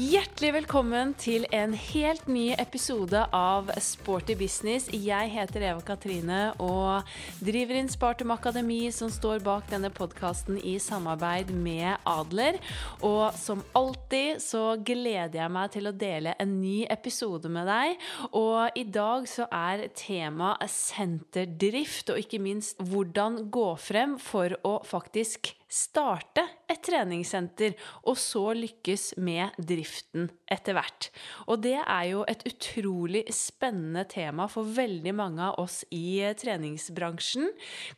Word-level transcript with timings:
Hjertelig 0.00 0.54
velkommen 0.54 1.10
til 1.20 1.42
en 1.52 1.74
helt 1.76 2.28
ny 2.30 2.54
episode 2.62 3.20
av 3.36 3.68
Sporty 3.84 4.32
business. 4.38 4.86
Jeg 4.94 5.28
heter 5.34 5.66
Eva 5.66 5.82
Katrine 5.84 6.38
og 6.62 7.10
driver 7.44 7.76
inn 7.76 7.90
Spartum 7.92 8.32
Akademi, 8.32 8.78
som 8.96 9.12
står 9.12 9.42
bak 9.44 9.68
denne 9.68 9.90
podkasten 9.92 10.56
i 10.64 10.78
samarbeid 10.80 11.52
med 11.52 12.00
Adler. 12.08 12.56
Og 13.04 13.36
som 13.36 13.60
alltid 13.76 14.40
så 14.40 14.64
gleder 14.80 15.42
jeg 15.42 15.56
meg 15.58 15.76
til 15.76 15.90
å 15.90 15.96
dele 16.06 16.32
en 16.40 16.56
ny 16.62 16.86
episode 16.88 17.52
med 17.52 17.68
deg. 17.68 18.00
Og 18.30 18.80
i 18.80 18.88
dag 18.88 19.28
så 19.28 19.50
er 19.52 19.90
tema 19.92 20.54
senterdrift, 20.64 22.14
og 22.14 22.24
ikke 22.24 22.40
minst 22.40 22.80
hvordan 22.80 23.42
gå 23.52 23.72
frem 23.76 24.16
for 24.22 24.56
å 24.64 24.78
faktisk 24.80 25.58
starte 25.70 26.44
et 26.70 26.82
treningssenter, 26.82 27.76
og 28.04 28.18
så 28.18 28.50
lykkes 28.58 29.14
med 29.22 29.54
driften 29.56 30.28
etter 30.50 30.74
hvert. 30.76 31.08
Og 31.46 31.60
det 31.64 31.76
er 31.78 32.04
jo 32.10 32.24
et 32.28 32.42
utrolig 32.48 33.22
spennende 33.34 34.02
tema 34.10 34.48
for 34.50 34.66
veldig 34.66 35.12
mange 35.16 35.44
av 35.46 35.60
oss 35.62 35.80
i 35.94 36.20
eh, 36.24 36.34
treningsbransjen. 36.38 37.48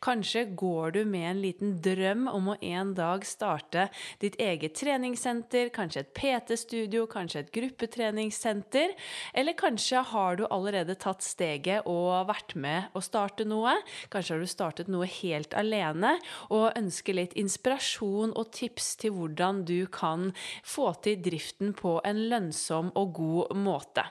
Kanskje 0.03 0.45
går 0.59 0.93
du 0.97 1.01
med 1.09 1.27
en 1.31 1.41
liten 1.43 1.75
drøm 1.83 2.27
om 2.31 2.51
å 2.53 2.57
en 2.61 2.93
dag 2.97 3.25
starte 3.25 3.87
ditt 4.21 4.37
eget 4.41 4.77
treningssenter, 4.77 5.71
kanskje 5.73 6.03
et 6.03 6.13
PT-studio, 6.17 7.07
kanskje 7.09 7.43
et 7.43 7.53
gruppetreningssenter, 7.55 8.93
eller 9.33 9.57
kanskje 9.57 10.03
har 10.13 10.37
du 10.37 10.45
allerede 10.49 10.97
tatt 11.01 11.25
steget 11.25 11.89
og 11.89 12.29
vært 12.29 12.53
med 12.59 12.93
å 12.93 13.01
starte 13.03 13.47
noe. 13.49 13.75
Kanskje 14.13 14.37
har 14.37 14.43
du 14.43 14.51
startet 14.51 14.91
noe 14.93 15.09
helt 15.09 15.55
alene 15.57 16.15
og 16.53 16.71
ønsker 16.77 17.17
litt 17.17 17.33
inspirasjon 17.39 18.35
og 18.37 18.53
tips 18.53 18.93
til 19.01 19.15
hvordan 19.17 19.63
du 19.67 19.85
kan 19.91 20.29
få 20.61 20.91
til 21.03 21.17
driften 21.23 21.73
på 21.77 21.97
en 22.05 22.21
lønnsom 22.43 22.91
og 22.95 23.13
god 23.15 23.55
måte. 23.55 24.03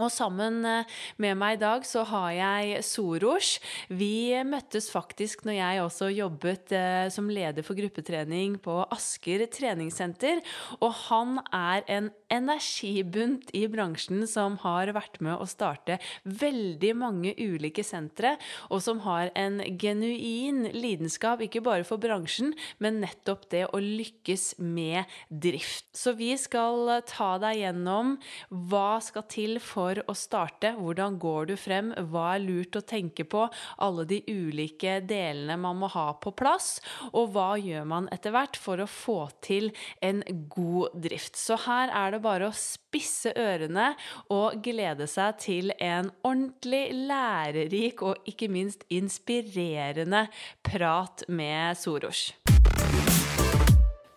Og 0.00 0.08
sammen 0.08 0.62
eh, 0.64 0.88
med 1.20 1.36
meg 1.36 1.58
i 1.58 1.60
dag 1.60 1.82
så 1.84 2.00
har 2.08 2.30
jeg 2.32 2.78
Soros. 2.88 3.58
Vi 3.92 4.32
møttes 4.48 4.86
faktisk 4.88 5.44
når 5.44 5.58
jeg 5.58 5.82
også 5.82 6.08
jobbet 6.08 6.72
eh, 6.72 7.08
som 7.12 7.28
leder 7.28 7.60
for 7.66 7.76
gruppetrening 7.76 8.56
på 8.64 8.78
Asker 8.88 9.44
treningssenter. 9.52 10.40
Og 10.80 10.96
han 11.10 11.42
er 11.52 11.84
en 11.92 12.08
energibunt 12.32 13.50
i 13.52 13.66
bransjen 13.68 14.24
som 14.30 14.56
har 14.62 14.94
vært 14.96 15.20
med 15.20 15.36
å 15.36 15.48
starte 15.50 15.98
veldig 16.24 16.94
mange 16.96 17.34
ulike 17.36 17.84
sentre, 17.84 18.38
og 18.72 18.80
som 18.80 19.02
har 19.04 19.28
en 19.36 19.60
genuin 19.76 20.70
lidenskap, 20.72 21.42
ikke 21.44 21.60
bare 21.64 21.84
for 21.84 22.00
bransjen, 22.00 22.54
men 22.80 23.02
nettopp 23.04 23.44
det 23.52 23.66
å 23.68 23.82
lykkes 23.82 24.54
med 24.56 25.04
drift. 25.28 25.90
Så 25.92 26.16
vi 26.16 26.32
skal 26.40 27.02
ta 27.08 27.34
deg 27.42 27.60
gjennom 27.60 28.16
hva 28.48 28.96
skal 29.04 29.28
til 29.28 29.60
for 29.60 29.91
for 29.92 30.02
å 30.08 30.16
starte? 30.16 30.72
Hvordan 30.78 31.18
går 31.20 31.52
du 31.52 31.54
frem? 31.60 31.92
Hva 32.12 32.32
er 32.34 32.44
lurt 32.44 32.78
å 32.78 32.84
tenke 32.84 33.26
på? 33.28 33.44
Alle 33.84 34.06
de 34.08 34.22
ulike 34.28 35.00
delene 35.04 35.58
man 35.60 35.80
må 35.82 35.90
ha 35.92 36.08
på 36.22 36.32
plass. 36.36 36.78
Og 37.12 37.32
hva 37.34 37.52
gjør 37.60 37.86
man 37.88 38.08
etter 38.14 38.34
hvert 38.34 38.58
for 38.60 38.80
å 38.80 38.88
få 38.88 39.18
til 39.44 39.70
en 40.04 40.22
god 40.52 40.96
drift? 41.04 41.36
Så 41.36 41.58
her 41.66 41.92
er 41.92 42.14
det 42.14 42.22
bare 42.24 42.48
å 42.48 42.56
spisse 42.56 43.34
ørene 43.36 43.92
og 44.32 44.62
glede 44.64 45.08
seg 45.10 45.38
til 45.42 45.74
en 45.78 46.12
ordentlig 46.22 46.86
lærerik 47.10 48.04
og 48.06 48.28
ikke 48.28 48.50
minst 48.52 48.86
inspirerende 48.92 50.26
prat 50.64 51.26
med 51.28 51.76
Soros. 51.80 52.30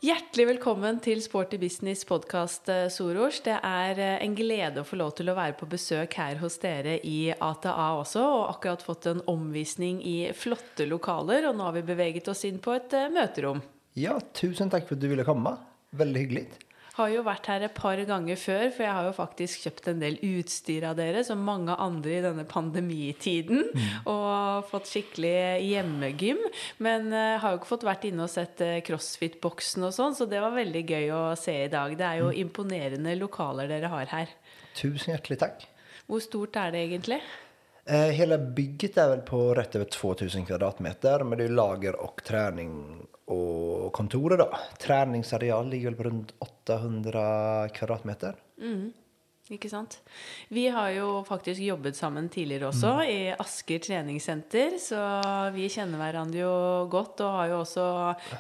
Hjertelig 0.05 0.43
velkommen 0.45 0.99
til 1.01 1.17
Sporty 1.23 1.57
Business 1.57 2.03
podkast, 2.05 2.67
eh, 2.69 2.89
Soros. 2.93 3.39
Det 3.41 3.55
er 3.55 3.97
eh, 3.97 4.17
en 4.21 4.35
glede 4.37 4.83
å 4.83 4.85
få 4.85 4.99
lov 4.99 5.15
til 5.17 5.31
å 5.31 5.33
være 5.33 5.55
på 5.57 5.65
besøk 5.71 6.17
her 6.19 6.37
hos 6.43 6.59
dere 6.61 6.99
i 7.01 7.31
ATA 7.33 7.71
også, 8.03 8.21
og 8.21 8.43
akkurat 8.51 8.83
fått 8.85 9.07
en 9.09 9.23
omvisning 9.31 10.03
i 10.05 10.29
flotte 10.37 10.85
lokaler, 10.85 11.47
og 11.49 11.55
nå 11.57 11.65
har 11.65 11.73
vi 11.79 11.85
beveget 11.87 12.29
oss 12.29 12.43
inn 12.45 12.59
på 12.61 12.75
et 12.75 12.93
eh, 12.93 13.07
møterom. 13.09 13.63
Ja, 13.97 14.19
tusen 14.37 14.69
takk 14.69 14.85
for 14.85 14.99
at 14.99 15.01
du 15.01 15.09
ville 15.09 15.25
komme. 15.25 15.55
Veldig 15.97 16.21
hyggelig. 16.21 16.45
Har 16.95 17.09
jo 17.11 17.25
vært 17.25 17.49
her 17.51 17.65
et 17.67 17.75
par 17.75 17.99
ganger 18.07 18.39
før, 18.39 18.69
for 18.71 18.85
jeg 18.85 18.95
har 18.95 19.07
jo 19.09 19.15
faktisk 19.17 19.65
kjøpt 19.65 19.89
en 19.91 20.03
del 20.03 20.15
utstyr 20.23 20.85
av 20.87 20.95
dere, 20.95 21.25
som 21.27 21.41
mange 21.43 21.75
andre 21.75 22.13
i 22.15 22.23
denne 22.23 22.45
pandemitiden, 22.47 23.65
mm. 23.75 24.07
og 24.11 24.69
fått 24.69 24.87
skikkelig 24.93 25.35
hjemmegym. 25.65 26.39
Men 26.85 27.11
uh, 27.11 27.35
har 27.43 27.51
jo 27.51 27.59
ikke 27.59 27.73
fått 27.73 27.87
vært 27.87 28.07
inne 28.07 28.23
og 28.27 28.31
sett 28.31 28.63
uh, 28.63 28.77
CrossFit-boksen 28.87 29.89
og 29.89 29.95
sånn, 29.95 30.15
så 30.15 30.29
det 30.31 30.39
var 30.43 30.55
veldig 30.55 30.85
gøy 30.87 31.11
å 31.11 31.23
se 31.39 31.57
i 31.65 31.71
dag. 31.73 31.97
Det 31.99 32.07
er 32.07 32.21
jo 32.23 32.31
mm. 32.31 32.37
imponerende 32.45 33.17
lokaler 33.19 33.71
dere 33.71 33.91
har 33.91 34.13
her. 34.15 34.35
Tusen 34.79 35.11
hjertelig 35.11 35.41
takk. 35.43 35.67
Hvor 36.07 36.23
stort 36.23 36.55
er 36.61 36.71
det 36.71 36.85
egentlig? 36.87 37.19
Eh, 37.85 37.97
hela 37.97 38.37
bygget 38.37 38.97
är 38.97 39.09
väl 39.09 39.21
på 39.21 39.53
rätt 39.53 39.75
över 39.75 39.85
2000 39.85 40.45
kvadratmeter, 40.45 41.23
men 41.23 41.37
det 41.37 41.43
är 41.43 41.49
lager 41.49 41.95
och 41.95 42.21
träning 42.23 43.01
och 43.25 43.93
kontoret 43.93 44.39
då. 44.39 44.57
Träningsareal 44.79 45.69
ligger 45.69 45.87
väl 45.87 45.95
på 45.95 46.03
runt 46.03 46.33
800 46.39 47.69
kvadratmeter. 47.69 48.35
Mm. 48.61 48.93
Ikke 49.53 49.69
sant. 49.69 49.99
Vi 50.49 50.63
har 50.73 50.89
jo 50.95 51.19
faktisk 51.27 51.61
jobbet 51.61 51.93
sammen 51.93 52.31
tidligere 52.33 52.71
også, 52.71 52.93
mm. 52.97 53.09
i 53.13 53.19
Asker 53.37 53.83
treningssenter. 53.83 54.79
Så 54.81 54.97
vi 55.53 55.67
kjenner 55.69 56.01
hverandre 56.01 56.39
jo 56.41 56.55
godt, 56.89 57.21
og 57.21 57.35
har 57.37 57.51
jo 57.51 57.59
også 57.59 57.85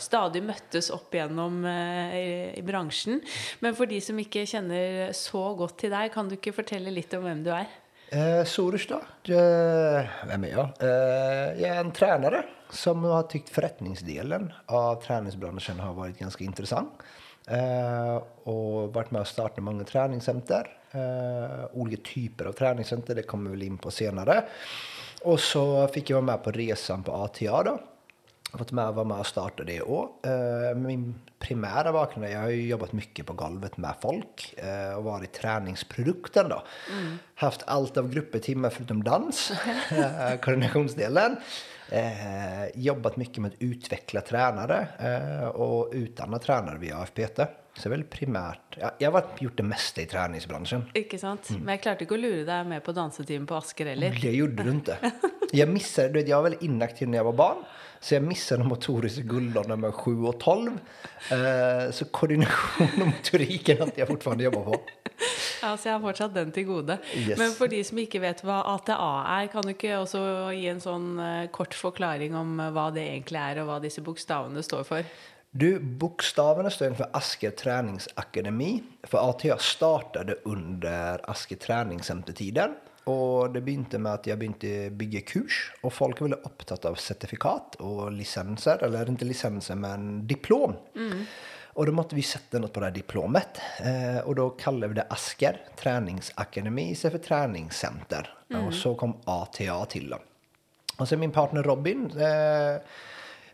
stadig 0.01 0.41
møttes 0.47 0.89
opp 0.95 1.13
igjennom 1.13 1.61
eh, 1.69 2.17
i, 2.17 2.25
i, 2.57 2.65
bransjen. 2.65 3.21
Men 3.61 3.77
for 3.77 3.85
de 3.91 4.01
som 4.01 4.17
ikke 4.21 4.47
kjenner 4.49 5.13
så 5.13 5.45
godt 5.59 5.77
til 5.83 5.93
deg, 5.93 6.09
kan 6.13 6.25
du 6.25 6.39
ikke 6.39 6.55
fortelle 6.57 6.93
litt 6.93 7.13
om 7.13 7.27
hvem 7.27 7.45
du 7.45 7.53
er? 7.53 7.69
Eh, 8.15 8.43
Soros 8.43 8.87
då? 8.87 8.95
Eh, 9.33 10.05
vem 10.27 10.43
är 10.43 10.47
jag? 10.47 10.69
Eh, 10.79 11.61
jag 11.61 11.75
är 11.75 11.79
en 11.79 11.91
tränare 11.91 12.43
som 12.69 13.03
har 13.03 13.23
tyckt 13.23 13.49
förrättningsdelen 13.49 14.53
av 14.65 14.95
träningsbranschen 15.01 15.79
har 15.79 15.93
varit 15.93 16.19
ganska 16.19 16.43
intressant. 16.43 16.93
Eh, 17.47 18.15
och 18.43 18.93
varit 18.93 19.11
med 19.11 19.21
och 19.21 19.27
startat 19.27 19.63
många 19.63 19.83
träningscenter. 19.83 20.77
Eh, 20.91 21.65
olika 21.73 22.01
typer 22.13 22.45
av 22.45 22.51
träningscenter, 22.51 23.15
det 23.15 23.23
kommer 23.23 23.49
vi 23.49 23.55
väl 23.57 23.67
in 23.67 23.77
på 23.77 23.91
senare. 23.91 24.43
Och 25.23 25.39
så 25.39 25.87
fick 25.87 26.09
jag 26.09 26.15
vara 26.15 26.25
med 26.25 26.43
på 26.43 26.51
resan 26.51 27.03
på 27.03 27.11
ATA 27.11 27.63
då 27.63 27.79
fått 28.57 28.71
med, 28.71 28.93
vara 28.93 29.05
med 29.05 29.19
och 29.19 29.27
starta 29.27 29.63
det 29.63 29.81
år. 29.81 30.09
Eh, 30.23 30.77
min 30.77 31.15
primära 31.39 31.91
bakgrund 31.91 32.25
är 32.25 32.31
jag 32.31 32.39
har 32.39 32.49
ju 32.49 32.67
jobbat 32.67 32.91
mycket 32.91 33.25
på 33.25 33.33
golvet 33.33 33.77
med 33.77 33.95
folk 34.01 34.53
eh, 34.57 34.97
och 34.97 35.03
varit 35.03 35.33
träningsprodukten 35.33 36.49
då. 36.49 36.63
Mm. 36.91 37.17
Haft 37.35 37.63
allt 37.67 37.97
av 37.97 38.09
gruppetimmar 38.09 38.69
förutom 38.69 39.03
dans, 39.03 39.51
eh, 39.91 40.39
koordinationsdelen. 40.41 41.35
Jobbat 42.73 43.17
mycket 43.17 43.37
med 43.37 43.51
att 43.51 43.61
utveckla 43.61 44.21
tränare 44.21 44.87
och 45.53 45.89
utdanna 45.93 46.39
tränare 46.39 46.77
via 46.77 46.97
AFPT. 46.97 47.39
Så 47.77 47.89
väl 47.89 48.03
primärt 48.03 48.77
ja, 48.79 48.91
Jeg 48.99 49.11
har 49.11 49.25
gjort 49.39 49.57
det 49.57 49.63
meste 49.67 50.03
i 50.05 50.07
treningsbransjen. 50.07 50.85
Ikke 50.95 51.19
sant? 51.19 51.49
Mm. 51.51 51.63
Men 51.63 51.75
jeg 51.75 51.83
klarte 51.83 52.05
ikke 52.05 52.15
å 52.15 52.21
lure 52.21 52.43
deg 52.47 52.69
med 52.69 52.83
på 52.85 52.95
dansetimen 52.95 53.47
på 53.49 53.57
Asker 53.57 53.91
heller. 53.91 54.15
Det 54.21 54.31
gjorde 54.35 54.63
du 54.63 54.71
ikke. 54.77 55.11
Jeg, 55.55 55.69
missade, 55.71 56.23
jeg 56.25 56.35
var 56.35 56.49
veldig 56.49 56.67
inaktiv 56.67 57.07
når 57.07 57.19
jeg 57.19 57.25
var 57.27 57.35
barn. 57.39 57.59
Så 57.99 58.15
jag 58.15 58.23
missade 58.23 58.61
de 58.61 58.67
motoriska 58.67 59.21
guldåldrarna 59.21 59.75
med 59.75 59.93
7 59.93 60.23
och 60.23 60.39
12. 60.39 60.79
Eh, 61.31 61.91
så 61.91 62.05
koordination 62.05 62.89
och 63.01 63.07
motorik 63.07 63.69
är 63.69 63.79
något 63.79 63.97
jag 63.97 64.07
fortfarande 64.07 64.43
jobbar 64.43 64.63
på. 64.63 64.81
Ja, 65.61 65.77
så 65.77 65.87
jeg 65.89 65.95
har 65.95 66.01
fortsatt 66.03 66.33
den 66.35 66.51
til 66.53 66.67
gode. 66.67 66.97
Yes. 67.15 67.39
Men 67.39 67.53
for 67.55 67.71
de 67.71 67.79
som 67.87 67.99
ikke 68.01 68.19
vet 68.21 68.43
hva 68.45 68.59
ATA 68.75 68.97
er, 69.39 69.47
kan 69.49 69.63
du 69.65 69.71
ikke 69.71 69.95
også 70.01 70.19
gi 70.53 70.67
en 70.69 70.81
sånn 70.83 71.07
uh, 71.17 71.45
kort 71.55 71.73
forklaring 71.73 72.35
om 72.37 72.59
uh, 72.59 72.67
hva 72.75 72.89
det 72.93 73.05
egentlig 73.07 73.39
er, 73.41 73.61
og 73.63 73.71
hva 73.71 73.79
disse 73.81 74.03
bokstavene 74.05 74.61
står 74.65 74.83
for? 74.85 75.15
Du, 75.55 75.79
Bokstavene 75.79 76.69
står 76.73 76.97
for 76.99 77.15
Asker 77.15 77.55
treningsakademi. 77.55 78.73
For 79.07 79.23
ATA 79.23 79.55
startet 79.63 80.43
under 80.43 81.23
Asker 81.31 81.61
treningssentertiden. 81.63 82.75
Og 83.11 83.53
det 83.53 83.61
begynte 83.65 83.99
med 84.01 84.17
at 84.17 84.29
jeg 84.29 84.39
begynte 84.41 84.69
å 84.87 84.93
bygge 84.97 85.21
kurs, 85.29 85.59
og 85.85 85.93
folk 85.93 86.23
ville 86.25 86.39
opptatt 86.47 86.87
av 86.89 86.97
sertifikat 86.97 87.77
og 87.85 88.07
lisenser. 88.15 88.81
Eller 88.85 89.11
ikke 89.11 89.27
lisenser, 89.29 89.77
men 89.77 90.23
diplom. 90.25 90.73
Mm. 90.97 91.27
Og 91.75 91.89
da 91.89 91.93
måtte 91.93 92.15
vi 92.15 92.23
sette 92.23 92.59
noe 92.61 92.71
på 92.71 92.81
det 92.81 92.93
diplomet. 93.01 93.59
Eh, 93.83 94.21
og 94.23 94.37
da 94.39 94.47
kaller 94.57 94.91
vi 94.91 94.97
det 95.01 95.09
Asker 95.11 95.59
treningsakademi 95.77 96.87
istedenfor 96.93 97.25
treningssenter. 97.27 98.31
Mm. 98.49 98.61
Og 98.63 98.71
så 98.73 98.95
kom 98.97 99.17
ATA 99.29 99.81
til. 99.91 100.15
da. 100.15 100.21
Og 100.95 101.03
så 101.05 101.19
min 101.19 101.35
partner 101.35 101.67
Robin 101.67 102.07
eh, 102.15 102.79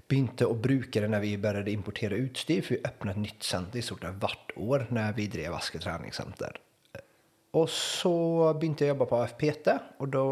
begynte 0.06 0.45
å 0.45 0.56
bruke 0.56 1.01
det 1.01 1.09
når 1.09 1.25
vi 1.25 1.38
begynte 1.42 1.74
importere 1.74 2.19
utstyr. 2.21 2.62
For 2.62 2.77
vi 2.77 2.83
åpnet 2.86 3.18
et 3.18 3.25
nytt 3.25 3.48
senter 3.48 3.81
i 3.81 3.86
stort 3.86 4.06
sett 4.06 4.21
hvert 4.21 4.53
år 4.56 4.92
når 4.94 5.18
vi 5.18 5.31
drev 5.33 5.57
Asker 5.57 5.81
treningssenter. 5.81 6.62
Og 7.53 7.69
så 7.69 8.13
begynte 8.56 8.86
jeg 8.86 8.92
å 8.92 8.95
jobbe 8.95 9.09
på 9.09 9.18
AFPT, 9.25 9.68
og 10.00 10.12
da 10.13 10.25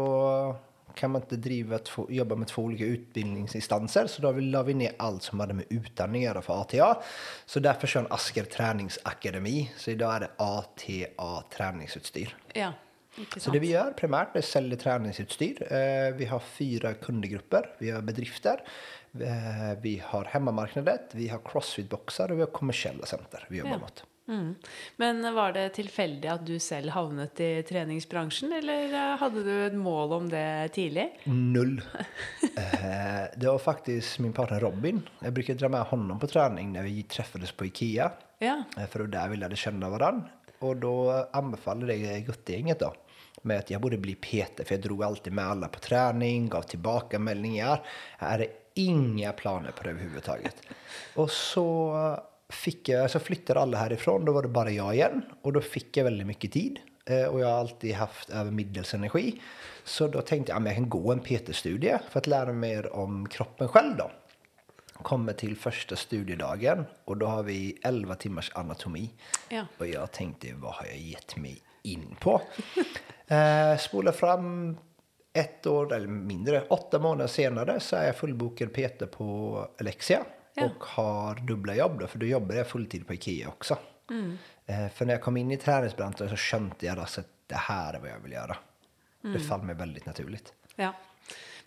kan 0.94 1.10
man 1.10 1.22
inte 1.22 1.36
driva 1.36 1.78
två, 1.78 2.06
jobba 2.10 2.36
med 2.36 2.48
två 2.48 2.62
olika 2.62 2.84
utbildningsinstanser. 2.84 4.06
Så 4.06 4.22
då 4.22 4.32
la 4.32 4.62
vi 4.62 4.74
ner 4.74 4.92
allt 4.96 5.22
som 5.22 5.40
hade 5.40 5.54
med 5.54 5.64
utandning 5.70 6.22
att 6.24 6.26
göra 6.34 6.42
för 6.42 6.60
ATA. 6.60 7.02
Så 7.46 7.60
därför 7.60 7.86
kör 7.86 8.00
en 8.00 8.06
Asker 8.10 8.44
träningsakademi. 8.44 9.72
Så 9.76 9.90
idag 9.90 10.14
är 10.16 10.20
det 10.20 10.30
ATA 10.36 11.44
träningsutstyr. 11.56 12.36
Ja, 12.52 12.72
så 13.36 13.50
det 13.50 13.58
vi 13.58 13.70
gör 13.70 13.92
primärt 13.92 14.36
är 14.36 14.40
säljer 14.40 14.78
träningsutstyr. 14.78 15.72
Eh, 15.72 16.14
vi 16.16 16.24
har 16.24 16.38
fyra 16.38 16.94
kundgrupper. 16.94 17.70
Vi 17.78 17.90
har 17.90 18.02
bedrifter, 18.02 18.62
eh, 19.14 19.78
vi 19.80 20.02
har 20.04 20.24
hemmamarknadet, 20.24 21.10
vi 21.12 21.28
har 21.28 21.38
crossfit-boxar 21.38 22.30
och 22.30 22.36
vi 22.36 22.42
har 22.42 22.50
kommersiella 22.50 23.06
center 23.06 23.46
vi 23.48 23.58
jobbar 23.58 23.70
Ja. 23.70 23.78
mot. 23.78 24.04
Mm. 24.30 24.54
Men 24.96 25.34
var 25.34 25.52
det 25.52 25.68
tilfeldig 25.74 26.28
at 26.30 26.44
du 26.46 26.54
selv 26.62 26.94
havnet 26.94 27.40
i 27.42 27.50
treningsbransjen, 27.66 28.52
eller 28.60 28.94
eh, 28.94 29.16
hadde 29.18 29.42
du 29.42 29.52
et 29.66 29.74
mål 29.74 30.14
om 30.20 30.28
det 30.30 30.72
tidlig? 30.78 31.10
Null. 31.24 31.80
Eh, 32.60 33.26
det 33.36 33.46
var 33.46 33.58
faktiskt 33.58 34.18
min 34.18 34.32
partner 34.32 34.60
Robin. 34.60 35.02
Jag 35.20 35.32
brukar 35.32 35.54
dra 35.54 35.68
med 35.68 35.80
honom 35.80 36.18
på 36.18 36.26
träning 36.26 36.72
när 36.72 36.82
vi 36.82 37.02
träffades 37.02 37.52
på 37.52 37.64
Ikea. 37.64 38.10
Ja. 38.38 38.62
För 38.90 39.06
där 39.06 39.28
vi 39.28 39.36
lärde 39.36 39.56
känna 39.56 39.90
varandra. 39.90 40.28
Och 40.58 40.76
då 40.76 41.28
anbefallde 41.32 41.86
det 41.86 42.20
guttegänget 42.20 42.80
då. 42.80 42.94
Med 43.42 43.58
att 43.58 43.70
jag 43.70 43.80
borde 43.80 43.98
bli 43.98 44.14
PT 44.14 44.66
för 44.66 44.74
jag 44.74 44.80
drog 44.80 45.04
alltid 45.04 45.32
med 45.32 45.44
alla 45.44 45.68
på 45.68 45.78
träning, 45.78 46.48
gav 46.48 46.62
tillbakameldingar. 46.62 47.86
Jag 48.18 48.26
hade 48.26 48.46
inga 48.74 49.32
planer 49.32 49.70
på 49.70 49.82
det 49.82 49.90
överhuvudtaget. 49.90 50.56
Och 51.14 51.30
så 51.30 51.94
fick 52.50 52.88
jag, 52.88 53.10
så 53.10 53.18
flyttade 53.18 53.60
alla 53.60 53.78
härifrån, 53.78 54.24
då 54.24 54.32
var 54.32 54.42
det 54.42 54.48
bara 54.48 54.70
jag 54.70 54.94
igen. 54.94 55.22
Och 55.42 55.52
då 55.52 55.60
fick 55.60 55.96
jag 55.96 56.04
väldigt 56.04 56.26
mycket 56.26 56.52
tid. 56.52 56.78
Eh, 57.06 57.24
Och 57.24 57.40
jag 57.40 57.46
har 57.46 57.58
alltid 57.58 57.94
haft 57.94 58.30
över 58.30 58.50
medelsenergi. 58.50 59.40
Så 59.84 60.06
då 60.08 60.20
tänkte 60.22 60.52
jag 60.52 60.60
att 60.62 60.66
jag 60.66 60.74
kan 60.74 60.88
gå 60.88 61.12
en 61.12 61.20
PT-studie 61.20 61.98
för 62.10 62.18
att 62.18 62.26
lära 62.26 62.46
mig 62.52 62.54
mer 62.74 62.92
om 62.96 63.28
kroppen 63.28 63.68
själv 63.68 63.96
då 63.96 64.10
kommer 65.02 65.32
till 65.32 65.56
första 65.56 65.96
studiedagen 65.96 66.84
och 67.04 67.16
då 67.16 67.26
har 67.26 67.42
vi 67.42 67.78
11 67.82 68.14
timmars 68.14 68.50
anatomi. 68.54 69.10
Ja. 69.48 69.66
Och 69.78 69.86
jag 69.86 70.12
tänkte, 70.12 70.48
vad 70.54 70.72
har 70.74 70.86
jag 70.86 70.96
gett 70.98 71.36
mig 71.36 71.58
in 71.82 72.16
på? 72.20 72.40
eh, 73.34 73.76
spola 73.78 74.12
fram 74.12 74.76
ett 75.32 75.66
år, 75.66 75.92
eller 75.94 76.06
mindre, 76.08 76.62
åtta 76.68 76.98
månader 76.98 77.26
senare 77.26 77.80
så 77.80 77.96
är 77.96 78.06
jag 78.06 78.16
fullbokad 78.16 78.72
PT 78.72 79.10
på 79.10 79.58
Alexia. 79.80 80.24
Ja. 80.60 80.66
Och 80.66 80.84
har 80.84 81.34
dubbla 81.34 81.74
jobb 81.74 82.00
då, 82.00 82.06
för 82.06 82.18
då 82.18 82.26
jobbar 82.26 82.54
jag 82.54 82.66
fulltid 82.66 83.06
på 83.06 83.14
Ikea 83.14 83.48
också. 83.48 83.78
Eh, 84.66 84.88
för 84.94 85.06
när 85.06 85.14
jag 85.14 85.22
kom 85.22 85.36
in 85.36 85.50
i 85.50 85.56
träningsbranschen 85.56 86.28
så 86.28 86.36
kände 86.36 86.74
jag 86.78 86.98
alltså 86.98 87.20
att 87.20 87.28
det 87.46 87.56
här 87.56 87.94
är 87.94 88.00
vad 88.00 88.10
jag 88.10 88.18
vill 88.18 88.32
göra. 88.32 88.56
Det 89.22 89.40
faller 89.40 89.64
mig 89.64 89.74
väldigt 89.74 90.06
naturligt. 90.06 90.52
ja. 90.76 90.94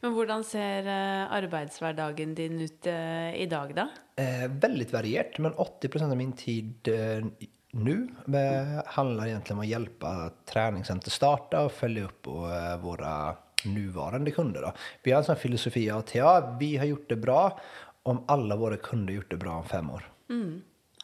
Men 0.03 0.11
hvordan 0.13 0.43
ser 0.43 0.87
eh, 0.87 1.31
arbeidshverdagen 1.31 2.35
din 2.35 2.61
ut 2.61 2.87
eh, 2.87 3.35
i 3.35 3.45
dag, 3.49 3.75
da? 3.75 3.89
Eh, 4.15 4.51
väldigt 4.51 4.93
varierat, 4.93 5.37
men 5.37 5.53
80% 5.53 6.11
av 6.11 6.17
min 6.17 6.33
tid 6.33 6.87
eh, 6.87 7.25
nu 7.71 8.07
eh, 8.27 8.83
handlar 8.85 9.27
egentligen 9.27 9.57
om 9.57 9.63
att 9.63 9.67
hjälpa 9.67 10.31
träningscenter 10.45 11.11
starta 11.11 11.65
och 11.65 11.71
följa 11.71 12.03
upp 12.03 12.27
och, 12.27 12.47
våra 12.81 13.35
nuvarande 13.65 14.31
kunder. 14.31 14.61
Då. 14.61 14.73
Vi 15.03 15.11
har 15.11 15.17
en 15.19 15.25
sån 15.25 15.35
filosofi 15.35 15.89
att 15.89 16.15
ja, 16.15 16.57
vi 16.59 16.77
har 16.77 16.85
gjort 16.85 17.09
det 17.09 17.15
bra 17.15 17.59
om 18.03 18.23
alla 18.27 18.55
våra 18.55 18.77
kunder 18.77 19.13
gjort 19.13 19.31
det 19.31 19.38
bra 19.38 19.55
om 19.55 19.65
fem 19.65 19.89
år. 19.89 20.09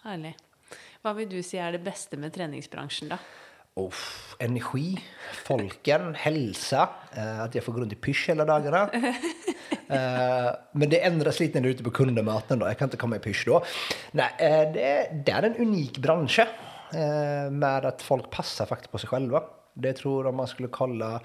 Herlig. 0.03 0.35
Hva 1.03 1.13
vil 1.15 1.29
du 1.31 1.39
si 1.43 1.59
er 1.59 1.75
det 1.75 1.83
beste 1.83 2.17
med 2.19 2.33
treningsbransjen, 2.35 3.11
da? 3.13 3.19
Och 3.79 3.95
energi, 4.39 4.97
folken, 5.45 6.15
hälsa, 6.15 6.89
eh, 7.15 7.39
att 7.41 7.55
jag 7.55 7.63
får 7.63 7.73
gå 7.73 7.81
runt 7.81 7.93
i 7.93 7.95
pysch 7.95 8.25
hela 8.27 8.45
dagarna. 8.45 8.89
Eh, 9.89 10.51
men 10.71 10.89
det 10.89 11.05
ändras 11.05 11.39
lite 11.39 11.59
när 11.59 11.63
du 11.63 11.69
är 11.69 11.73
ute 11.73 11.83
på 11.83 11.91
kundmöten 11.91 12.59
då. 12.59 12.67
Jag 12.67 12.77
kan 12.77 12.85
inte 12.85 12.97
komma 12.97 13.15
i 13.15 13.19
pysch 13.19 13.43
då. 13.45 13.63
Nej, 14.11 14.29
eh, 14.37 14.73
det, 14.73 15.23
det 15.25 15.31
är 15.31 15.43
en 15.43 15.55
unik 15.55 15.97
bransch 15.97 16.39
eh, 16.39 17.51
med 17.51 17.85
att 17.85 18.01
folk 18.01 18.29
passar 18.29 18.65
faktiskt 18.65 18.91
på 18.91 18.97
sig 18.97 19.09
själva. 19.09 19.43
Det 19.73 19.93
tror 19.93 20.27
om 20.27 20.35
man 20.35 20.47
skulle 20.47 20.67
kolla 20.67 21.21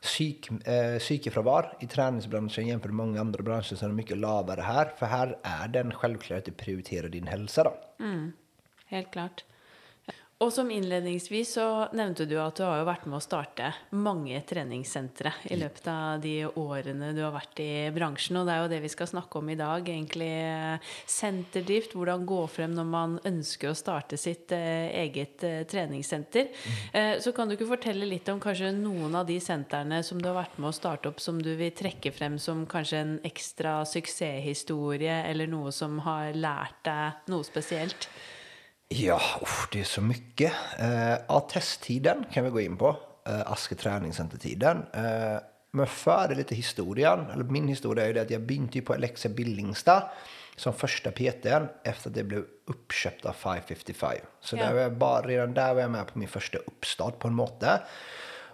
psyk, 0.00 0.50
eh, 0.66 0.98
psykefrånvar 0.98 1.76
i 1.80 1.86
träningsbranschen 1.86 2.66
jämfört 2.66 2.90
med 2.90 3.06
många 3.06 3.20
andra 3.20 3.42
branscher 3.42 3.74
som 3.74 3.90
är 3.90 3.94
mycket 3.94 4.18
lavare 4.18 4.60
här. 4.60 4.92
För 4.98 5.06
här 5.06 5.38
är 5.42 5.68
den 5.68 5.92
självklart 5.92 6.38
att 6.38 6.44
du 6.44 6.52
prioriterar 6.52 7.08
din 7.08 7.26
hälsa 7.26 7.64
då. 7.64 8.04
Mm, 8.04 8.32
helt 8.86 9.10
klart. 9.12 9.44
Og 10.38 10.52
som 10.54 10.68
innledningsvis 10.70 11.56
så 11.56 11.64
nevnte 11.98 12.22
du 12.30 12.36
at 12.38 12.54
du 12.54 12.62
har 12.62 12.78
jo 12.78 12.86
vært 12.86 13.06
med 13.10 13.18
å 13.18 13.24
starte 13.24 13.72
mange 13.98 14.38
treningssentre 14.46 15.32
i 15.50 15.56
løpet 15.58 15.88
av 15.90 16.20
de 16.22 16.34
årene 16.46 17.08
du 17.16 17.24
har 17.24 17.32
vært 17.34 17.58
i 17.64 17.88
bransjen. 17.90 18.38
Og 18.38 18.46
det 18.46 18.54
er 18.54 18.62
jo 18.62 18.68
det 18.70 18.78
vi 18.84 18.90
skal 18.92 19.10
snakke 19.10 19.40
om 19.40 19.50
i 19.50 19.56
dag. 19.58 19.82
Egentlig 19.82 20.30
eh, 20.30 20.94
senterdrift. 21.10 21.96
Hvordan 21.98 22.22
gå 22.28 22.38
frem 22.54 22.78
når 22.78 22.86
man 22.86 23.18
ønsker 23.26 23.72
å 23.72 23.80
starte 23.82 24.20
sitt 24.20 24.54
eh, 24.54 24.86
eget 25.02 25.42
eh, 25.42 25.58
treningssenter. 25.66 26.54
Eh, 26.92 27.18
så 27.18 27.34
kan 27.34 27.50
du 27.50 27.58
ikke 27.58 27.72
fortelle 27.74 28.06
litt 28.06 28.30
om 28.30 28.38
kanskje 28.38 28.70
noen 28.78 29.18
av 29.18 29.26
de 29.26 29.40
sentrene 29.42 30.04
som 30.06 30.22
du 30.22 30.30
har 30.30 30.38
vært 30.38 30.62
med 30.62 30.70
å 30.70 30.76
starte 30.78 31.10
opp, 31.10 31.18
som 31.18 31.42
du 31.42 31.50
vil 31.58 31.74
trekke 31.74 32.14
frem 32.14 32.38
som 32.38 32.62
kanskje 32.70 33.02
en 33.02 33.14
ekstra 33.26 33.80
suksesshistorie, 33.90 35.24
eller 35.26 35.50
noe 35.50 35.74
som 35.74 35.98
har 36.06 36.30
lært 36.38 36.84
deg 36.86 37.32
noe 37.34 37.42
spesielt? 37.42 38.12
Ja, 38.88 39.20
usch, 39.42 39.68
det 39.72 39.80
är 39.80 39.84
så 39.84 40.00
mycket. 40.00 40.52
Eh, 40.78 41.12
ja, 41.28 41.48
testtiden 41.52 42.24
kan 42.32 42.44
vi 42.44 42.50
gå 42.50 42.60
in 42.60 42.76
på. 42.76 42.96
Eh, 43.26 43.52
Aske 43.52 43.74
träningscentertiden. 43.74 44.76
Eh, 44.92 45.38
men 45.70 45.86
före 45.86 46.34
lite 46.34 46.54
historien, 46.54 47.26
eller 47.30 47.44
min 47.44 47.68
historia 47.68 48.04
är 48.04 48.08
ju 48.08 48.14
det 48.14 48.20
att 48.20 48.30
jag 48.30 48.40
ju 48.78 48.84
på 48.84 48.94
Alexia 48.94 49.30
Billingstad 49.30 50.10
som 50.56 50.72
första 50.72 51.10
PTn 51.10 51.66
efter 51.84 52.10
att 52.10 52.14
det 52.14 52.24
blev 52.24 52.44
uppköpt 52.66 53.24
av 53.26 53.32
555. 53.32 54.16
Så 54.40 54.56
Ja. 54.56 54.62
där 54.64 54.74
var 54.74 54.80
jag 54.80 54.92
bara, 54.96 55.22
redan 55.26 55.54
där 55.54 55.74
var 55.74 55.80
jag 55.80 55.90
med 55.90 56.06
på 56.06 56.18
min 56.18 56.28
första 56.28 56.58
uppstart 56.58 57.18
på 57.18 57.28
en 57.28 57.34
måte. 57.34 57.80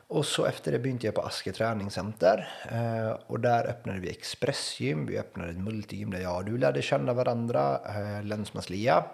Och 0.07 0.27
så 0.27 0.45
efter 0.45 0.73
det 0.73 0.79
började 0.79 1.07
jag 1.07 1.15
på 1.15 1.23
Aske 1.23 1.53
träningscenter. 1.53 2.49
Eh, 2.71 3.11
och 3.27 3.41
där 3.41 3.67
öppnade 3.67 4.01
vi 4.01 4.11
expressgym, 4.11 5.07
vi 5.07 5.19
öppnade 5.19 5.51
ett 5.51 5.59
multigym 5.59 6.11
där 6.11 6.21
jag 6.21 6.37
och 6.37 6.45
du 6.45 6.59
lärde 6.59 6.83
känna 6.83 7.13
varandra, 7.13 7.81
eh, 7.89 8.25
Länsmanslia. 8.25 9.05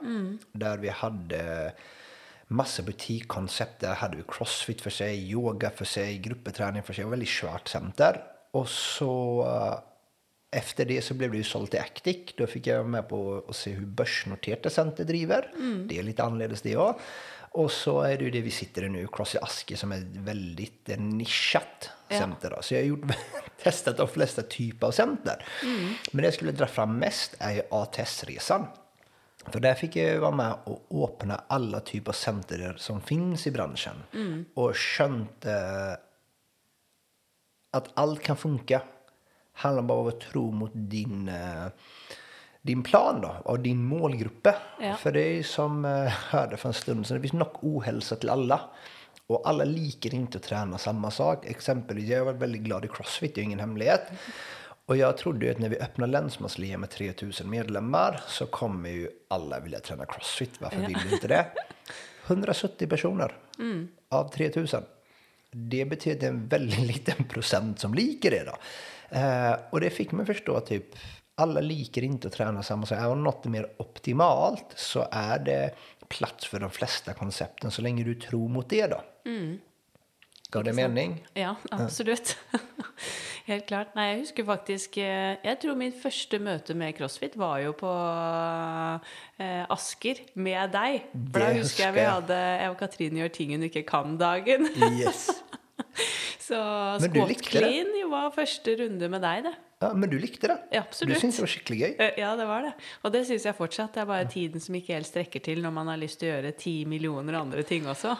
Där 0.52 0.78
vi 0.78 0.88
hade 0.88 1.72
massa 2.46 2.82
butikkoncept. 2.82 3.80
Där 3.80 3.94
hade 3.94 4.16
vi 4.16 4.22
crossfit 4.28 4.80
för 4.80 4.90
sig, 4.90 5.30
yoga 5.30 5.70
för 5.70 5.84
sig, 5.84 6.18
gruppeträning 6.18 6.82
för 6.82 6.92
sig. 6.92 7.02
Det 7.02 7.06
var 7.06 7.10
väldigt 7.10 7.28
svart 7.28 7.68
center. 7.68 8.24
Och 8.50 8.68
så 8.68 9.42
eh, 9.46 9.89
efter 10.50 10.84
det 10.84 11.02
så 11.02 11.14
blev 11.14 11.30
det 11.30 11.36
ju 11.36 11.44
sålt 11.44 11.70
till 11.70 11.80
Actic. 11.80 12.16
Då 12.36 12.46
fick 12.46 12.66
jag 12.66 12.76
vara 12.76 12.88
med 12.88 13.08
på 13.08 13.44
att 13.48 13.56
se 13.56 13.70
hur 13.70 13.86
börsnoterade 13.86 14.70
center 14.70 15.04
driver. 15.04 15.50
Det 15.88 15.98
är 15.98 16.02
lite 16.02 16.22
annorledes 16.24 16.62
det 16.62 16.76
också. 16.76 17.00
Och 17.52 17.70
så 17.72 18.00
är 18.02 18.18
det 18.18 18.24
ju 18.24 18.30
det 18.30 18.40
vi 18.40 18.50
sitter 18.50 18.84
i 18.84 18.88
nu, 18.88 19.06
CrossFit 19.12 19.42
Aske, 19.42 19.76
som 19.76 19.92
är 19.92 20.02
väldigt 20.24 20.88
nischat 20.98 21.90
Ja. 22.08 22.18
center. 22.18 22.50
Då. 22.50 22.62
Så 22.62 22.74
jag 22.74 22.80
har 22.80 22.86
gjort, 22.86 23.04
testat 23.62 23.96
de 23.96 24.08
flesta 24.08 24.42
typer 24.42 24.86
av 24.86 24.90
center. 24.90 25.46
Men 26.12 26.22
det 26.22 26.26
jag 26.26 26.34
skulle 26.34 26.52
dra 26.52 26.66
fram 26.66 26.98
mest 26.98 27.34
är 27.38 27.52
ju 27.52 27.62
ATS-resan. 27.70 28.66
För 29.46 29.60
där 29.60 29.74
fick 29.74 29.96
jag 29.96 30.10
ju 30.12 30.18
vara 30.18 30.30
med 30.30 30.54
och 30.64 31.04
öppna 31.10 31.44
alla 31.46 31.80
typer 31.80 32.10
av 32.10 32.14
center 32.14 32.74
som 32.78 33.00
finns 33.00 33.46
i 33.46 33.50
branschen. 33.50 34.02
Och 34.54 34.74
känt 34.76 35.44
eh, 35.46 35.92
att 37.72 37.88
allt 37.94 38.22
kan 38.22 38.36
funka. 38.36 38.82
Handlar 39.60 39.82
bara 39.82 39.98
om 39.98 40.08
att 40.08 40.20
tro 40.20 40.50
mot 40.50 40.70
din, 40.74 41.28
eh, 41.28 41.66
din 42.62 42.82
plan 42.82 43.20
då, 43.20 43.36
och 43.44 43.60
din 43.60 43.84
målgrupp. 43.84 44.48
Ja. 44.80 44.94
För 44.94 45.12
det 45.12 45.20
är 45.20 45.42
som 45.42 45.84
jag 45.84 46.10
hörde 46.10 46.56
för 46.56 46.68
en 46.68 46.74
stund 46.74 47.06
sedan, 47.06 47.16
det 47.16 47.20
finns 47.20 47.32
nog 47.32 47.48
ohälsa 47.60 48.16
till 48.16 48.28
alla. 48.28 48.60
Och 49.26 49.48
alla 49.48 49.64
liker 49.64 50.14
inte 50.14 50.38
att 50.38 50.44
träna 50.44 50.78
samma 50.78 51.10
sak. 51.10 51.46
Exempelvis, 51.46 52.08
jag 52.08 52.24
varit 52.24 52.42
väldigt 52.42 52.60
glad 52.60 52.84
i 52.84 52.88
Crossfit, 52.88 53.34
det 53.34 53.40
är 53.40 53.42
ingen 53.42 53.60
hemlighet. 53.60 54.02
Och 54.86 54.96
jag 54.96 55.16
trodde 55.16 55.46
ju 55.46 55.52
att 55.52 55.58
när 55.58 55.68
vi 55.68 55.78
öppnar 55.78 56.06
Länsmanslia 56.06 56.78
med 56.78 56.90
3000 56.90 57.50
medlemmar 57.50 58.20
så 58.26 58.46
kommer 58.46 58.90
ju 58.90 59.10
alla 59.28 59.60
vilja 59.60 59.80
träna 59.80 60.06
Crossfit. 60.06 60.50
Varför 60.58 60.80
vill 60.86 60.98
du 61.08 61.14
inte 61.14 61.28
det? 61.28 61.46
170 62.26 62.86
personer 62.88 63.36
av 64.08 64.28
3000. 64.28 64.82
Det 65.52 65.84
betyder 65.84 66.28
en 66.28 66.48
väldigt 66.48 66.86
liten 66.86 67.24
procent 67.24 67.80
som 67.80 67.94
liker 67.94 68.30
det 68.30 68.44
då. 68.44 68.56
Eh, 69.10 69.54
och 69.70 69.80
det 69.80 69.90
fick 69.90 70.12
mig 70.12 70.26
förstå 70.26 70.60
typ 70.60 70.84
alla 71.34 71.60
liker 71.60 72.04
inte 72.04 72.28
att 72.28 72.34
träna 72.34 72.62
samma 72.62 72.86
sak. 72.86 72.98
Om 73.06 73.22
något 73.24 73.46
är 73.46 73.50
mer 73.50 73.66
optimalt 73.76 74.66
så 74.76 75.08
är 75.10 75.38
det 75.38 75.70
plats 76.08 76.46
för 76.46 76.60
de 76.60 76.70
flesta 76.70 77.12
koncepten 77.14 77.70
så 77.70 77.82
länge 77.82 78.04
du 78.04 78.14
tror 78.14 78.48
mot 78.48 78.68
det 78.68 78.86
då. 78.86 79.02
Gav 80.50 80.64
det 80.64 80.72
mening? 80.72 81.26
Ja, 81.34 81.54
absolutt. 81.70 82.36
Helt 83.46 83.66
klart. 83.66 83.94
Nei, 83.94 84.08
jeg 84.10 84.18
husker 84.20 84.44
faktisk 84.46 84.96
eh, 84.98 85.36
Jeg 85.42 85.58
tror 85.62 85.76
min 85.78 85.92
første 86.02 86.38
møte 86.42 86.74
med 86.74 86.96
CrossFit 86.98 87.36
var 87.38 87.58
jo 87.64 87.72
på 87.78 87.90
eh, 89.40 89.64
Asker 89.70 90.20
med. 90.34 90.74
For 91.32 91.38
da 91.40 91.50
Det 91.50 91.60
husker 91.60 91.62
husker 91.62 91.92
vi 91.96 92.02
jeg. 92.04 92.10
hadde 92.10 92.40
Jeg 92.40 92.70
og 92.70 92.76
Katrine 92.82 93.22
gjør 93.22 93.32
ting 93.38 93.54
hun 93.54 93.66
ikke 93.70 93.82
kan-dagen. 93.88 94.68
Yes. 94.98 95.30
Så 96.50 97.10
jo 98.00 98.08
var 98.10 98.30
første 98.34 98.76
runde 98.82 99.10
med 99.12 99.22
deg, 99.22 99.44
det. 99.46 99.56
Ja, 99.80 99.94
men 99.96 100.10
du 100.12 100.18
likte 100.20 100.50
det? 100.50 100.56
Ja, 100.74 100.82
absolutt. 100.82 101.16
Du 101.16 101.22
syntes 101.22 101.38
det 101.38 101.44
var 101.46 101.50
skikkelig 101.54 101.78
gøy? 101.80 101.92
Ja, 102.20 102.34
det 102.36 102.46
var 102.50 102.66
det. 102.66 102.72
Og 103.00 103.14
det 103.14 103.22
syns 103.24 103.46
jeg 103.48 103.56
fortsatt. 103.56 103.94
Det 103.94 104.02
er 104.02 104.08
bare 104.10 104.26
tiden 104.28 104.60
som 104.60 104.76
ikke 104.76 104.92
helt 104.92 105.08
strekker 105.08 105.40
til 105.46 105.62
når 105.64 105.72
man 105.72 105.88
har 105.88 106.00
lyst 106.02 106.20
til 106.20 106.28
å 106.28 106.34
gjøre 106.34 106.50
ti 106.60 106.74
millioner 106.84 107.38
andre 107.40 107.64
ting 107.64 107.88
også. 107.88 108.12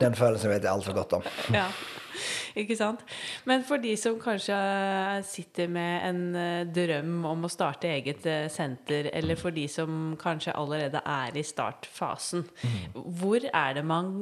Den 0.00 0.16
følelsen 0.16 0.54
vet 0.54 0.64
jeg 0.64 0.72
altfor 0.72 0.96
godt 0.96 1.18
om. 1.18 1.28
ja, 1.52 1.66
ikke 2.64 2.78
sant? 2.80 3.04
Men 3.48 3.64
for 3.66 3.82
de 3.82 3.92
som 3.98 4.18
kanskje 4.22 4.56
sitter 5.26 5.70
med 5.72 6.06
en 6.06 6.20
eh, 6.38 6.66
drøm 6.70 7.24
om 7.26 7.46
å 7.46 7.50
starte 7.50 7.90
eget 7.90 8.26
eh, 8.30 8.46
senter, 8.52 9.08
eller 9.12 9.38
for 9.40 9.54
de 9.54 9.66
som 9.70 10.14
kanskje 10.20 10.54
allerede 10.58 11.02
er 11.02 11.38
i 11.38 11.44
startfasen, 11.46 12.44
hvor 12.94 13.42
er 13.48 13.78
det 13.78 13.84
man 13.86 14.12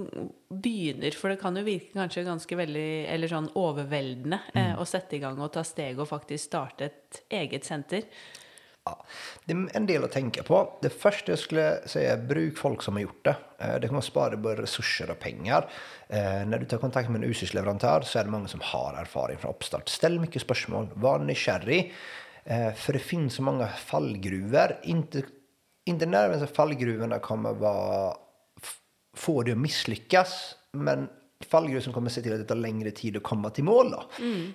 begynner? 0.49 1.17
For 1.17 1.33
det 1.33 1.41
kan 1.43 1.59
jo 1.59 1.67
virke 1.67 1.93
kanskje 1.99 2.25
ganske 2.29 2.61
veldig, 2.62 2.91
eller 3.12 3.33
sånn 3.33 3.50
overveldende 3.61 4.41
eh, 4.55 4.73
å 4.81 4.89
sette 4.89 5.19
i 5.19 5.23
gang 5.23 5.41
og 5.41 5.53
ta 5.57 5.67
steg 5.67 6.00
og 6.00 6.09
faktisk 6.11 6.49
starte 6.49 6.89
et 6.89 7.25
eget 7.43 7.69
senter. 7.69 8.09
Ja, 8.85 9.05
det 9.45 9.53
är 9.53 9.69
en 9.77 9.87
del 9.87 10.05
att 10.05 10.13
tänka 10.13 10.43
på. 10.43 10.79
Det 10.83 10.89
första 10.91 11.33
jag 11.33 11.39
skulle 11.39 11.89
säga 11.89 12.13
är 12.13 12.17
bruk 12.17 12.59
folk 12.59 12.83
som 12.83 12.95
har 12.95 13.01
gjort 13.01 13.25
det. 13.25 13.37
Eh, 13.59 13.81
Det 13.81 13.87
kommer 13.89 13.99
att 13.99 14.05
spara 14.05 14.37
både 14.37 14.63
resurser 14.63 15.11
och 15.11 15.19
pengar. 15.19 15.71
Eh, 16.09 16.19
När 16.47 16.59
du 16.59 16.67
tar 16.67 16.79
kontakt 16.79 17.09
med 17.11 17.17
en 17.23 17.31
utstyrsleverantör 17.31 18.01
så 18.03 18.19
är 18.19 18.25
det 18.25 18.31
många 18.31 18.49
som 18.49 18.61
har 18.63 18.95
erfaring 19.01 19.39
från 19.39 19.51
uppstart. 19.51 19.89
Ställ 19.89 20.21
mycket 20.21 20.43
spörsmål, 20.43 20.89
var 20.95 21.19
nykärrig. 21.19 21.95
Eh, 22.45 22.73
För 22.73 22.93
det 22.93 22.99
finns 22.99 23.35
så 23.35 23.43
många 23.43 23.69
fallgruvor. 23.69 24.77
Inte, 24.83 25.23
inte 25.87 26.07
nödvändigtvis 26.07 26.57
fallgruvorna 26.57 27.19
kommer 27.19 27.53
vara 27.53 28.15
få 29.17 29.43
dig 29.43 29.53
att 29.53 29.59
misslyckas. 29.59 30.55
Men 30.73 31.09
fallgruvor 31.49 31.81
som 31.81 31.93
kommer 31.93 32.11
se 32.11 32.23
till 32.23 32.33
att 32.33 32.39
det 32.39 32.45
tar 32.45 32.55
längre 32.55 32.91
tid 32.91 33.17
att 33.17 33.23
komma 33.23 33.51
till 33.51 33.65
mål. 33.65 33.91
Då. 33.91 34.03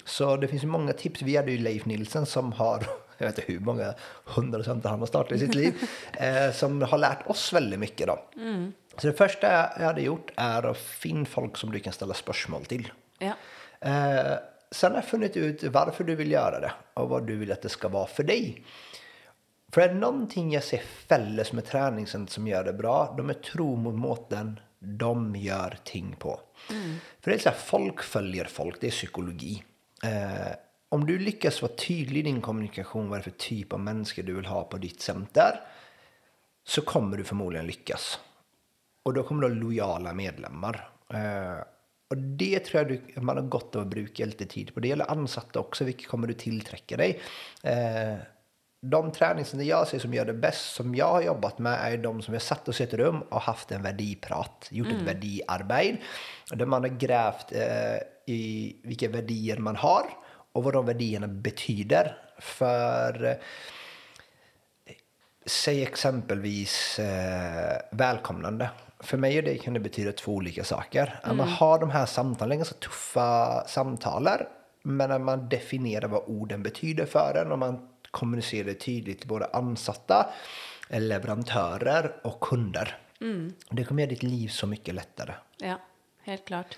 Så 0.06 0.36
det 0.38 0.48
finns 0.48 0.64
många 0.64 0.94
tips. 0.94 1.22
Vi 1.22 1.36
hade 1.38 1.52
ju 1.52 1.58
Leif 1.58 1.86
Nilsen 1.86 2.26
som 2.26 2.52
har, 2.54 2.86
jag 3.18 3.28
vet 3.28 3.38
inte 3.38 3.52
hur 3.52 3.60
många 3.60 3.94
hundra 4.26 4.64
center 4.64 4.90
han 4.90 5.00
har 5.00 5.06
startat 5.06 5.32
i 5.32 5.40
sitt 5.40 5.56
liv, 5.56 5.74
eh, 6.14 6.52
som 6.52 6.82
har 6.82 6.98
lärt 6.98 7.28
oss 7.28 7.54
väldigt 7.54 7.80
mycket. 7.80 8.08
Då. 8.08 8.20
Så 8.98 9.08
det 9.08 9.14
första 9.14 9.52
jag 9.52 9.86
hade 9.86 10.02
gjort 10.02 10.32
är 10.36 10.64
att 10.64 10.78
finna 10.78 11.26
folk 11.26 11.58
som 11.58 11.72
du 11.72 11.80
kan 11.80 11.94
ställa 11.94 12.14
spörsmål 12.14 12.66
till. 12.66 12.92
Ja. 13.20 13.34
Eh, 13.80 14.38
sen 14.72 14.92
har 14.92 14.98
jag 14.98 15.06
funnit 15.06 15.38
ut 15.38 15.64
varför 15.64 16.04
du 16.04 16.16
vill 16.16 16.32
göra 16.32 16.60
det 16.60 16.72
och 16.94 17.10
vad 17.10 17.28
du 17.28 17.36
vill 17.36 17.52
att 17.52 17.62
det 17.62 17.70
ska 17.70 17.88
vara 17.88 18.08
för 18.08 18.24
dig. 18.24 18.64
För 19.72 19.82
är 19.82 19.88
det 19.88 19.94
någonting 19.94 20.52
jag 20.52 20.64
ser 20.64 20.82
fälles 21.08 21.54
med 21.54 21.66
träningscenter 21.66 22.34
som 22.34 22.48
gör 22.48 22.64
det 22.64 22.74
bra, 22.74 23.14
de 23.18 23.30
är 23.30 23.34
tro 23.34 23.76
mot 23.76 23.96
måten 23.96 24.60
de 24.80 25.36
gör 25.36 25.78
ting 25.84 26.16
på. 26.20 26.40
För 27.22 27.32
det 27.32 27.38
är 27.38 27.40
så 27.40 27.50
här, 27.50 27.58
folk 27.58 28.04
följer 28.04 28.46
folk, 28.46 28.82
det 28.82 28.88
är 28.88 28.92
psykologi. 28.92 29.64
Eh, 30.04 30.52
om 30.90 31.06
du 31.06 31.20
lyckas 31.20 31.62
vara 31.62 31.72
tydlig 31.76 32.20
i 32.20 32.24
din 32.24 32.42
kommunikation, 32.42 33.10
vad 33.10 33.20
det 33.20 33.22
är 33.22 33.24
för 33.24 33.32
typ 33.32 33.74
av 33.74 33.80
människor 33.80 34.24
du 34.24 34.34
vill 34.34 34.46
ha 34.46 34.64
på 34.64 34.78
ditt 34.78 35.02
center, 35.02 35.62
så 36.64 36.82
kommer 36.82 37.18
du 37.18 37.24
förmodligen 37.24 37.68
lyckas. 37.68 38.20
Och 39.04 39.14
då 39.14 39.24
kommer 39.24 39.42
du 39.42 39.48
ha 39.48 39.62
lojala 39.62 40.14
medlemmar. 40.14 40.90
Eh, 41.14 41.60
och 42.10 42.18
det 42.18 42.60
tror 42.60 42.84
jag 42.84 42.92
du, 42.92 43.22
man 43.22 43.38
har 43.38 43.44
gott 43.44 43.76
av 43.76 43.82
att 43.82 43.88
bruka 43.88 44.26
lite 44.26 44.46
tid 44.46 44.74
på. 44.74 44.80
Det 44.80 44.88
gäller 44.88 45.12
ansatta 45.12 45.60
också, 45.60 45.84
vilket 45.84 46.08
kommer 46.08 46.28
du 46.28 46.34
tillträcka 46.34 46.98
dig. 46.98 47.22
Eh, 47.64 48.16
de 48.82 49.12
träningscenter 49.12 49.66
jag 49.66 49.88
ser 49.88 50.00
som 50.00 50.14
gör 50.14 50.26
det 50.26 50.34
bäst, 50.34 50.76
som 50.76 50.96
jag 50.96 51.12
har 51.12 51.22
jobbat 51.22 51.60
med, 51.60 51.94
är 51.94 51.98
de 51.98 52.22
som 52.22 52.34
har 52.34 52.40
satt 52.40 52.68
oss 52.68 52.82
i 52.82 52.84
ett 52.84 52.94
rum 52.94 53.22
och 53.22 53.42
haft 53.42 53.72
en 53.72 53.82
värdiprat, 53.82 54.68
gjort 54.72 54.88
ett 54.88 55.02
värdiarbete. 55.02 55.98
Där 56.52 56.66
man 56.66 56.82
har 56.82 56.90
grävt 56.90 57.52
eh, 57.52 57.98
i 58.26 58.76
vilka 58.84 59.10
värderingar 59.10 59.58
man 59.58 59.76
har 59.76 60.25
och 60.56 60.64
vad 60.64 60.74
de 60.74 60.86
värderingarna 60.86 61.28
betyder. 61.28 62.18
För 62.40 63.26
eh, 63.26 63.36
Säg 65.46 65.84
exempelvis 65.84 67.00
eh, 67.00 67.82
välkomnande. 67.92 68.70
För 69.00 69.18
mig 69.18 69.38
och 69.38 69.44
dig 69.44 69.58
kan 69.60 69.74
det 69.74 69.80
betyda 69.80 70.12
två 70.12 70.32
olika 70.34 70.64
saker. 70.64 71.20
Att 71.24 71.36
man 71.36 71.48
har 71.48 71.80
de 71.80 71.90
här 71.90 72.06
samtalen, 72.06 72.58
ganska 72.58 72.76
tuffa 72.76 73.64
samtalen. 73.68 74.40
Men 74.82 75.10
när 75.10 75.20
man 75.20 75.50
definierar 75.50 76.08
vad 76.08 76.24
orden 76.28 76.64
betyder 76.64 77.06
för 77.06 77.42
en 77.42 77.52
och 77.52 77.60
man 77.60 77.90
kommunicerar 78.12 78.66
det 78.66 78.74
tydligt 78.74 79.20
till 79.20 79.30
både 79.30 79.46
ansatta, 79.46 80.30
leverantörer 80.90 82.16
och 82.24 82.40
kunder. 82.40 82.98
Det 83.70 83.84
kommer 83.84 84.02
göra 84.02 84.10
ditt 84.10 84.24
liv 84.24 84.48
så 84.48 84.68
mycket 84.68 84.96
lättare. 84.96 85.34
Ja, 85.58 85.80
helt 86.24 86.46
klart. 86.46 86.78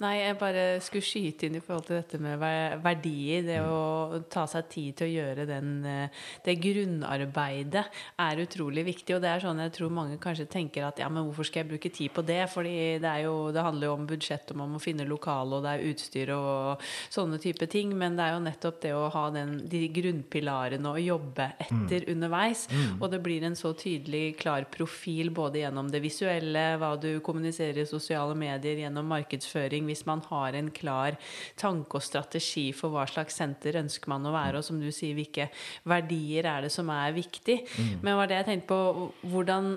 Nei, 0.00 0.14
jeg 0.22 0.36
bare 0.40 0.62
skulle 0.80 1.04
skyte 1.04 1.44
inn 1.44 1.58
i 1.58 1.60
forhold 1.60 1.84
til 1.84 1.98
dette 1.98 2.16
med 2.24 2.38
ver- 2.40 2.78
verdier. 2.80 3.42
Det 3.44 3.58
å 3.60 4.20
ta 4.32 4.46
seg 4.48 4.68
tid 4.72 4.94
til 4.96 5.10
å 5.10 5.12
gjøre 5.12 5.44
den, 5.44 5.84
eh, 5.84 6.08
det 6.46 6.54
grunnarbeidet 6.56 7.82
er 8.16 8.40
utrolig 8.40 8.86
viktig. 8.86 9.12
Og 9.16 9.20
det 9.20 9.28
er 9.28 9.42
sånn 9.44 9.60
jeg 9.60 9.74
tror 9.76 9.90
mange 9.92 10.16
kanskje 10.16 10.48
tenker 10.48 10.86
at 10.86 10.96
ja, 11.02 11.08
men 11.12 11.26
hvorfor 11.28 11.44
skal 11.44 11.64
jeg 11.64 11.68
bruke 11.74 11.92
tid 11.92 12.14
på 12.16 12.24
det? 12.24 12.48
Fordi 12.48 12.96
det, 12.98 13.04
er 13.10 13.26
jo, 13.26 13.50
det 13.52 13.60
handler 13.66 13.90
jo 13.90 13.92
om 13.98 14.06
budsjett, 14.08 14.50
og 14.54 14.56
man 14.62 14.72
må 14.72 14.80
finne 14.80 15.04
lokale, 15.04 15.58
og 15.58 15.66
det 15.68 15.74
er 15.74 15.84
utstyr 15.92 16.32
og 16.32 16.80
sånne 17.12 17.38
type 17.44 17.68
ting. 17.68 17.92
Men 17.92 18.16
det 18.16 18.24
er 18.24 18.32
jo 18.38 18.40
nettopp 18.46 18.80
det 18.80 18.94
å 18.96 19.04
ha 19.12 19.26
den, 19.36 19.68
de 19.68 19.82
grunnpilarene 20.00 20.94
å 20.94 20.96
jobbe 20.96 21.50
etter 21.66 22.08
underveis. 22.08 22.64
Og 23.02 23.10
det 23.12 23.20
blir 23.20 23.44
en 23.44 23.58
så 23.58 23.74
tydelig, 23.76 24.38
klar 24.40 24.64
profil 24.72 25.28
både 25.28 25.60
gjennom 25.60 25.92
det 25.92 26.00
visuelle, 26.00 26.78
hva 26.80 26.94
du 26.96 27.20
kommuniserer 27.20 27.82
i 27.84 27.86
sosiale 27.90 28.32
medier, 28.34 28.80
gjennom 28.86 29.04
markedsføring, 29.12 29.89
hvis 29.90 30.06
man 30.08 30.22
har 30.30 30.56
en 30.56 30.70
klar 30.74 31.18
tanke 31.60 31.98
og 31.98 32.06
strategi 32.06 32.70
for 32.76 32.94
hva 32.94 33.06
slags 33.10 33.38
senter 33.42 33.80
ønsker 33.82 34.14
man 34.14 34.26
å 34.26 34.34
være, 34.34 34.60
og 34.60 34.66
som 34.66 34.80
du 34.80 34.88
sier, 34.94 35.16
hvilke 35.18 35.50
verdier 35.90 36.48
er 36.48 36.66
det 36.66 36.72
som 36.74 36.90
er 36.94 37.14
viktig. 37.16 37.60
Men 38.00 38.18
var 38.18 38.30
det 38.30 38.40
jeg 38.40 38.52
tenkte 38.52 38.70
på, 38.70 39.10
hvordan 39.32 39.74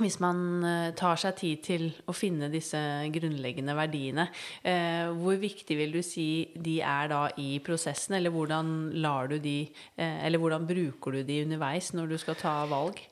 hvis 0.00 0.18
man 0.24 0.38
eh, 0.64 0.94
tar 0.96 1.18
seg 1.20 1.36
tid 1.36 1.62
til 1.66 1.82
å 2.08 2.14
finne 2.16 2.48
disse 2.52 2.78
grunnleggende 3.12 3.74
verdiene, 3.76 4.28
eh, 4.64 5.10
hvor 5.12 5.36
viktig 5.40 5.76
vil 5.76 5.92
du 5.92 6.00
si 6.06 6.48
de 6.56 6.78
er 6.80 7.10
da 7.12 7.26
i 7.42 7.58
prosessen, 7.64 8.16
eller 8.16 8.32
hvordan 8.32 8.92
lar 9.04 9.28
du 9.28 9.36
de, 9.42 9.58
eh, 9.96 10.24
eller 10.24 10.40
hvordan 10.40 10.64
bruker 10.68 11.18
du 11.18 11.22
de 11.28 11.42
underveis 11.44 11.92
når 11.92 12.14
du 12.14 12.18
skal 12.22 12.40
ta 12.40 12.54
valg? 12.70 13.02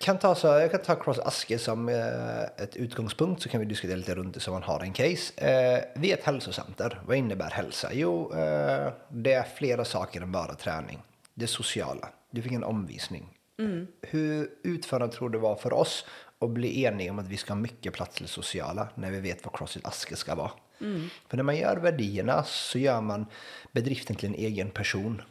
Kan 0.00 0.18
ta 0.18 0.34
så, 0.34 0.46
jag 0.46 0.70
kan 0.70 0.82
ta 0.82 0.94
Cross 0.94 1.18
Aske 1.18 1.58
som 1.58 1.88
eh, 1.88 2.42
ett 2.42 2.76
utgångspunkt 2.76 3.42
så 3.42 3.48
kan 3.48 3.60
vi 3.60 3.66
diskutera 3.66 3.96
lite 3.96 4.14
runt 4.14 4.34
det 4.34 4.40
så 4.40 4.52
man 4.52 4.62
har 4.62 4.80
en 4.80 4.92
case. 4.92 5.32
Eh, 5.36 5.84
vi 5.94 6.12
är 6.12 6.16
ett 6.16 6.24
hälsocenter. 6.24 7.00
Vad 7.06 7.16
innebär 7.16 7.50
hälsa? 7.50 7.90
Jo, 7.92 8.32
eh, 8.32 8.92
det 9.08 9.32
är 9.32 9.42
flera 9.42 9.84
saker 9.84 10.20
än 10.20 10.32
bara 10.32 10.54
träning. 10.54 11.02
Det 11.34 11.46
sociala. 11.46 12.08
Du 12.30 12.42
fick 12.42 12.52
en 12.52 12.64
omvisning. 12.64 13.28
Hur 14.02 14.50
utförande 14.62 15.16
tror 15.16 15.28
du 15.28 15.38
det 15.38 15.42
var 15.42 15.56
för 15.56 15.72
oss 15.72 16.06
att 16.38 16.50
bli 16.50 16.84
eniga 16.84 17.10
om 17.10 17.18
att 17.18 17.28
vi 17.28 17.36
ska 17.36 17.52
ha 17.52 17.60
mycket 17.60 17.92
plats 17.92 18.16
till 18.16 18.28
sociala 18.28 18.88
när 18.94 19.10
vi 19.10 19.20
vet 19.20 19.44
vad 19.44 19.58
Crossfit 19.58 19.86
Aske 19.86 20.16
ska 20.16 20.34
vara? 20.34 20.50
För 21.28 21.36
när 21.36 21.44
man 21.44 21.56
gör 21.56 21.76
värdierna 21.76 22.44
så 22.44 22.78
gör 22.78 23.00
man 23.00 23.26
bedriften 23.72 24.16
till 24.16 24.28
en 24.28 24.34
egen 24.34 24.70
person. 24.70 25.22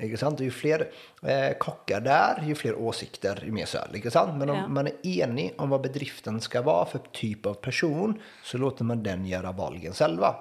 Ikke 0.00 0.16
sant? 0.16 0.40
Ju 0.40 0.50
fler 0.50 0.90
eh, 1.22 1.52
kockar 1.58 2.00
där, 2.00 2.42
ju 2.46 2.54
fler 2.54 2.74
åsikter, 2.74 3.42
ju 3.46 3.52
mer 3.52 3.66
söl. 3.66 4.10
Sant? 4.10 4.38
Men 4.38 4.50
om 4.50 4.56
Ja. 4.56 4.68
man 4.68 4.86
är 4.86 5.06
enig 5.06 5.54
om 5.58 5.70
vad 5.70 5.80
bedriften 5.80 6.40
ska 6.40 6.62
vara 6.62 6.86
för 6.86 7.00
typ 7.12 7.46
av 7.46 7.54
person 7.54 8.20
så 8.42 8.58
låter 8.58 8.84
man 8.84 9.02
den 9.02 9.26
göra 9.26 9.52
valgen 9.52 9.92
själva. 9.92 10.36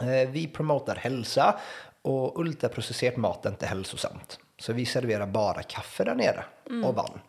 Eh, 0.00 0.28
vi 0.30 0.46
promotar 0.46 0.96
hälsa 0.96 1.58
och 2.02 2.40
ultraprocesserat 2.40 3.16
mat 3.16 3.46
är 3.46 3.50
inte 3.50 3.66
hälsosamt. 3.66 4.38
Så 4.58 4.72
vi 4.72 4.86
serverar 4.86 5.26
bara 5.26 5.62
kaffe 5.62 6.04
där 6.04 6.14
nere 6.14 6.44
och 6.84 6.94
vann. 6.94 7.20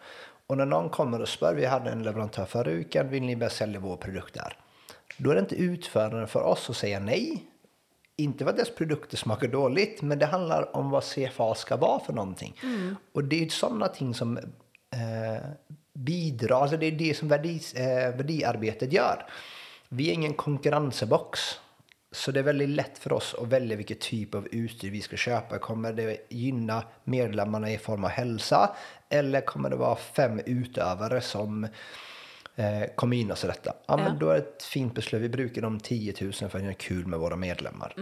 Och 0.48 0.58
när 0.58 0.66
någon 0.66 0.90
kommer 0.90 1.22
och 1.22 1.30
spör, 1.30 1.54
vi 1.54 1.66
hade 1.66 1.90
en 1.92 2.04
leverantör 2.04 2.46
förra 2.46 2.72
veckan, 2.72 3.10
vill 3.10 3.24
ni 3.24 3.36
börja 3.36 3.50
sälja 3.50 3.80
vår 3.80 3.98
produkt 3.98 4.34
där? 4.34 4.58
Då 5.18 5.30
är 5.32 5.36
det 5.36 5.40
inte 5.42 5.56
utförande 5.56 6.28
för 6.28 6.42
oss 6.42 6.70
att 6.70 6.78
säga 6.78 7.00
nej. 7.00 7.44
Inte 8.18 8.50
att 8.50 8.58
dess 8.58 8.76
produkter 8.76 9.18
smakar 9.18 9.48
dåligt, 9.48 10.02
men 10.02 10.20
det 10.20 10.26
handlar 10.26 10.76
om 10.76 10.90
vad 10.90 11.04
CFA 11.04 11.56
ska 11.56 11.78
vara 11.78 12.00
för 12.00 12.14
någonting. 12.14 12.60
Och 13.14 13.24
det 13.24 13.36
är 13.36 13.40
ju 13.40 13.50
sådana 13.50 13.88
ting 13.88 14.14
som 14.14 14.38
eh, 14.38 15.50
bidrar, 15.94 16.62
alltså 16.62 16.78
det 16.78 16.86
är 16.86 16.92
det 16.92 17.18
som 17.18 17.28
värdis, 17.28 17.74
eh, 17.74 18.16
värdearbetet 18.16 18.94
gör. 18.94 19.26
Vi 19.90 20.10
är 20.10 20.14
ingen 20.14 20.34
konkurrensbox. 20.34 21.40
Så 22.12 22.32
det 22.32 22.40
är 22.40 22.44
väldigt 22.44 22.70
lätt 22.70 22.98
för 22.98 23.14
oss 23.14 23.36
att 23.42 23.48
välja 23.48 23.78
vilken 23.78 23.98
typ 23.98 24.36
av 24.36 24.48
utstyr 24.52 24.92
vi 24.92 25.02
ska 25.02 25.18
köpa. 25.18 25.60
Kommer 25.60 25.94
det 25.94 26.18
gynna 26.30 26.84
medlemmarna 27.04 27.72
i 27.72 27.78
form 27.78 28.04
av 28.04 28.10
hälsa? 28.10 28.76
Eller 29.10 29.42
kommer 29.42 29.70
det 29.70 29.76
vara 29.76 29.96
fem 29.96 30.42
utövare 30.46 31.22
som 31.22 31.68
eh, 32.56 32.84
kommer 32.96 33.18
gynnas 33.18 33.44
av 33.44 33.48
detta? 33.48 33.74
Ja, 33.88 33.98
men 33.98 34.06
Ja. 34.06 34.18
då 34.20 34.30
är 34.30 34.34
det 34.34 34.40
ett 34.40 34.64
fint 34.64 34.96
beslut. 34.96 35.22
Vi 35.22 35.30
brukar 35.30 35.62
de 35.62 35.80
10 35.80 36.14
000 36.22 36.34
för 36.34 36.58
att 36.58 36.64
göra 36.64 36.74
kul 36.74 37.06
med 37.08 37.20
våra 37.20 37.36
medlemmar. 37.36 37.94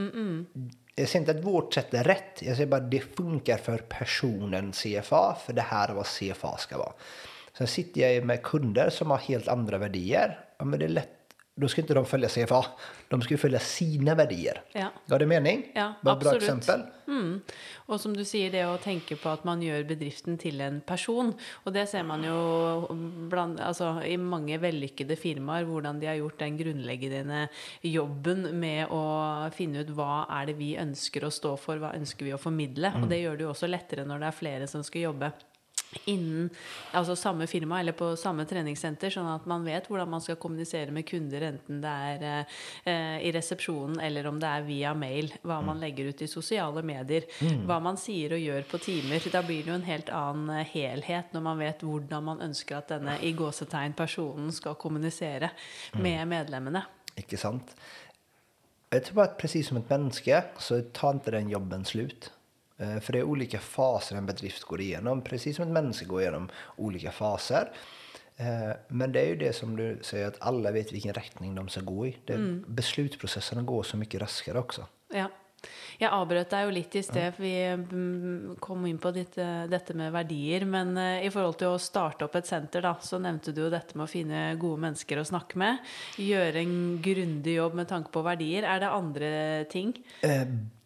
Jag 0.96 1.08
säger 1.10 1.20
inte 1.20 1.40
att 1.40 1.46
vårt 1.46 1.74
sätt 1.74 1.94
är 1.94 2.04
rätt. 2.04 2.42
Jag 2.42 2.56
säger 2.56 2.70
bara 2.70 2.82
att 2.82 2.92
det 2.92 3.00
funkar 3.16 3.58
för 3.58 3.78
personen 3.78 4.72
CFA. 4.72 5.38
För 5.46 5.54
det 5.54 5.62
här 5.62 5.90
är 5.90 5.94
vad 5.94 6.06
CFA 6.06 6.58
ska 6.58 6.78
vara. 6.78 6.94
Sen 7.58 7.68
sitter 7.68 8.02
jag 8.14 8.26
med 8.26 8.44
kunder 8.44 8.90
som 8.90 9.12
har 9.12 9.18
helt 9.18 9.48
andra 9.48 9.78
värderingar. 9.78 10.40
Ja, 10.60 10.66
men 10.66 10.80
det 10.80 10.86
är 10.86 10.90
lätt 10.90 11.10
då 11.56 11.68
ska 11.68 11.82
inte 11.82 11.94
de 11.94 12.06
följa 12.06 12.30
CFA. 12.30 12.66
De 13.08 13.22
ska 13.22 13.34
ju 13.34 13.38
följa 13.38 13.60
sina 13.60 14.16
värderingar. 14.16 14.62
Ja. 14.72 14.88
Gav 15.06 15.20
det 15.20 15.26
mening? 15.26 15.72
Ja, 15.76 15.94
Var 16.02 16.14
ett 16.14 16.20
bra 16.20 16.30
absolut. 16.32 16.44
exempel? 16.44 16.82
Mm. 17.08 17.42
Og 17.86 18.00
som 18.00 18.16
du 18.16 18.24
sier, 18.26 18.50
det 18.50 18.64
å 18.66 18.80
tenke 18.82 19.16
på 19.20 19.30
at 19.30 19.44
man 19.46 19.62
gjør 19.62 19.84
bedriften 19.86 20.40
til 20.42 20.62
en 20.66 20.80
person. 20.82 21.30
Og 21.64 21.76
det 21.76 21.86
ser 21.92 22.08
man 22.08 22.26
jo 22.26 22.88
blant, 23.30 23.62
altså, 23.62 24.00
i 24.02 24.18
mange 24.18 24.58
vellykkede 24.64 25.18
firmaer, 25.20 25.68
hvordan 25.70 26.02
de 26.02 26.10
har 26.10 26.18
gjort 26.24 26.42
den 26.42 26.58
grunnleggende 26.58 27.46
jobben 27.86 28.48
med 28.58 28.90
å 28.90 29.04
finne 29.54 29.86
ut 29.86 29.94
hva 29.94 30.24
er 30.40 30.50
det 30.50 30.58
vi 30.58 30.74
ønsker 30.82 31.28
å 31.28 31.34
stå 31.34 31.54
for, 31.62 31.78
hva 31.78 31.94
ønsker 31.94 32.26
vi 32.26 32.34
å 32.34 32.42
formidle. 32.42 32.96
Og 32.98 33.10
det 33.12 33.22
gjør 33.22 33.38
det 33.38 33.46
jo 33.46 33.54
også 33.54 33.70
lettere 33.70 34.08
når 34.10 34.26
det 34.26 34.32
er 34.32 34.42
flere 34.42 34.72
som 34.72 34.82
skal 34.86 35.12
jobbe 35.12 35.34
innen 36.06 36.50
altså 36.92 37.16
samme 37.20 37.48
firma 37.48 37.80
eller 37.80 37.96
på 37.98 38.14
samme 38.20 38.46
treningssenter, 38.50 39.14
sånn 39.14 39.30
at 39.32 39.48
man 39.50 39.66
vet 39.66 39.88
hvordan 39.90 40.12
man 40.14 40.24
skal 40.24 40.40
kommunisere 40.42 40.94
med 40.96 41.08
kunder, 41.10 41.48
enten 41.50 41.82
det 41.84 41.94
er 42.10 42.26
eh, 42.90 43.18
i 43.28 43.34
resepsjonen 43.36 44.02
eller 44.04 44.28
om 44.30 44.40
det 44.42 44.50
er 44.50 44.68
via 44.68 44.94
mail, 44.98 45.32
hva 45.44 45.60
man 45.66 45.82
legger 45.82 46.12
ut 46.12 46.24
i 46.26 46.30
sosiale 46.32 46.84
medier, 46.86 47.28
hva 47.68 47.80
man 47.84 48.00
sier 48.00 48.36
og 48.36 48.44
gjør 48.44 48.70
på 48.70 48.82
timer. 48.84 49.30
Da 49.34 49.44
blir 49.46 49.64
det 49.64 49.74
jo 49.74 49.80
en 49.80 49.90
helt 49.90 50.14
annen 50.14 50.56
eh, 50.60 50.72
helhet 50.74 51.34
når 51.36 51.48
man 51.50 51.62
vet 51.62 51.86
hvordan 51.86 52.30
man 52.32 52.46
ønsker 52.50 52.80
at 52.80 52.96
denne 52.96 53.20
i 53.22 53.34
gåsetegn 53.38 53.98
personen 53.98 54.52
skal 54.54 54.80
kommunisere 54.80 55.54
med 56.00 56.28
medlemmene. 56.30 56.86
Ikke 57.20 57.38
sant? 57.38 57.76
Jag 58.94 59.04
tror 59.06 59.24
att 59.24 59.38
precis 59.38 59.68
som 59.68 59.78
ett 59.78 59.90
människa 59.90 60.44
så 60.58 60.82
tar 60.82 61.12
inte 61.12 61.32
den 61.32 61.50
jobben 61.50 61.86
slut. 61.86 62.32
Eh, 62.84 63.00
För 63.00 63.14
det 63.14 63.20
är 63.20 63.24
olika 63.24 63.60
faser 63.60 64.16
en 64.16 64.26
bedrift 64.26 64.64
går 64.64 64.82
igenom. 64.82 65.22
Precis 65.22 65.56
som 65.56 65.66
ett 65.66 65.72
människa 65.72 66.06
går 66.06 66.22
igenom 66.22 66.50
olika 66.76 67.12
faser. 67.12 67.72
Eh, 68.36 68.76
Men 68.88 69.12
det 69.12 69.22
är 69.22 69.28
ju 69.28 69.36
det 69.36 69.54
som 69.54 69.76
du 69.76 70.00
säger 70.02 70.28
att 70.28 70.38
alla 70.42 70.72
vet 70.72 70.92
vilken 70.94 71.14
riktning 71.14 71.56
de 71.56 71.70
ska 71.70 71.82
gå 71.82 72.08
i. 72.08 72.18
Det, 72.26 72.38
Beslutsprocesserna 72.68 73.62
går 73.62 73.84
så 73.84 73.98
mycket 73.98 74.22
raskare 74.22 74.60
också. 74.60 74.86
Ja. 75.14 75.30
Jeg 76.00 76.10
avbrøt 76.12 76.50
deg 76.52 76.66
jo 76.66 76.72
litt 76.76 76.96
i 77.00 77.02
sted, 77.06 77.36
for 77.36 77.44
vi 77.46 77.54
mm, 77.72 78.56
kom 78.60 78.84
inn 78.86 78.98
på 79.00 79.14
ditt, 79.16 79.38
eh, 79.40 79.64
dette 79.72 79.94
med 79.96 80.12
verdier. 80.12 80.66
Men 80.66 80.98
i 80.98 81.30
forhold 81.32 81.56
til 81.62 81.72
å 81.72 81.80
starte 81.80 82.26
opp 82.26 82.36
et 82.36 82.50
senter, 82.50 82.84
da, 82.84 82.98
så 83.00 83.20
nevnte 83.22 83.54
du 83.56 83.62
jo 83.62 83.70
dette 83.72 83.96
med 83.96 84.04
å 84.04 84.12
finne 84.12 84.42
gode 84.60 84.82
mennesker 84.84 85.22
å 85.22 85.28
snakke 85.30 85.62
med. 85.62 85.80
Gjøre 86.20 86.66
en 86.66 86.76
grundig 87.06 87.56
jobb 87.56 87.80
med 87.80 87.88
tanke 87.88 88.12
på 88.12 88.26
verdier. 88.26 88.68
Er 88.68 88.84
det 88.84 88.92
andre 88.92 89.30
ting? 89.72 89.94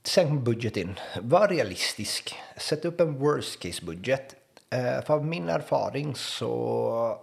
Sänk 0.07 0.41
budgeten. 0.43 0.99
Var 1.21 1.47
realistisk. 1.47 2.35
Sätt 2.57 2.85
upp 2.85 3.01
en 3.01 3.19
worst 3.19 3.59
case 3.59 3.85
budget. 3.85 4.35
Eh, 4.69 5.01
för 5.05 5.13
av 5.13 5.25
min 5.25 5.49
erfaring 5.49 6.15
så 6.15 7.19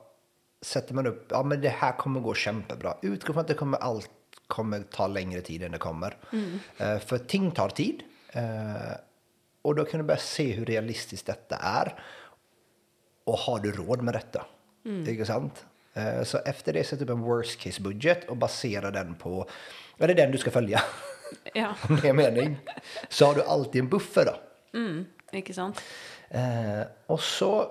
sätter 0.63 0.95
man 0.95 1.07
upp, 1.07 1.27
ja 1.31 1.43
men 1.43 1.61
det 1.61 1.69
här 1.69 1.93
kommer 1.93 2.21
gå 2.21 2.35
kämpebra. 2.35 2.95
Utgå 3.03 3.33
från 3.33 3.41
att 3.41 3.49
det 3.49 3.55
kommer 3.55 3.79
allt 3.79 4.11
kommer 4.47 4.83
ta 4.83 5.07
längre 5.07 5.41
tid 5.41 5.63
än 5.63 5.73
det 5.73 5.79
kommer. 5.79 6.17
Eh, 6.79 6.99
för 6.99 7.19
ting 7.19 7.51
tar 7.51 7.69
tid. 7.69 8.03
Eh, 8.33 8.93
och 9.63 9.75
då 9.75 9.85
kan 9.85 10.01
du 10.01 10.05
börja 10.07 10.21
se 10.21 10.53
hur 10.53 10.65
realistiskt 10.67 11.27
detta 11.27 11.57
är. 11.57 11.95
Och 13.25 13.39
har 13.39 13.59
du 13.61 13.73
råd 13.73 14.03
med 14.03 14.15
detta? 14.15 14.47
Inte 14.85 15.25
sant? 15.27 15.65
Eh, 15.95 16.23
Så 16.23 16.39
efter 16.39 16.73
det 16.73 16.85
sätt 16.85 17.03
upp 17.03 17.11
en 17.11 17.21
worst 17.23 17.61
case 17.61 17.83
budget 17.83 18.29
och 18.29 18.37
basera 18.37 18.91
den 18.91 19.15
på, 19.15 19.49
det 19.99 20.05
är 20.05 20.15
den 20.15 20.31
du 20.31 20.39
ska 20.39 20.51
följa. 20.51 20.83
Ja, 21.55 21.75
om 21.89 21.97
det 22.03 22.09
är 22.09 22.13
mening. 22.13 22.59
Så 23.09 23.27
har 23.27 23.35
du 23.35 23.43
alltid 23.43 23.81
en 23.83 23.89
buffer 23.89 24.25
då. 24.25 24.35
mm, 24.79 25.05
ikke 25.33 25.55
sant? 25.55 25.81
Eh, 26.29 26.83
och 27.07 27.21
så, 27.21 27.71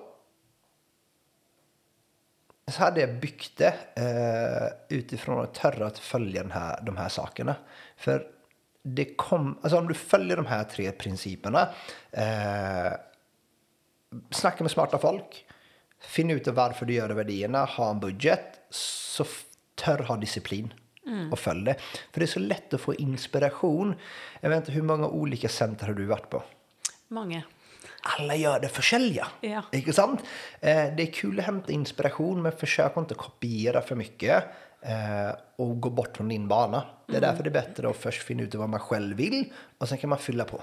så 2.71 2.79
hade 2.79 3.01
jag 3.01 3.19
byggt 3.19 3.57
det 3.57 3.73
eh, 3.95 4.97
utifrån 4.97 5.43
att 5.43 5.53
törra 5.53 5.85
att 5.87 5.99
följa 5.99 6.41
den 6.41 6.51
här, 6.51 6.81
de 6.81 6.97
här 6.97 7.09
sakerna. 7.09 7.55
För 7.97 8.27
det 8.83 9.15
kom, 9.15 9.59
alltså 9.63 9.77
om 9.77 9.87
du 9.87 9.93
följer 9.93 10.35
de 10.35 10.45
här 10.45 10.63
tre 10.63 10.91
principerna. 10.91 11.69
Eh, 12.11 12.93
snacka 14.31 14.63
med 14.63 14.71
smarta 14.71 14.97
folk. 14.97 15.45
Finn 15.99 16.29
ut 16.29 16.47
varför 16.47 16.85
du 16.85 16.93
gör 16.93 17.07
de 17.07 17.13
värderingarna. 17.13 17.65
Ha 17.65 17.89
en 17.89 17.99
budget. 17.99 18.59
Så 18.69 19.23
f- 19.23 19.43
tör 19.75 19.97
ha 19.99 20.15
disciplin. 20.17 20.73
Och 21.31 21.39
följ 21.39 21.65
det. 21.65 21.75
För 22.11 22.19
det 22.19 22.25
är 22.25 22.27
så 22.27 22.39
lätt 22.39 22.73
att 22.73 22.81
få 22.81 22.95
inspiration. 22.95 23.95
Jag 24.41 24.49
vet 24.49 24.57
inte 24.57 24.71
hur 24.71 24.81
många 24.81 25.07
olika 25.07 25.49
center 25.49 25.87
har 25.87 25.93
du 25.93 26.05
varit 26.05 26.29
på? 26.29 26.43
Mange. 27.07 27.43
alla 28.19 28.35
gör 28.35 28.59
det 28.59 28.67
för 28.67 28.81
sälja. 28.81 29.27
Ja. 29.41 29.63
Inte 29.71 29.93
sant? 29.93 30.19
Eh, 30.59 30.95
det 30.95 31.03
är 31.03 31.11
kul 31.13 31.39
att 31.39 31.45
hämta 31.45 31.71
inspiration 31.71 32.41
men 32.41 32.51
försök 32.51 32.97
inte 32.97 33.13
kopiera 33.13 33.81
för 33.81 33.95
mycket 33.95 34.43
eh, 34.81 35.35
och 35.55 35.81
gå 35.81 35.89
bort 35.89 36.17
från 36.17 36.27
din 36.29 36.47
bana. 36.47 36.83
Det 37.07 37.17
är 37.17 37.21
därför 37.21 37.43
det 37.43 37.49
är 37.49 37.51
bättre 37.51 37.89
att 37.89 37.95
först 37.95 38.23
finna 38.23 38.43
ut 38.43 38.55
vad 38.55 38.69
man 38.69 38.79
själv 38.79 39.17
vill 39.17 39.53
och 39.77 39.89
sen 39.89 39.97
kan 39.97 40.09
man 40.09 40.19
fylla 40.19 40.43
på. 40.43 40.61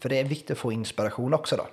För 0.00 0.08
det 0.08 0.20
är 0.20 0.24
viktigt 0.24 0.50
att 0.50 0.58
få 0.58 0.72
inspiration 0.72 1.34
också 1.34 1.56
då. 1.56 1.66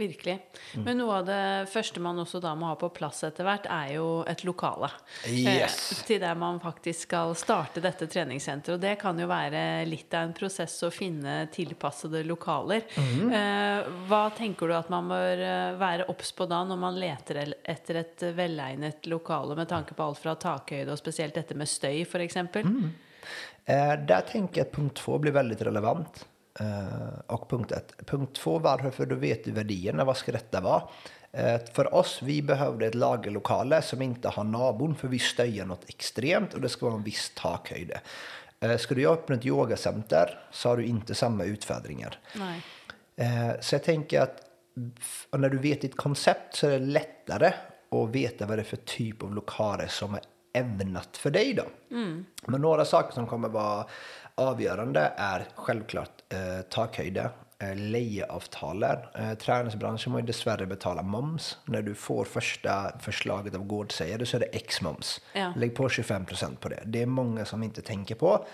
Virkelig. 0.00 0.36
Men 0.80 1.00
noe 1.00 1.18
av 1.20 1.26
det 1.28 1.42
første 1.72 2.00
man 2.02 2.18
også 2.22 2.40
da 2.42 2.54
må 2.56 2.70
ha 2.70 2.76
på 2.80 2.88
plass 2.96 3.22
etter 3.26 3.46
hvert, 3.46 3.66
er 3.70 3.94
jo 3.98 4.06
et 4.28 4.44
lokale. 4.48 4.88
Yes. 5.28 5.76
Eh, 5.92 6.04
til 6.08 6.22
der 6.22 6.38
man 6.38 6.60
faktisk 6.62 7.08
skal 7.08 7.34
starte 7.38 7.82
dette 7.84 8.08
treningssenteret. 8.10 8.78
Og 8.78 8.82
det 8.82 8.94
kan 9.02 9.18
jo 9.20 9.28
være 9.30 9.84
litt 9.88 10.14
av 10.16 10.28
en 10.28 10.34
prosess 10.36 10.78
å 10.86 10.92
finne 10.94 11.42
tilpassede 11.52 12.24
lokaler. 12.28 12.86
eh, 13.36 13.90
hva 14.08 14.22
tenker 14.36 14.70
du 14.70 14.76
at 14.78 14.90
man 14.92 15.10
bør 15.10 15.44
eh, 15.44 15.76
være 15.80 16.08
obs 16.12 16.32
på 16.36 16.48
da, 16.50 16.62
når 16.64 16.80
man 16.80 16.98
leter 17.00 17.42
etter 17.60 18.00
et 18.00 18.26
velegnet 18.36 19.10
lokale, 19.10 19.58
med 19.58 19.68
tanke 19.68 19.96
på 19.96 20.08
alt 20.08 20.22
fra 20.22 20.36
takhøyde 20.40 20.94
og 20.94 21.00
spesielt 21.00 21.36
dette 21.36 21.58
med 21.58 21.68
støy, 21.68 22.02
f.eks.? 22.08 22.40
Mm. 22.64 22.90
Eh, 23.64 23.98
där 24.06 24.20
tänker 24.20 24.60
jag 24.60 24.66
att 24.66 24.72
punkt 24.72 24.96
två 24.96 25.18
blir 25.18 25.32
väldigt 25.32 25.62
relevant. 25.62 26.26
Eh, 26.60 27.18
och 27.26 27.50
punkt 27.50 27.72
ett. 27.72 28.06
Punkt 28.06 28.36
två, 28.36 28.58
varför? 28.58 28.90
För 28.90 29.06
då 29.06 29.14
vet 29.14 29.44
du 29.44 29.50
värderingarna. 29.52 30.04
Vad 30.04 30.16
ska 30.16 30.32
detta 30.32 30.60
vara? 30.60 30.82
Eh, 31.32 31.60
för 31.72 31.94
oss, 31.94 32.18
vi 32.22 32.42
behövde 32.42 32.86
ett 32.86 32.94
lagerlokale 32.94 33.82
som 33.82 34.02
inte 34.02 34.28
har 34.28 34.44
nabon 34.44 34.94
för 34.94 35.08
vi 35.08 35.18
stöjar 35.18 35.66
något 35.66 35.84
extremt 35.88 36.54
och 36.54 36.60
det 36.60 36.68
ska 36.68 36.86
vara 36.86 36.96
en 36.96 37.02
viss 37.02 37.32
takhöjd. 37.36 37.92
Eh, 38.60 38.76
ska 38.76 38.94
du 38.94 39.08
öppna 39.08 39.34
ett 39.34 39.46
yogacenter 39.46 40.38
så 40.50 40.68
har 40.68 40.76
du 40.76 40.84
inte 40.84 41.14
samma 41.14 41.44
utfärdringar. 41.44 42.18
Nei. 42.34 42.62
Eh, 43.16 43.60
Så 43.60 43.74
jag 43.74 43.84
tänker 43.84 44.20
att 44.20 44.42
när 45.32 45.48
du 45.48 45.58
vet 45.58 45.80
ditt 45.80 45.96
koncept 45.96 46.56
så 46.56 46.66
är 46.66 46.70
det 46.70 46.78
lättare 46.86 47.52
att 47.90 48.08
veta 48.08 48.46
vad 48.46 48.58
det 48.58 48.62
är 48.62 48.64
för 48.64 48.76
typ 48.76 49.22
av 49.22 49.34
lokaler 49.34 49.86
som 49.86 50.14
är 50.14 50.20
ämnat 50.52 51.16
för 51.16 51.30
dig 51.30 51.54
då. 51.54 51.64
Men 52.46 52.60
några 52.60 52.84
saker 52.84 53.12
som 53.14 53.26
kommer 53.26 53.48
vara 53.48 53.86
avgörande 54.34 55.12
är 55.16 55.44
självklart 55.54 56.19
eh, 56.30 56.62
takhöjder, 56.62 57.30
eh, 57.58 57.76
lejeavtalen. 57.76 58.98
Eh, 59.14 59.34
träningsbranschen 59.34 60.12
må 60.12 60.18
ju 60.18 60.26
dessvärre 60.26 60.66
betala 60.66 61.02
moms. 61.02 61.58
När 61.64 61.82
du 61.82 61.94
får 61.94 62.24
första 62.24 62.98
förslaget 62.98 63.54
av 63.54 63.64
gårdsägare 63.64 64.26
så 64.26 64.36
är 64.36 64.40
det 64.40 64.46
X-moms. 64.46 65.20
Ja. 65.32 65.52
Lägg 65.56 65.74
på 65.74 65.88
25 65.88 66.24
procent 66.24 66.60
på 66.60 66.68
det. 66.68 66.82
Det 66.84 67.02
är 67.02 67.06
många 67.06 67.44
som 67.44 67.62
inte 67.62 67.82
tänker 67.82 68.14
på. 68.14 68.46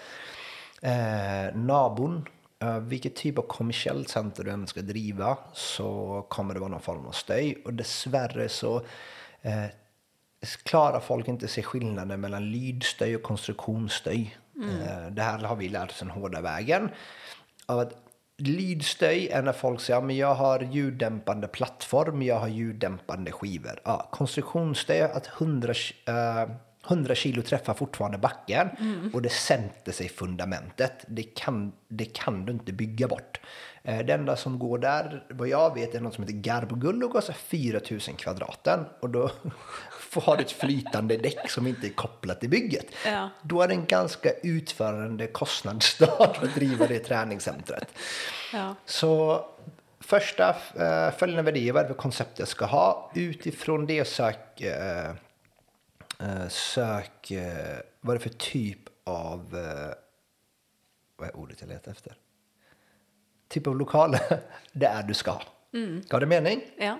Eh, 0.82 1.54
nabon, 1.54 2.28
eh, 2.62 2.78
vilket 2.78 3.16
typ 3.16 3.38
av 3.38 3.42
kommersiellt 3.42 4.08
center 4.08 4.44
du 4.44 4.50
än 4.50 4.66
ska 4.66 4.80
driva 4.80 5.38
så 5.52 6.22
kommer 6.28 6.54
det 6.54 6.60
vara 6.60 6.70
någon 6.70 6.80
form 6.80 7.06
av 7.06 7.12
stöj. 7.12 7.62
Och 7.64 7.74
dessvärre 7.74 8.48
så 8.48 8.82
eh, 9.42 9.64
klarar 10.62 11.00
folk 11.00 11.28
inte 11.28 11.48
se 11.48 11.62
skillnaden 11.62 12.20
mellan 12.20 12.50
lydstöj 12.50 13.16
och 13.16 13.22
konstruktionsstöj. 13.22 14.36
Eh, 14.56 15.10
det 15.10 15.22
här 15.22 15.38
har 15.38 15.56
vi 15.56 15.68
lärt 15.68 15.90
oss 15.90 15.98
den 15.98 16.10
hårda 16.10 16.40
vägen. 16.40 16.90
Av 17.66 17.78
att 17.78 17.92
lydstöj 18.38 19.28
är 19.28 19.42
när 19.42 19.52
folk 19.52 19.80
säger 19.80 20.04
att 20.06 20.14
jag 20.14 20.34
har 20.34 20.60
ljuddämpande 20.60 21.48
plattform, 21.48 22.22
jag 22.22 22.38
har 22.38 22.48
ljuddämpande 22.48 23.32
skivor. 23.32 23.80
Ja, 23.84 24.08
konstruktionsstöj 24.12 24.98
är 24.98 25.08
att 25.08 25.26
100, 25.26 25.74
eh, 26.06 26.48
100 26.88 27.14
kilo 27.14 27.42
träffar 27.42 27.74
fortfarande 27.74 28.18
backen 28.18 28.68
och 29.14 29.22
det 29.22 29.28
sätter 29.28 29.92
sig 29.92 30.08
fundamentet. 30.08 31.04
Det 31.08 31.22
kan, 31.22 31.72
det 31.88 32.04
kan 32.04 32.44
du 32.44 32.52
inte 32.52 32.72
bygga 32.72 33.08
bort. 33.08 33.40
Eh, 33.82 33.98
Det 34.06 34.12
enda 34.12 34.36
som 34.36 34.58
går 34.58 34.78
där, 34.78 35.24
vad 35.30 35.48
jag 35.48 35.74
vet, 35.74 35.94
är 35.94 36.00
något 36.00 36.14
som 36.14 36.24
heter 36.24 36.36
Garbogull 36.38 37.04
och 37.04 37.12
kostar 37.12 37.34
4000 37.34 38.14
kvadraten. 38.14 38.84
Och 39.00 39.10
då 39.10 39.30
har 40.20 40.38
ett 40.38 40.50
flytande 40.50 41.16
däck 41.16 41.50
som 41.50 41.66
inte 41.66 41.86
är 41.86 41.90
kopplat 41.90 42.40
till 42.40 42.50
bygget. 42.50 42.86
Ja. 43.04 43.30
Då 43.42 43.62
är 43.62 43.68
det 43.68 43.74
en 43.74 43.86
ganska 43.86 44.30
utförande 44.42 45.26
kostnadsstad 45.26 46.36
att 46.42 46.54
driva 46.54 46.86
det 46.86 46.98
träningscentret. 46.98 47.88
Ja. 48.52 48.74
Så 48.84 49.44
första, 50.00 50.56
eh, 50.74 51.10
följande 51.18 51.42
värderingar, 51.42 51.72
vad 51.72 51.84
är 51.84 51.88
det 51.88 51.94
för 51.94 52.00
koncept 52.00 52.38
jag 52.38 52.48
ska 52.48 52.64
ha? 52.64 53.12
Utifrån 53.14 53.86
det 53.86 54.04
sök, 54.04 54.60
eh, 54.60 55.10
eh, 56.20 56.48
sök 56.48 57.30
eh, 57.30 57.76
vad 58.00 58.14
är 58.14 58.18
det 58.18 58.22
för 58.22 58.38
typ 58.38 58.78
av, 59.04 59.56
eh, 59.56 59.94
vad 61.16 61.28
är 61.28 61.36
ordet 61.36 61.60
jag 61.60 61.68
letar 61.68 61.92
efter? 61.92 62.16
Typ 63.48 63.66
av 63.66 63.76
lokal 63.76 64.16
det 64.72 64.86
är 64.86 65.02
du 65.02 65.14
ska 65.14 65.30
ha. 65.30 65.42
Gav 66.08 66.20
det 66.20 66.26
mening? 66.26 66.60
Ja, 66.78 66.98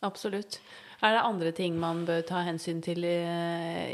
absolutt. 0.00 0.60
Er 0.98 1.14
det 1.14 1.20
andre 1.22 1.50
ting 1.54 1.76
man 1.78 2.00
bør 2.08 2.24
ta 2.26 2.40
hensyn 2.42 2.80
til 2.82 3.04
i, 3.06 3.18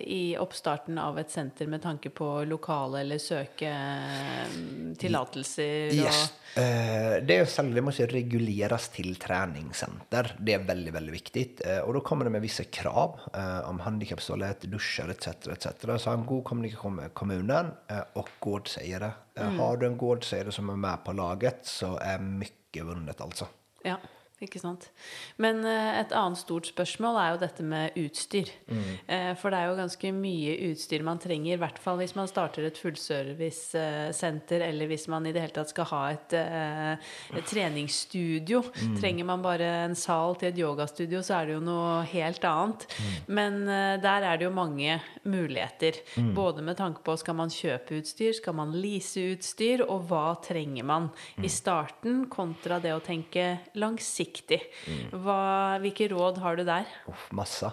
i 0.09 0.23
oppstarten 0.41 0.97
av 0.97 1.19
et 1.21 1.33
senter 1.33 1.69
med 1.69 1.83
tanke 1.85 2.09
på 2.09 2.29
lokale 2.49 3.03
eller 3.03 3.21
søke 3.21 3.69
eh, 3.69 4.55
tillatelser? 4.97 5.93
Yes. 5.93 6.23
Eh, 6.57 7.21
det 7.27 7.37
är 7.37 7.75
det 7.75 7.83
måste 7.83 8.07
reguleras 8.07 8.89
till 8.89 9.17
träningscenter. 9.17 10.37
Det 10.39 10.55
är 10.55 10.59
väldigt, 10.59 10.95
väldigt 10.95 11.15
viktigt. 11.15 11.67
Eh, 11.67 11.79
och 11.79 11.95
då 11.95 12.01
kommer 12.01 12.25
det 12.25 12.31
med 12.31 12.41
vissa 12.41 12.65
krav 12.65 13.21
eh, 13.35 13.69
om 13.69 13.81
handikapptoalett, 13.81 14.63
duschar 14.63 15.09
etc. 15.09 15.29
etc. 15.29 15.67
Så 16.03 16.11
ha 16.11 16.17
en 16.17 16.27
god 16.27 16.45
kommunikation 16.45 16.95
med 16.95 17.15
kommunen 17.15 17.67
eh, 17.89 17.99
och 18.13 18.29
gårdsägare. 18.39 19.11
Eh, 19.35 19.51
Har 19.51 19.77
du 19.77 19.87
en 19.87 19.97
gårdsägare 19.97 20.53
som 20.53 20.71
är 20.71 20.77
med 20.77 21.05
på 21.05 21.13
laget 21.13 21.67
så 21.67 21.99
är 21.99 22.19
mycket 22.19 22.85
vunnet 22.85 23.21
alltså. 23.21 23.47
Ja, 23.83 23.97
ikke 24.47 24.61
sant. 24.63 24.89
Men 25.41 25.65
eh, 25.67 26.01
et 26.01 26.13
annet 26.17 26.39
stort 26.41 26.69
spørsmål 26.71 27.19
er 27.21 27.33
jo 27.35 27.41
dette 27.43 27.67
med 27.67 27.99
utstyr. 28.01 28.51
Eh, 29.07 29.33
For 29.41 29.51
det 29.51 29.59
er 29.61 29.71
jo 29.71 29.79
ganske 29.79 30.13
mye 30.15 30.55
utstyr 30.71 31.05
man 31.07 31.21
trenger, 31.23 31.55
i 31.57 31.61
hvert 31.61 31.79
fall 31.83 31.99
hvis 32.01 32.15
man 32.17 32.29
starter 32.31 32.67
et 32.69 32.79
fullservice-senter, 32.81 34.65
eller 34.69 34.91
hvis 34.91 35.07
man 35.13 35.27
i 35.27 35.33
det 35.35 35.43
hele 35.45 35.55
tatt 35.57 35.73
skal 35.73 35.89
ha 35.91 36.03
et, 36.15 36.35
eh, 36.39 37.11
et 37.39 37.47
treningsstudio. 37.51 38.63
Trenger 39.01 39.25
man 39.29 39.43
bare 39.45 39.71
en 39.85 39.95
sal 39.99 40.37
til 40.41 40.49
et 40.53 40.59
yogastudio, 40.61 41.23
så 41.25 41.41
er 41.41 41.47
det 41.47 41.57
jo 41.59 41.65
noe 41.65 42.05
helt 42.11 42.45
annet. 42.45 42.87
Men 43.29 43.63
eh, 43.69 43.97
der 44.03 44.29
er 44.29 44.39
det 44.39 44.49
jo 44.49 44.55
mange 44.55 45.01
muligheter. 45.25 46.01
Både 46.35 46.63
med 46.63 46.77
tanke 46.77 47.03
på 47.05 47.17
skal 47.21 47.35
man 47.39 47.53
kjøpe 47.53 48.01
utstyr, 48.01 48.33
skal 48.37 48.55
man 48.55 48.75
lease 48.75 49.23
utstyr, 49.35 49.85
og 49.87 50.09
hva 50.11 50.35
trenger 50.45 50.85
man 50.85 51.11
i 51.43 51.49
starten 51.49 52.27
kontra 52.33 52.81
det 52.83 52.95
å 52.95 53.03
tenke 53.05 53.59
langsiktig. 53.79 54.34
Hva, 55.13 55.79
hvilke 55.79 56.09
råd 56.09 56.39
har 56.39 56.57
du? 56.57 56.65
Uff, 57.09 57.29
massa. 57.31 57.73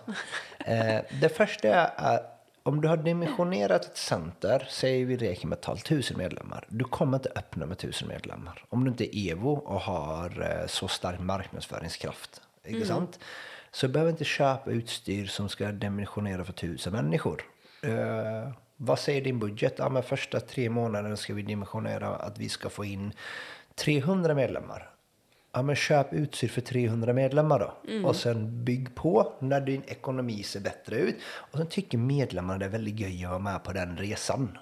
Eh, 0.66 1.02
det 1.22 1.30
första 1.30 1.68
är 1.88 2.20
om 2.64 2.82
du 2.82 2.88
har 2.88 2.98
dimensionerat 2.98 3.86
ett 3.86 3.98
center, 3.98 4.68
säger 4.70 5.06
vi 5.06 5.18
räcker 5.18 5.48
med 5.48 5.62
12 5.62 5.78
000 5.90 6.02
medlemmar, 6.16 6.66
du 6.68 6.86
kommer 6.86 7.18
inte 7.18 7.30
öppna 7.36 7.66
med 7.66 7.78
1000 7.78 8.08
medlemmar. 8.08 8.64
Om 8.70 8.84
du 8.84 8.92
inte 8.92 9.18
är 9.18 9.32
Evo 9.32 9.52
och 9.52 9.82
har 9.82 10.60
eh, 10.62 10.68
så 10.68 10.88
stark 10.88 11.20
marknadsföringskraft. 11.20 12.42
Inte 12.66 12.88
sant? 12.88 13.20
Så 13.72 13.88
du 13.88 13.94
behöver 13.94 14.12
inte 14.12 14.24
köpa 14.24 14.72
utstyr 14.72 15.26
som 15.26 15.50
ska 15.50 15.72
dimensionera 15.72 16.44
för 16.44 16.54
1000 16.54 16.94
människor. 16.94 17.44
Eh, 17.84 18.52
vad 18.78 19.00
säger 19.00 19.22
din 19.22 19.40
budget? 19.40 19.76
Ja, 19.78 19.90
men 19.90 20.04
första 20.04 20.40
tre 20.40 20.70
månaderna 20.70 21.18
ska 21.18 21.34
vi 21.34 21.42
dimensionera 21.42 22.08
att 22.08 22.38
vi 22.38 22.50
ska 22.50 22.70
få 22.70 22.86
in 22.86 23.14
300 23.76 24.36
medlemmar. 24.36 24.90
Ja, 25.54 25.62
men 25.62 25.76
köp 25.76 26.14
utstyr 26.14 26.48
för 26.48 26.62
300 26.62 27.14
medlemmar 27.14 27.60
då. 27.60 27.74
Och 28.08 28.16
sen 28.16 28.64
bygg 28.66 28.96
på 28.96 29.34
när 29.40 29.62
din 29.62 29.84
ekonomi 29.88 30.44
ser 30.44 30.60
bättre 30.60 30.96
ut. 30.96 31.16
Och 31.24 31.58
sen 31.58 31.68
tycker 31.68 31.98
medlemmarna 31.98 32.60
det 32.60 32.66
är 32.66 32.70
väldigt 32.70 33.00
göj 33.00 33.24
att 33.26 33.30
vara 33.30 33.40
med 33.40 33.64
på 33.64 33.74
den 33.74 33.98
resan. 33.98 34.58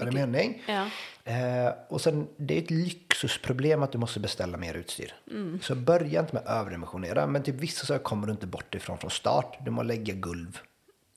Är 0.00 0.04
det 0.04 0.12
mening? 0.12 0.62
Ja. 0.66 0.86
Eh, 1.32 1.72
och 1.88 2.00
sen, 2.00 2.28
det 2.36 2.58
är 2.58 2.62
ett 2.62 2.70
lyxusproblem 2.70 3.82
att 3.82 3.92
du 3.92 3.98
måste 3.98 4.20
beställa 4.20 4.56
mer 4.58 4.74
utstyr. 4.74 5.14
Så 5.62 5.74
börja 5.74 6.20
inte 6.20 6.34
med 6.34 6.42
att 6.42 6.60
överdimensionera. 6.60 7.26
Men 7.26 7.42
typ 7.42 7.54
vissa 7.54 7.86
saker 7.86 8.04
kommer 8.04 8.26
du 8.26 8.32
inte 8.32 8.46
bort 8.46 8.74
ifrån 8.74 8.98
från 8.98 9.10
start. 9.10 9.58
Du 9.64 9.70
måste 9.70 9.86
lägga 9.86 10.14
gulv. 10.14 10.58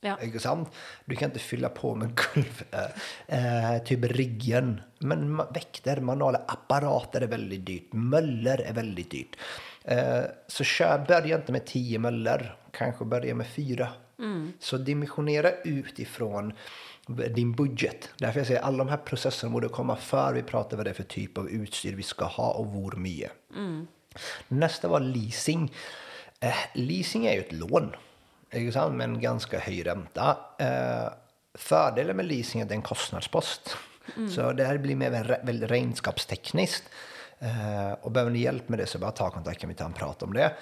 Ja. 0.01 0.17
Inte 0.21 0.39
sant? 0.39 0.69
Du 1.05 1.15
kan 1.15 1.29
inte 1.29 1.39
fylla 1.39 1.69
på 1.69 1.95
med 1.95 2.21
gulv. 2.33 2.63
Eh, 2.71 3.73
eh, 3.75 3.83
typ 3.83 4.03
riggen. 4.03 4.81
Men 4.99 5.37
väkter, 5.37 6.01
manuella 6.01 6.41
apparater 6.47 7.21
är 7.21 7.27
väldigt 7.27 7.65
dyrt. 7.65 7.93
Möller 7.93 8.61
är 8.61 8.73
väldigt 8.73 9.11
dyrt. 9.11 9.35
Eh, 9.83 10.21
så 10.47 10.63
kör, 10.63 11.05
börja 11.07 11.35
inte 11.35 11.51
med 11.51 11.65
10 11.65 11.99
möller. 11.99 12.55
Kanske 12.71 13.05
börja 13.05 13.35
med 13.35 13.47
fyra. 13.47 13.87
Så 14.59 14.77
dimensionera 14.77 15.51
utifrån 15.51 16.53
din 17.07 17.51
budget. 17.51 18.09
Därför 18.17 18.39
jag 18.39 18.47
säger 18.47 18.61
alla 18.61 18.77
de 18.77 18.89
här 18.89 18.97
processerna 18.97 19.53
borde 19.53 19.69
komma 19.69 19.95
för 19.95 20.33
vi 20.33 20.43
pratar 20.43 20.77
vad 20.77 20.85
det 20.85 20.89
är 20.89 20.93
för 20.93 21.03
typ 21.03 21.37
av 21.37 21.49
utstyr 21.49 21.95
vi 21.95 22.03
ska 22.03 22.25
ha 22.25 22.53
och 22.53 22.65
hur 22.65 22.91
mycket. 22.97 23.31
Nästa 24.47 24.87
var 24.87 24.99
leasing. 24.99 25.73
Eh, 26.39 26.55
leasing 26.73 27.25
är 27.25 27.33
ju 27.33 27.39
ett 27.39 27.51
lån. 27.51 27.91
Sant? 28.73 28.95
Med 28.95 29.03
en 29.03 29.21
ganska 29.21 29.59
hög 29.59 29.85
ränta. 29.85 30.37
Eh, 30.59 31.13
fördelen 31.53 32.15
med 32.17 32.25
leasing 32.25 32.61
är 32.61 32.65
att 32.65 32.69
det 32.69 32.73
är 32.73 32.77
en 32.77 32.81
kostnadspost. 32.81 33.77
Så 34.35 34.51
det 34.51 34.63
här 34.63 34.77
blir 34.77 34.95
mer 34.95 35.39
väldigt 35.43 35.71
renskapstekniskt. 35.71 36.83
Eh, 37.39 37.91
och 38.01 38.11
behöver 38.11 38.31
ni 38.31 38.39
hjälp 38.39 38.69
med 38.69 38.79
det 38.79 38.85
så 38.85 38.99
bara 38.99 39.11
ta 39.11 39.29
kontakt 39.29 39.59
kan 39.59 39.69
vi 39.69 39.75
ta 39.75 39.85
en 39.85 39.93
prat 39.93 40.23
om 40.23 40.33
det. 40.33 40.53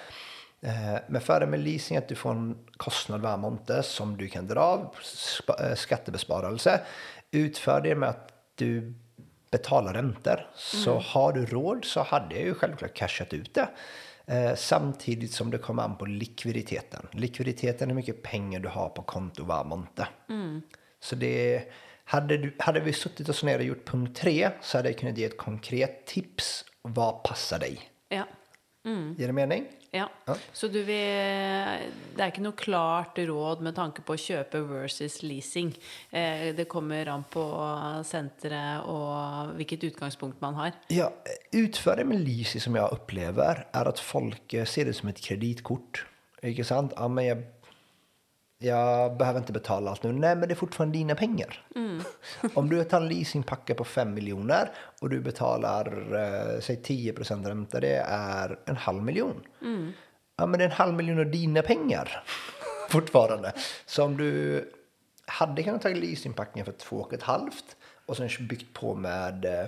Eh, 0.62 0.98
men 1.08 1.20
fördelen 1.20 1.50
med 1.50 1.60
leasing 1.60 1.96
är 1.96 2.02
att 2.02 2.08
du 2.08 2.14
får 2.14 2.30
en 2.30 2.58
kostnad 2.76 3.20
varje 3.20 3.36
månad 3.36 3.84
som 3.84 4.16
du 4.16 4.28
kan 4.28 4.46
dra 4.46 4.60
av, 4.60 4.94
eh, 5.58 5.74
skattebesparelse. 5.74 6.80
Utför 7.30 7.80
det 7.80 7.94
med 7.94 8.08
att 8.08 8.32
du 8.54 8.94
betalar 9.50 9.94
räntor. 9.94 10.46
Så 10.54 10.98
har 10.98 11.32
du 11.32 11.46
råd 11.46 11.84
så 11.84 12.02
hade 12.02 12.34
jag 12.34 12.44
ju 12.44 12.54
självklart 12.54 12.94
cashat 12.94 13.32
ut 13.32 13.54
det. 13.54 13.68
Eh, 14.30 14.54
samtidigt 14.54 15.32
som 15.32 15.50
det 15.50 15.58
kommer 15.58 15.82
an 15.82 15.96
på 15.96 16.06
likviditeten. 16.06 17.06
Likviditeten 17.12 17.88
är 17.88 17.94
hur 17.94 17.94
mycket 17.94 18.22
pengar 18.22 18.60
du 18.60 18.68
har 18.68 18.88
på 18.88 19.02
konto 19.02 19.44
var 19.44 19.64
månad. 19.64 20.06
Så 21.00 21.16
det, 21.16 21.62
hade, 22.04 22.36
du, 22.36 22.54
hade 22.58 22.80
vi 22.80 22.92
suttit 22.92 23.28
oss 23.28 23.42
ner 23.42 23.58
och 23.58 23.64
gjort 23.64 23.88
punkt 23.88 24.16
tre 24.16 24.50
så 24.60 24.78
hade 24.78 24.88
jag 24.88 24.98
kunnat 24.98 25.18
ge 25.18 25.24
ett 25.24 25.36
konkret 25.36 26.06
tips. 26.06 26.64
Vad 26.82 27.22
passar 27.22 27.58
dig? 27.58 27.80
Ja. 28.08 28.24
Ger 29.18 29.26
det 29.26 29.32
mening? 29.32 29.66
Ja. 29.90 30.06
Ja. 30.26 30.36
Så 30.52 30.68
du 30.68 30.78
vil 30.86 31.88
Det 32.14 32.22
er 32.22 32.30
ikke 32.30 32.44
noe 32.44 32.58
klart 32.58 33.18
råd 33.18 33.62
med 33.66 33.74
tanke 33.74 34.04
på 34.06 34.14
å 34.14 34.20
kjøpe 34.20 34.60
versus 34.68 35.20
leasing. 35.26 35.72
Eh, 36.10 36.50
det 36.54 36.68
kommer 36.70 37.08
an 37.10 37.24
på 37.30 37.42
senteret 38.06 38.86
og 38.90 39.56
hvilket 39.58 39.88
utgangspunkt 39.90 40.40
man 40.42 40.54
har. 40.54 40.76
Ja, 40.92 41.10
utfördelen 41.52 42.12
med 42.12 42.22
leasing 42.26 42.60
som 42.60 42.74
jag 42.74 42.92
upplever 42.92 43.66
är 43.72 43.88
att 43.88 43.98
folk 43.98 44.54
ser 44.66 44.84
det 44.84 44.94
som 44.94 45.08
ett 45.08 45.20
kreditkort. 45.20 46.06
Sant? 46.64 46.92
Ja, 46.96 47.08
men 47.08 47.24
jag, 47.26 47.42
jag 48.62 49.16
behöver 49.16 49.38
inte 49.38 49.52
betala 49.52 49.90
allt 49.90 50.02
nu. 50.02 50.12
Nej, 50.12 50.36
men 50.36 50.48
det 50.48 50.54
är 50.54 50.56
fortfarande 50.56 50.98
dina 50.98 51.14
pengar. 51.14 51.66
Om 52.54 52.68
du 52.68 52.84
tar 52.84 53.00
en 53.00 53.08
leasingpacke 53.08 53.74
på 53.74 53.84
5 53.84 54.14
miljoner 54.14 54.70
och 55.00 55.10
du 55.10 55.20
betalar 55.20 56.14
eh, 56.14 56.60
säg 56.60 56.76
10 56.76 57.12
procent 57.12 57.46
ränta, 57.46 57.80
det 57.80 58.04
är 58.06 58.58
en 58.64 58.76
halv 58.76 59.02
miljon. 59.02 59.40
Ja, 60.36 60.46
men 60.46 60.58
det 60.58 60.64
är 60.64 60.68
en 60.68 60.74
halv 60.74 60.94
miljon 60.94 61.18
av 61.18 61.26
dina 61.26 61.62
pengar 61.62 62.24
fortfarande. 62.90 63.52
Så 63.86 64.04
om 64.04 64.16
du 64.16 64.64
hade 65.26 65.62
kunnat 65.62 65.82
ta 65.82 65.88
leasingpackningen 65.88 66.66
för 66.66 66.72
två 66.72 66.96
och 66.96 67.12
ett 67.12 67.22
halvt 67.22 67.76
och 68.06 68.16
sen 68.16 68.28
byggt 68.40 68.72
på 68.72 68.94
med 68.94 69.44
eh, 69.44 69.66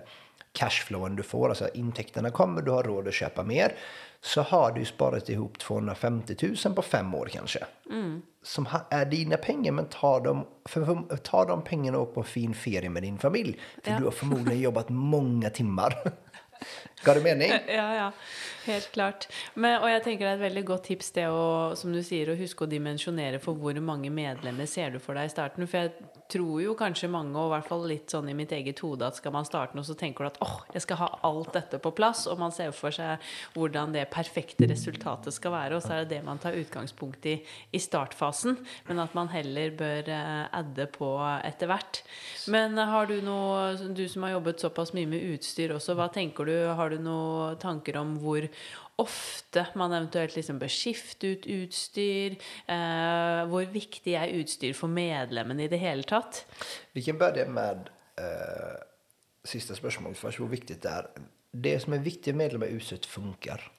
cashflowen 0.52 1.16
du 1.16 1.22
får, 1.22 1.48
alltså 1.48 1.68
intäkterna 1.74 2.30
kommer, 2.30 2.62
du 2.62 2.70
har 2.70 2.82
råd 2.82 3.08
att 3.08 3.14
köpa 3.14 3.42
mer, 3.42 3.74
så 4.20 4.42
har 4.42 4.72
du 4.72 4.84
sparat 4.84 5.28
ihop 5.28 5.58
250 5.58 6.36
000 6.64 6.74
på 6.74 6.82
fem 6.82 7.14
år 7.14 7.26
kanske. 7.26 7.64
Som 8.42 8.68
är 8.90 9.04
dina 9.06 9.36
pengar, 9.36 9.72
men 9.72 9.84
ta 9.88 10.20
dem, 10.20 10.46
för, 10.64 11.16
ta 11.16 11.44
de 11.44 11.62
pengarna 11.64 11.98
och 11.98 12.08
åk 12.08 12.14
på 12.14 12.20
en 12.20 12.26
fin 12.26 12.54
ferie 12.54 12.90
med 12.90 13.02
din 13.02 13.18
familj. 13.18 13.60
För 13.84 13.90
Ja. 13.90 13.98
du 13.98 14.04
har 14.04 14.10
förmodligen 14.10 14.60
jobbat 14.60 14.88
många 14.88 15.50
timmar. 15.50 15.94
Ga 17.04 17.14
det 17.18 17.26
mening? 17.26 17.52
Ja, 17.78 17.88
ja. 17.96 18.08
Helt 18.62 18.92
klart. 18.94 19.26
Men, 19.58 19.80
og 19.82 19.88
jeg 19.90 20.02
tenker 20.04 20.22
det 20.22 20.32
er 20.36 20.38
et 20.38 20.44
veldig 20.44 20.62
godt 20.68 20.84
tips 20.86 21.08
det 21.16 21.24
å, 21.26 21.72
som 21.78 21.90
du 21.90 21.98
sier, 22.06 22.30
å 22.30 22.38
huske 22.38 22.62
å 22.62 22.70
dimensjonere 22.70 23.40
for 23.42 23.58
hvor 23.58 23.74
mange 23.82 24.10
medlemmer 24.14 24.68
ser 24.70 24.94
du 24.94 25.00
for 25.02 25.18
deg 25.18 25.26
i 25.26 25.32
starten. 25.32 25.66
For 25.66 25.80
jeg 25.80 26.12
tror 26.30 26.60
jo 26.62 26.76
kanskje 26.78 27.10
mange, 27.10 27.34
og 27.34 27.50
i 27.50 27.52
hvert 27.56 27.66
fall 27.68 27.82
litt 27.90 28.12
sånn 28.14 28.30
i 28.30 28.36
mitt 28.38 28.52
eget 28.54 28.78
hode, 28.84 29.08
at 29.08 29.18
skal 29.18 29.34
man 29.34 29.48
starte 29.48 29.74
noe, 29.74 29.84
så 29.84 29.96
tenker 29.98 30.24
du 30.24 30.30
at 30.30 30.38
åh, 30.46 30.54
jeg 30.76 30.84
skal 30.86 31.00
ha 31.02 31.08
alt 31.26 31.50
dette 31.56 31.80
på 31.82 31.92
plass, 31.96 32.24
og 32.30 32.38
man 32.40 32.54
ser 32.54 32.70
for 32.76 32.94
seg 32.94 33.32
hvordan 33.56 33.96
det 33.96 34.06
perfekte 34.14 34.68
resultatet 34.70 35.34
skal 35.34 35.56
være, 35.56 35.80
og 35.80 35.82
så 35.84 35.96
er 35.96 36.04
det 36.04 36.14
det 36.14 36.22
man 36.26 36.40
tar 36.42 36.56
utgangspunkt 36.58 37.26
i 37.28 37.34
i 37.72 37.80
startfasen, 37.82 38.56
men 38.88 39.02
at 39.02 39.14
man 39.16 39.30
heller 39.32 39.74
bør 39.76 40.08
eh, 40.12 40.46
adde 40.54 40.86
på 40.92 41.10
etter 41.42 41.70
hvert. 41.70 42.02
Men 42.52 42.78
har 42.78 43.10
du 43.10 43.18
noe, 43.24 43.74
du 43.90 44.04
som 44.10 44.26
har 44.26 44.36
jobbet 44.36 44.62
såpass 44.64 44.94
mye 44.96 45.10
med 45.10 45.26
utstyr 45.34 45.74
også, 45.76 45.96
hva 45.98 46.08
tenker 46.12 46.48
du, 46.48 46.54
har 46.78 46.91
du 46.91 46.91
och 47.06 47.60
tankar 47.60 47.96
om 47.96 48.18
hur 48.18 48.50
ofta 48.96 49.66
man 49.74 49.92
eventuellt 49.92 50.36
liksom 50.36 50.58
bör 50.58 50.68
skifta 50.68 51.26
ut 51.26 51.46
utstyr? 51.46 52.30
Eh, 52.66 53.46
hur 53.46 53.66
viktig 53.66 54.14
är 54.14 54.28
utstyr 54.28 54.72
för 54.72 54.86
medlemmen 54.86 55.60
i 55.60 55.68
det 55.68 55.76
hela? 55.76 56.02
tatt? 56.02 56.46
Vi 56.92 57.02
kan 57.02 57.18
börja 57.18 57.48
med 57.48 57.90
eh, 58.16 58.82
sista 59.44 59.74
spörsmålet 59.74 60.18
först. 60.18 60.40
Hur 60.40 60.46
viktigt 60.46 60.82
det 60.82 60.88
är. 60.88 61.06
Det 61.54 61.80
som 61.80 61.92
är 61.92 61.98
viktigt 61.98 62.26
med 62.26 62.36
medlemmar 62.36 62.66
i 62.66 62.72
huset 62.72 63.06
funkar. 63.06 63.72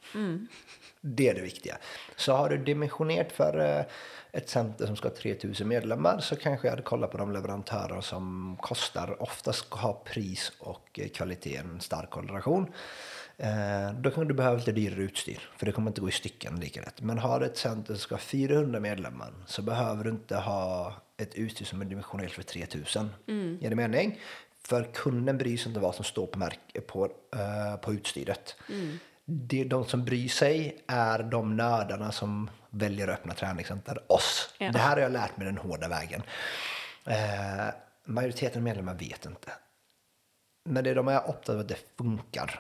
Det 1.02 1.30
är 1.30 1.36
det 1.36 1.42
viktiga. 1.42 1.78
Så 2.16 2.34
har 2.34 2.50
du 2.50 2.58
dimensionerat 2.58 3.32
för 3.32 3.80
eh, 3.80 3.86
ett 4.32 4.50
center 4.50 4.86
som 4.86 4.96
ska 4.96 5.08
ha 5.08 5.16
3000 5.16 5.68
medlemmar 5.68 6.20
så 6.20 6.36
kanske 6.36 6.68
jag 6.68 6.72
hade 6.72 6.84
kollat 6.84 7.12
på 7.12 7.18
de 7.18 7.32
leverantörer 7.32 8.02
som 8.02 8.58
kostar. 8.62 9.22
Oftast 9.24 9.66
har 9.70 9.94
pris 9.94 10.52
och 10.60 11.00
eh, 11.00 11.10
kvalitet 11.10 11.58
en 11.58 11.80
stark 11.80 12.10
korrelation. 12.10 12.74
Eh, 13.38 13.94
då 14.00 14.12
kan 14.12 14.28
du 14.28 14.34
behöva 14.34 14.58
lite 14.58 14.72
dyrare 14.72 15.02
utstyr, 15.02 15.50
för 15.58 15.66
det 15.66 15.72
kommer 15.72 15.92
inte 15.92 16.02
gå 16.02 16.10
i 16.10 16.12
stycken 16.12 16.60
lika 16.60 16.82
rätt. 16.82 17.02
Men 17.02 17.18
har 17.18 17.40
du 17.40 17.46
ett 17.46 17.58
center 17.58 17.94
som 17.94 18.00
ska 18.00 18.16
ha 18.16 18.20
400 18.20 18.80
medlemmar 18.80 19.34
så 19.46 19.62
behöver 19.62 20.04
du 20.04 20.10
inte 20.10 20.36
ha 20.36 20.94
ett 21.18 21.36
utstyr 21.36 21.66
som 21.66 21.82
är 21.82 21.86
dimensionerat 21.86 22.32
för 22.32 22.44
3000. 22.44 23.10
Mm. 23.28 23.58
Ger 23.62 23.70
det 23.70 23.76
mening? 23.76 24.20
För 24.68 24.84
kunden 24.84 25.38
bryr 25.38 25.58
sig 25.58 25.68
inte 25.68 25.80
vad 25.80 25.96
som 25.96 26.06
står 26.06 26.28
på, 26.28 26.40
märk- 26.40 26.88
på, 26.88 27.06
uh, 27.06 27.76
på 27.82 27.94
utstyret. 27.94 28.56
Mm. 28.70 29.00
Det, 29.26 29.64
de 29.64 29.86
som 29.86 30.06
bryr 30.06 30.30
sig 30.30 30.84
är 30.88 31.24
de 31.24 31.58
nördarna 31.58 32.12
som 32.12 32.50
väljer 32.70 33.08
att 33.08 33.20
öppna 33.20 33.34
träningscenter, 33.34 34.12
oss. 34.12 34.54
Ja. 34.58 34.72
Det 34.72 34.80
här 34.80 34.90
har 34.90 35.02
jag 35.02 35.12
lärt 35.12 35.38
mig 35.38 35.46
den 35.46 35.58
hårda 35.58 35.88
vägen. 35.88 36.24
Uh, 37.08 37.74
majoriteten 38.06 38.58
av 38.60 38.64
medlemmar 38.64 38.94
vet 38.94 39.26
inte. 39.26 39.52
Men 40.66 40.84
det 40.84 40.94
de 40.94 41.08
är 41.08 41.30
upptagna 41.30 41.62
att 41.62 41.68
det 41.68 41.80
funkar. 41.98 42.60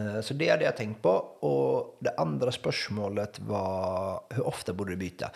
Uh, 0.00 0.20
så 0.20 0.34
det 0.34 0.48
är 0.48 0.58
det 0.58 0.64
jag 0.64 0.76
tänkt 0.76 1.02
på. 1.02 1.10
Och 1.18 1.98
det 2.00 2.14
andra 2.16 2.52
spörsmålet 2.52 3.38
var 3.38 4.20
hur 4.30 4.46
ofta 4.46 4.72
borde 4.72 4.92
du 4.92 4.96
byta? 4.96 5.30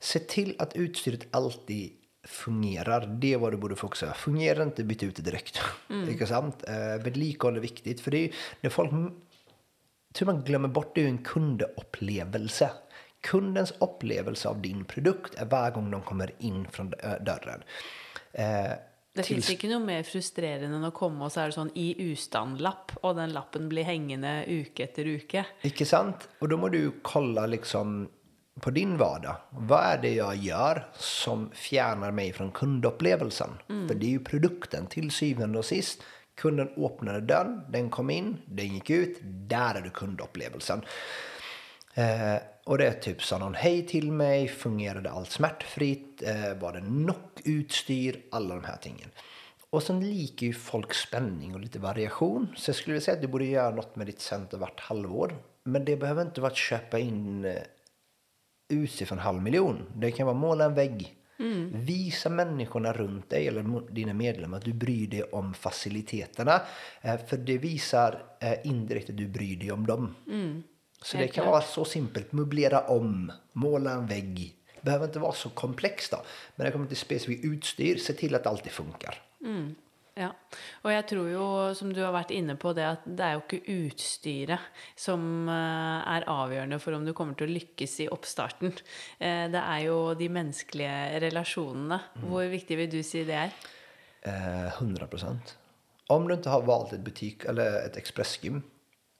Se 0.00 0.18
till 0.18 0.56
att 0.58 0.76
utstyret 0.76 1.26
alltid 1.30 1.92
fungerar. 2.24 3.06
Det 3.06 3.32
är 3.32 3.38
vad 3.38 3.52
du 3.52 3.56
borde 3.56 3.76
fokusera 3.76 4.14
Fungerar 4.14 4.62
inte, 4.62 4.84
byt 4.84 5.02
ut 5.02 5.16
det 5.16 5.22
direkt. 5.22 5.60
Mm. 5.90 6.08
Inte 6.08 6.26
sant? 6.26 6.64
Eh, 6.68 7.04
vedlikehåll 7.04 7.56
är 7.56 7.60
viktigt. 7.60 8.00
För 8.00 8.10
det 8.10 8.18
är 8.18 8.30
när 8.60 8.70
folk... 8.70 8.90
Hur 10.18 10.26
man 10.26 10.44
glömmer 10.44 10.68
bort 10.68 10.94
det 10.94 11.00
är 11.00 11.02
ju 11.02 11.08
en 11.10 11.24
kundupplevelse. 11.24 12.70
Kundens 13.20 13.72
upplevelse 13.78 14.48
av 14.48 14.62
din 14.62 14.84
produkt 14.84 15.34
är 15.34 15.44
varje 15.44 15.74
gång 15.74 15.90
de 15.90 16.02
kommer 16.02 16.32
in 16.38 16.66
från 16.70 16.90
dörren. 17.20 17.62
Eh, 18.32 18.72
det 19.14 19.22
finns 19.22 19.50
inte 19.50 19.66
något 19.66 19.86
mer 19.86 20.02
frustrerande 20.02 20.76
än 20.76 20.84
att 20.84 20.94
komma 20.94 21.24
och 21.24 21.32
så 21.32 21.40
är 21.40 21.46
det 21.46 21.52
sån 21.52 21.70
i 21.74 22.12
ustand-lapp 22.12 22.92
och 23.00 23.14
den 23.14 23.32
lappen 23.32 23.68
blir 23.68 23.82
hängande 23.84 24.44
uke 24.48 24.84
efter 24.84 25.06
uke. 25.06 25.46
Inte 25.62 25.84
sant? 25.84 26.28
Och 26.38 26.48
då 26.48 26.56
måste 26.56 26.76
du 26.76 26.92
kolla 27.02 27.46
liksom 27.46 28.08
på 28.60 28.70
din 28.70 28.96
vardag. 28.96 29.36
Vad 29.50 29.84
är 29.84 29.98
det 29.98 30.14
jag 30.14 30.36
gör 30.36 30.86
som 30.94 31.50
fjärnar 31.50 32.10
mig 32.10 32.32
från 32.32 32.50
kundupplevelsen? 32.50 33.50
Mm. 33.68 33.88
För 33.88 33.94
det 33.94 34.06
är 34.06 34.10
ju 34.10 34.24
produkten 34.24 34.86
till 34.86 35.10
syvende 35.10 35.58
och 35.58 35.64
sist. 35.64 36.02
Kunden 36.34 36.68
öppnade 36.76 37.20
dörren, 37.20 37.60
den 37.68 37.90
kom 37.90 38.10
in, 38.10 38.36
den 38.46 38.66
gick 38.66 38.90
ut. 38.90 39.18
Där 39.22 39.74
är 39.74 39.80
det 39.80 39.90
kundupplevelsen. 39.90 40.82
Eh, 41.94 42.36
och 42.64 42.78
det 42.78 42.86
är 42.86 42.92
typ 42.92 43.22
sa 43.22 43.38
någon 43.38 43.54
hej 43.54 43.86
till 43.86 44.12
mig, 44.12 44.48
fungerade 44.48 45.10
allt 45.10 45.30
smärtfritt, 45.30 46.22
eh, 46.22 46.54
var 46.60 46.72
det 46.72 46.80
nog 46.80 47.16
utstyr, 47.44 48.22
alla 48.30 48.54
de 48.54 48.64
här 48.64 48.76
tingen. 48.76 49.08
Och 49.70 49.82
sen 49.82 50.00
liker 50.00 50.46
ju 50.46 50.52
folk 50.52 50.94
spänning 50.94 51.54
och 51.54 51.60
lite 51.60 51.78
variation. 51.78 52.54
Så 52.56 52.68
jag 52.68 52.76
skulle 52.76 52.92
vilja 52.92 53.04
säga 53.04 53.14
att 53.14 53.22
du 53.22 53.28
borde 53.28 53.44
göra 53.44 53.74
något 53.74 53.96
med 53.96 54.06
ditt 54.06 54.20
center 54.20 54.58
vart 54.58 54.80
halvår. 54.80 55.36
Men 55.64 55.84
det 55.84 55.96
behöver 55.96 56.22
inte 56.22 56.40
vara 56.40 56.50
att 56.50 56.56
köpa 56.56 56.98
in 56.98 57.44
utse 58.72 59.06
för 59.06 59.16
en 59.16 59.22
halv 59.22 59.42
miljon. 59.42 59.82
Det 59.96 60.10
kan 60.10 60.26
vara 60.26 60.36
måla 60.36 60.64
en 60.64 60.74
vägg. 60.74 61.16
Mm. 61.38 61.84
Visa 61.84 62.28
människorna 62.28 62.92
runt 62.92 63.30
dig 63.30 63.48
eller 63.48 63.92
dina 63.92 64.12
medlemmar 64.12 64.58
att 64.58 64.64
du 64.64 64.72
bryr 64.72 65.06
dig 65.06 65.22
om 65.22 65.54
faciliteterna. 65.54 66.60
Eh, 67.00 67.16
för 67.26 67.36
det 67.36 67.58
visar 67.58 68.22
eh, 68.40 68.66
indirekt 68.66 69.10
att 69.10 69.16
du 69.16 69.28
bryr 69.28 69.56
dig 69.56 69.72
om 69.72 69.86
dem. 69.86 70.14
Mm. 70.26 70.62
Så 71.02 71.16
det 71.16 71.28
kan 71.28 71.46
vara 71.46 71.60
så 71.60 71.84
simpelt. 71.84 72.32
Möblera 72.32 72.80
om, 72.80 73.32
måla 73.52 73.92
en 73.92 74.06
vägg. 74.06 74.54
Det 74.74 74.84
behöver 74.84 75.06
inte 75.06 75.18
vara 75.18 75.32
så 75.32 75.48
komplext 75.48 76.10
då. 76.10 76.18
Men 76.56 76.66
det 76.66 76.72
kommer 76.72 76.86
till 76.86 76.96
specifikt 76.96 77.44
utstyr, 77.44 77.96
se 77.96 78.12
till 78.12 78.34
att 78.34 78.46
allt 78.46 78.66
funkar. 78.66 79.22
Mm. 79.44 79.74
Ja, 80.14 80.36
och 80.82 80.92
jag 80.92 81.08
tror 81.08 81.28
ju 81.28 81.74
som 81.74 81.92
du 81.92 82.02
har 82.02 82.12
varit 82.12 82.30
inne 82.30 82.56
på 82.56 82.72
det, 82.72 82.90
att 82.90 83.00
det 83.04 83.22
är 83.22 83.30
ju 83.30 83.36
inte 83.36 83.72
utstyret 83.72 84.60
som 84.96 85.48
eh, 85.48 86.28
avgörande 86.28 86.78
för 86.78 86.92
om 86.92 87.04
du 87.04 87.12
kommer 87.12 87.34
till 87.34 87.44
att 87.44 87.50
lyckas 87.50 88.00
i 88.00 88.08
uppstarten. 88.08 88.72
Eh, 89.18 89.50
det 89.50 89.58
är 89.58 89.78
ju 89.78 90.14
de 90.14 90.28
mänskliga 90.28 91.20
relationerna. 91.20 92.00
Mm. 92.16 92.32
Hur 92.32 92.48
viktigt 92.48 92.78
vill 92.78 92.90
du 92.90 93.02
säga 93.02 93.24
det? 93.24 93.50
Eh, 94.30 94.66
100 94.66 95.06
procent. 95.06 95.58
Om 96.06 96.28
du 96.28 96.34
inte 96.34 96.50
har 96.50 96.62
valt 96.62 96.92
ett 96.92 97.00
butik 97.00 97.44
eller 97.44 97.86
ett 97.86 97.96
expressgym 97.96 98.62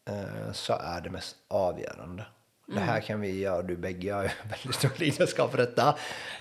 eh, 0.09 0.53
så 0.53 0.73
är 0.73 1.01
det 1.01 1.11
mest 1.11 1.37
avgörande. 1.49 2.27
Det 2.75 2.81
här 2.81 2.93
mm. 2.93 3.03
kan 3.03 3.21
vi 3.21 3.39
göra, 3.39 3.63
du 3.63 3.77
bägge 3.77 4.13
har 4.13 4.23
väldigt 4.49 4.75
stor 4.75 4.93
lidenskap 4.97 5.51
för 5.51 5.59
detta. 5.59 5.97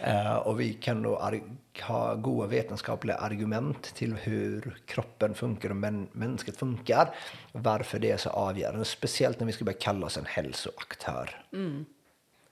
Uh, 0.07 0.35
och 0.35 0.59
vi 0.59 0.73
kan 0.73 1.03
då 1.03 1.31
ha 1.81 2.15
goda 2.15 2.47
vetenskapliga 2.47 3.15
argument 3.15 3.83
till 3.95 4.13
hur 4.13 4.77
kroppen 4.85 5.33
funkar 5.33 5.69
och 5.69 5.75
män 5.75 6.07
mänskligt 6.11 6.57
funkar. 6.57 7.15
Varför 7.51 7.99
det 7.99 8.11
är 8.11 8.17
så 8.17 8.29
avgörande, 8.29 8.85
speciellt 8.85 9.39
när 9.39 9.47
vi 9.47 9.53
ska 9.53 9.65
börja 9.65 9.77
kalla 9.77 10.05
oss 10.05 10.17
en 10.17 10.25
hälsoaktör. 10.25 11.45
Mm. 11.53 11.85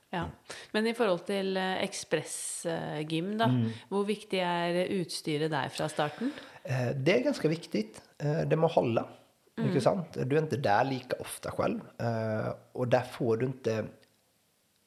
Ja. 0.10 0.26
Men 0.72 0.88
i 0.88 0.94
förhållande 0.94 1.26
till 1.26 1.58
eh, 1.58 1.84
expressgym, 1.84 3.38
då, 3.38 3.46
mm. 3.46 3.70
hur 3.90 4.04
viktigt 4.04 4.40
är 4.44 4.74
utstyret 4.74 5.52
där 5.52 5.70
från 5.70 5.90
starten? 5.90 6.32
Uh, 6.66 6.96
det 6.96 7.20
är 7.20 7.24
ganska 7.24 7.48
viktigt. 7.48 8.02
Det 8.48 8.56
må 8.56 8.68
hålla. 8.68 9.06
Mm. 9.60 9.70
Inte 9.70 9.82
sant? 9.82 10.18
Du 10.26 10.38
är 10.38 10.42
inte 10.42 10.58
där 10.58 10.84
lika 10.84 11.16
ofta 11.20 11.52
själv. 11.52 11.80
Uh, 11.80 12.54
och 12.72 12.88
där 12.88 13.02
får 13.02 13.38
du 13.38 13.46
inte 13.46 13.86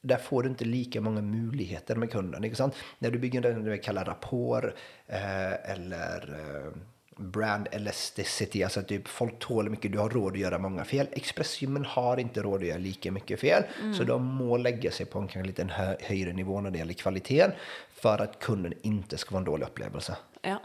där 0.02 0.16
får 0.16 0.42
du 0.42 0.48
inte 0.48 0.64
lika 0.64 1.00
många 1.00 1.20
möjligheter 1.20 1.96
med 1.96 2.10
kunden. 2.10 2.44
Inte 2.44 2.56
sant? 2.56 2.74
När 2.98 3.10
du 3.10 3.18
bygger 3.18 3.40
det 3.40 3.52
vi 3.52 3.78
kallar 3.78 4.04
rapport 4.04 4.64
uh, 4.64 5.70
eller 5.70 6.30
uh, 6.30 6.72
brand 7.16 7.68
elasticity, 7.70 8.62
alltså 8.62 8.82
typ 8.82 9.08
folk 9.08 9.38
tål 9.38 9.70
mycket, 9.70 9.92
du 9.92 9.98
har 9.98 10.10
råd 10.10 10.32
att 10.32 10.38
göra 10.38 10.58
många 10.58 10.84
fel. 10.84 11.06
Expressgymmen 11.12 11.84
har 11.84 12.16
inte 12.16 12.42
råd 12.42 12.60
att 12.60 12.68
göra 12.68 12.78
lika 12.78 13.12
mycket 13.12 13.40
fel, 13.40 13.62
mm. 13.80 13.94
så 13.94 14.04
de 14.04 14.24
må 14.24 14.56
lägga 14.56 14.90
sig 14.90 15.06
på 15.06 15.18
en 15.18 15.28
kanske 15.28 15.46
lite 15.46 15.64
hö 15.64 15.96
högre 16.00 16.32
nivå 16.32 16.60
när 16.60 16.70
det 16.70 16.78
gäller 16.78 16.94
kvaliteten 16.94 17.52
för 17.94 18.22
att 18.22 18.38
kunden 18.38 18.72
inte 18.82 19.18
ska 19.18 19.30
vara 19.30 19.40
en 19.40 19.44
dålig 19.44 19.66
upplevelse. 19.66 20.16
Ja. 20.42 20.62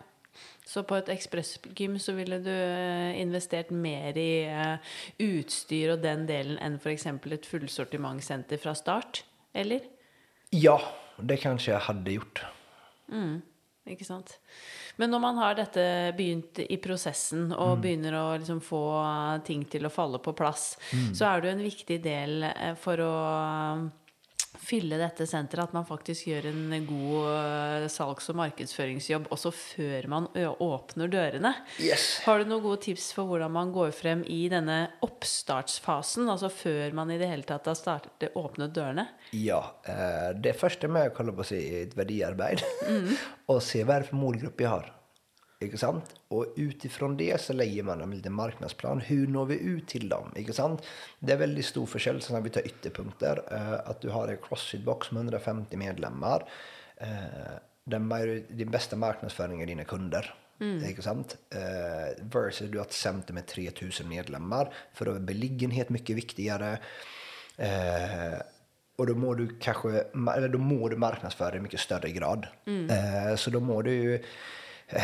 Så 0.78 0.84
på 0.84 0.96
ett 0.96 1.10
expressgym 1.10 2.00
så 2.00 2.12
ville 2.12 2.38
du 2.40 2.52
eh, 2.52 3.22
investert 3.22 3.70
mer 3.70 4.18
i 4.18 4.46
eh, 4.46 4.76
utstyr 5.18 5.90
och 5.90 6.00
den 6.00 6.28
delen 6.28 6.58
än 6.58 6.80
för 6.80 6.90
exempel 6.90 7.32
ett 7.32 7.46
fullsortimentscenter 7.46 8.58
från 8.58 8.76
start, 8.76 9.24
eller? 9.54 9.82
Ja, 10.50 10.82
det 11.18 11.38
kanske 11.38 11.72
jag 11.72 11.80
hade 11.80 12.12
gjort. 12.12 12.46
Mm, 13.12 13.42
ikke 13.86 14.06
sant. 14.06 14.40
Men 14.96 15.12
när 15.12 15.20
man 15.20 15.38
har 15.38 15.56
detta 15.56 16.18
begynt 16.18 16.60
i 16.60 16.78
processen 16.78 17.52
och 17.52 17.72
mm. 17.72 17.82
begynner 17.82 18.14
å 18.14 18.38
liksom 18.38 18.62
få 18.62 19.06
ting 19.46 19.66
till 19.66 19.86
att 19.86 19.94
falla 19.94 20.18
på 20.18 20.34
plats, 20.34 20.78
mm. 20.94 21.16
så 21.16 21.26
är 21.26 21.42
det 21.42 21.52
en 21.52 21.64
viktig 21.64 22.04
del 22.04 22.44
eh, 22.44 22.76
för 22.76 22.98
att 22.98 23.92
fylle 24.58 24.98
dette 25.00 25.28
senteret, 25.30 25.70
at 25.70 25.76
man 25.76 25.86
faktisk 25.88 26.28
gjør 26.30 26.50
en 26.50 26.74
god 26.88 27.28
eh, 27.32 27.86
salgs- 27.92 28.30
og 28.32 28.40
markedsføringsjobb 28.42 29.30
også 29.34 29.52
før 29.56 30.08
man 30.12 30.28
åpner 30.36 31.12
dørene. 31.12 31.54
Yes. 31.84 32.08
Har 32.26 32.42
du 32.42 32.50
noen 32.50 32.64
gode 32.66 32.82
tips 32.88 33.10
for 33.16 33.30
hvordan 33.30 33.54
man 33.54 33.72
går 33.76 33.94
frem 33.96 34.24
i 34.28 34.46
denne 34.52 34.80
oppstartsfasen, 35.06 36.28
altså 36.32 36.52
før 36.54 36.96
man 36.98 37.14
i 37.14 37.20
det 37.22 37.30
hele 37.32 37.48
tatt 37.48 37.70
har 37.70 37.78
startet 37.80 38.36
åpnet 38.38 38.76
dørene? 38.76 39.08
Ja, 39.36 39.62
eh, 39.88 40.34
det 40.36 40.58
første 40.60 40.90
med 40.92 41.12
å 41.12 41.16
kolla 41.18 41.36
på 41.38 41.48
sitt 41.48 41.98
verdiarbeid 41.98 42.64
mm. 42.90 43.10
och 43.48 43.64
se 43.64 43.84
vad 43.84 43.96
det 43.96 44.00
är 44.00 44.04
för 44.04 44.16
målgrupp 44.16 44.62
jag 44.62 44.70
har. 44.70 44.97
Ikke 45.60 45.78
sant? 45.78 46.16
Och 46.28 46.54
utifrån 46.56 47.18
det 47.18 47.42
så 47.42 47.54
lägger 47.54 47.84
man 47.84 48.02
en 48.02 48.12
liten 48.12 48.34
marknadsplan. 48.34 49.00
Hur 49.02 49.28
når 49.28 49.46
vi 49.46 49.60
ut 49.60 49.88
till 49.88 50.10
dem? 50.10 50.32
Ikke 50.36 50.54
sant? 50.54 50.86
Det 51.20 51.34
är 51.34 51.38
väldigt 51.38 51.66
stor 51.66 51.86
skillnad 51.86 52.24
när 52.32 52.42
vi 52.42 52.50
tar 52.50 52.68
ytterpunkter. 52.68 53.42
Eh, 53.52 53.90
att 53.90 54.02
du 54.02 54.10
har 54.10 54.28
en 54.28 54.38
crossfit-box 54.38 55.12
med 55.12 55.20
150 55.20 55.78
medlemmar. 55.78 56.50
Eh, 56.98 57.08
den, 57.84 58.10
din 58.50 58.72
bästa 58.72 58.96
marknadsföring 58.96 59.62
är 59.62 59.66
dina 59.66 59.84
kunder. 59.84 60.34
Mm. 60.60 60.84
Ikke 60.86 61.02
sant? 61.02 61.38
Eh, 61.50 62.24
versus 62.24 62.70
du 62.70 62.78
har 62.78 62.86
ett 62.86 62.94
center 62.94 63.34
med 63.34 63.48
3000 63.48 64.10
medlemmar. 64.10 64.74
För 64.94 65.06
då 65.06 65.12
är 65.12 65.20
beliggenhet 65.20 65.90
mycket 65.90 66.16
viktigare. 66.16 66.80
Och 68.98 69.08
då 69.08 69.16
må 69.16 69.34
du 69.34 69.58
kanske, 69.60 69.90
eller 70.36 70.50
då 70.50 70.58
må 70.58 70.90
du 70.90 70.98
marknadsföra 70.98 71.56
i 71.56 71.60
mycket 71.60 71.80
större 71.80 72.12
grad. 72.12 72.48
Mm. 72.66 73.38
Så 73.38 73.50
då 73.50 73.60
må 73.60 73.82
du 73.82 74.24
eh, 74.88 75.02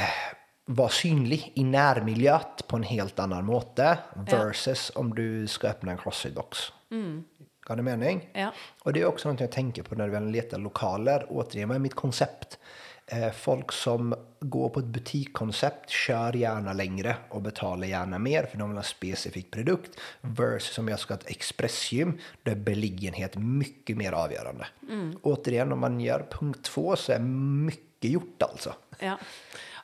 vara 0.65 0.89
synlig 0.89 1.51
i 1.55 1.63
närmiljött 1.63 2.67
på 2.67 2.75
en 2.75 2.83
helt 2.83 3.19
annan 3.19 3.45
måte 3.45 3.97
versus 4.15 4.91
ja. 4.95 5.01
om 5.01 5.15
du 5.15 5.47
ska 5.47 5.67
öppna 5.67 5.91
en 5.91 5.97
crossfit-box. 5.97 6.71
Mm. 6.91 7.23
Har 7.67 7.75
du 7.75 7.83
mening? 7.83 8.29
Ja. 8.33 8.53
Och 8.83 8.93
det 8.93 9.01
är 9.01 9.05
också 9.05 9.31
något 9.31 9.39
jag 9.39 9.51
tänker 9.51 9.83
på 9.83 9.95
när 9.95 10.07
du 10.07 10.31
letar 10.31 10.57
lokaler. 10.57 11.25
Återigen, 11.29 11.69
vad 11.69 11.75
är 11.75 11.79
mitt 11.79 11.93
koncept? 11.93 12.59
Eh, 13.05 13.31
folk 13.31 13.71
som 13.71 14.15
går 14.39 14.69
på 14.69 14.79
ett 14.79 14.85
butikkoncept 14.85 15.89
kör 15.89 16.33
gärna 16.33 16.73
längre 16.73 17.15
och 17.29 17.41
betalar 17.41 17.87
gärna 17.87 18.19
mer 18.19 18.45
för 18.45 18.57
de 18.57 18.69
vill 18.69 18.77
ha 18.77 18.83
en 18.83 18.87
specifik 18.87 19.51
produkt. 19.51 19.99
Versus 20.21 20.77
om 20.77 20.87
jag 20.87 20.99
ska 20.99 21.13
ha 21.13 21.19
ett 21.19 21.29
expressgym 21.29 22.19
där 22.43 22.51
är 22.51 22.55
beliggenhet 22.55 23.37
mycket 23.37 23.97
mer 23.97 24.11
avgörande. 24.11 24.67
Mm. 24.89 25.17
Återigen, 25.21 25.71
om 25.71 25.79
man 25.79 25.99
gör 25.99 26.25
punkt 26.31 26.63
två 26.63 26.95
så 26.95 27.11
är 27.11 27.19
mycket 27.19 28.11
gjort 28.11 28.41
alltså. 28.41 28.73
Ja. 28.99 29.17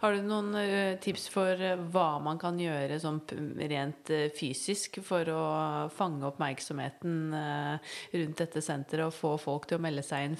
Har 0.01 0.13
du 0.13 0.21
någon 0.21 0.55
eh, 0.55 0.97
tips 0.97 1.29
för 1.29 1.61
eh, 1.61 1.75
vad 1.75 2.21
man 2.21 2.39
kan 2.39 2.59
göra 2.59 2.99
som 2.99 3.21
rent 3.57 4.09
eh, 4.09 4.17
fysiskt 4.39 5.05
för 5.05 5.21
att 5.21 5.93
fånga 5.93 6.27
uppmärksamheten 6.27 7.35
runt 8.11 8.37
detta 8.37 8.61
center 8.61 8.99
och 8.99 9.13
få 9.13 9.37
folk 9.37 9.65
att 9.65 9.71
å 9.71 9.81
melde 9.81 10.03
seg 10.03 10.25
inn 10.25 10.37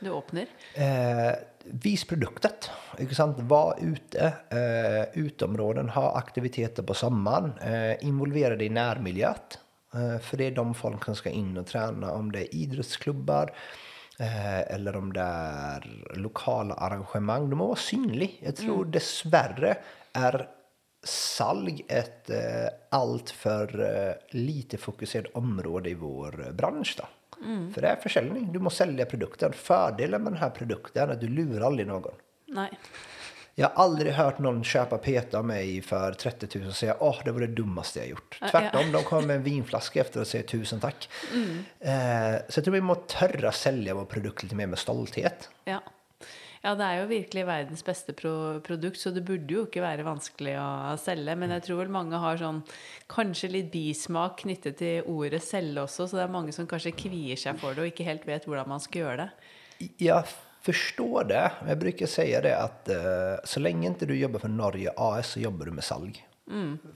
du 0.00 0.10
öppnar? 0.12 0.46
Eh, 0.74 1.32
vis 1.64 2.04
produktet. 2.04 2.70
Sant? 3.12 3.38
Var 3.40 3.78
ute. 3.80 4.32
Eh, 4.50 5.18
utområden, 5.24 5.88
Ha 5.88 6.18
aktiviteter 6.18 6.82
på 6.82 6.94
sommaren. 6.94 7.52
Eh, 7.58 8.04
involvera 8.04 8.56
dig 8.56 8.66
i 8.66 8.70
närmiljön. 8.70 9.34
Eh, 9.94 10.20
för 10.20 10.36
det 10.36 10.44
är 10.44 10.50
de 10.50 10.74
folk 10.74 11.04
som 11.04 11.16
ska 11.16 11.30
in 11.30 11.56
och 11.56 11.66
träna. 11.66 12.12
Om 12.12 12.32
det 12.32 12.40
är 12.40 12.54
idrottsklubbar 12.54 13.52
eller 14.20 14.96
om 14.96 15.12
det 15.12 15.20
är 15.20 16.12
lokala 16.14 16.74
arrangemang. 16.74 17.50
De 17.50 17.56
må 17.56 17.66
vara 17.66 17.76
synlig. 17.76 18.40
Jag 18.44 18.56
tror 18.56 18.84
dessvärre 18.84 19.76
är 20.12 20.48
salg 21.02 21.84
ett 21.88 22.30
eh, 22.30 22.68
allt 22.90 23.30
för 23.30 23.80
eh, 23.80 24.14
lite 24.30 24.76
fokuserat 24.76 25.34
område 25.34 25.90
i 25.90 25.94
vår 25.94 26.46
eh, 26.46 26.52
bransch. 26.52 26.96
Då. 26.98 27.04
För 27.74 27.80
det 27.80 27.88
är 27.88 27.96
försäljning. 27.96 28.52
Du 28.52 28.58
måste 28.58 28.78
sälja 28.78 29.06
produkten. 29.06 29.52
Fördelen 29.52 30.22
med 30.22 30.32
den 30.32 30.40
här 30.40 30.50
produkten 30.50 31.08
är 31.08 31.12
att 31.12 31.20
du 31.20 31.28
lurar 31.28 31.66
aldrig 31.66 31.86
någon. 31.86 32.12
Nei. 32.46 32.70
Jag 33.58 33.68
har 33.68 33.84
aldrig 33.84 34.12
hört 34.12 34.38
någon 34.38 34.64
köpa 34.64 34.98
peta 34.98 35.38
av 35.38 35.44
mig 35.44 35.82
för 35.82 36.12
30 36.12 36.58
000 36.58 36.68
och 36.68 36.74
säga 36.74 36.96
åh, 37.00 37.16
det 37.24 37.32
var 37.32 37.40
det 37.40 37.46
dummaste 37.46 37.98
jag 37.98 38.08
gjort. 38.08 38.38
Ja, 38.40 38.48
Tvärtom, 38.48 38.92
de 38.92 39.02
kommer 39.02 39.26
med 39.26 39.36
en 39.36 39.42
vinflaska 39.42 40.00
efter 40.00 40.20
och 40.20 40.26
säger 40.26 40.44
tusen 40.44 40.80
tack. 40.80 41.08
Eh, 41.80 41.92
så 42.48 42.58
jag 42.58 42.64
tror 42.64 42.72
vi 42.72 42.80
måste 42.80 43.18
törra 43.18 43.52
sälja 43.52 43.94
vår 43.94 44.04
produkt 44.04 44.42
lite 44.42 44.54
mer 44.54 44.66
med 44.66 44.78
stolthet. 44.78 45.50
Ja. 45.64 45.82
Ja, 46.60 46.74
det 46.74 46.86
er 46.86 47.00
jo 47.00 47.10
virkelig 47.10 47.46
verdens 47.46 47.84
beste 47.86 48.12
pro 48.12 48.60
produkt, 48.60 48.98
så 48.98 49.10
det 49.10 49.26
burde 49.26 49.54
jo 49.54 49.66
ikke 49.66 49.82
være 49.82 50.06
vanskelig 50.06 50.54
å 50.58 50.96
selge. 50.98 51.36
Men 51.38 51.54
jeg 51.54 51.66
tror 51.66 51.82
vel 51.82 51.94
mange 51.94 52.18
har 52.18 52.38
sånn 52.38 52.64
kanskje 53.10 53.50
litt 53.56 53.70
bismak 53.74 54.42
knyttet 54.44 54.78
til 54.78 55.06
ordet 55.06 55.42
selge 55.42 55.82
også, 55.82 56.06
så 56.06 56.18
det 56.18 56.28
er 56.28 56.34
mange 56.38 56.54
som 56.54 56.66
kanskje 56.70 56.94
kvier 56.98 57.38
seg 57.38 57.58
for 57.58 57.74
det 57.74 57.82
og 57.82 57.90
ikke 57.90 58.06
helt 58.06 58.26
vet 58.26 58.46
hvordan 58.46 58.70
man 58.70 58.82
skal 58.82 59.02
gjøre 59.02 59.24
det. 59.24 59.30
Jag 59.98 60.30
förstår 60.60 61.24
det. 61.24 61.52
Jag 61.68 61.78
brukar 61.78 62.06
säga 62.06 62.40
det 62.40 62.58
att 62.58 62.88
eh, 62.88 62.96
så 63.44 63.60
länge 63.60 63.86
inte 63.88 64.06
du 64.06 64.18
jobbar 64.18 64.38
för 64.38 64.48
Norge 64.48 64.92
AS 64.96 65.26
så 65.30 65.40
jobbar 65.40 65.66
du 65.66 65.72
med 65.72 65.84
salg. 65.84 66.24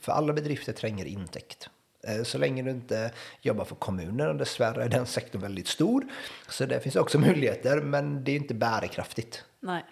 För 0.00 0.12
alla 0.12 0.32
bedrifter 0.32 0.72
tränger 0.72 1.04
intäkt. 1.04 1.68
Eh, 2.08 2.22
Så 2.22 2.38
länge 2.38 2.62
du 2.62 2.70
inte 2.70 3.10
jobbar 3.40 3.64
för 3.64 3.74
kommunen, 3.74 4.28
och 4.28 4.36
dessvärre 4.36 4.84
är 4.84 4.88
den 4.88 5.06
sektorn 5.06 5.42
väldigt 5.42 5.68
stor. 5.68 6.04
Så 6.48 6.66
det 6.66 6.80
finns 6.80 6.96
också 6.96 7.18
möjligheter, 7.28 7.80
men 7.80 8.24
det 8.24 8.32
är 8.32 8.36
inte 8.36 8.54
bärkraftigt. 8.54 9.44
Nei. 9.60 9.82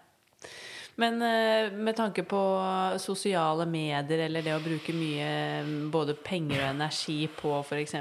Men 1.01 1.23
eh, 1.23 1.73
med 1.73 1.97
tanke 1.97 2.23
på 2.23 2.63
sociala 2.99 3.67
medier 3.67 4.19
eller 4.19 4.43
det 4.43 4.51
att 4.51 4.65
bruka 4.65 4.93
mycket 4.93 5.67
eh, 5.67 5.91
både 5.91 6.15
pengar 6.15 6.59
och 6.59 6.69
energi 6.69 7.29
på 7.41 7.61
f.eks. 7.61 7.95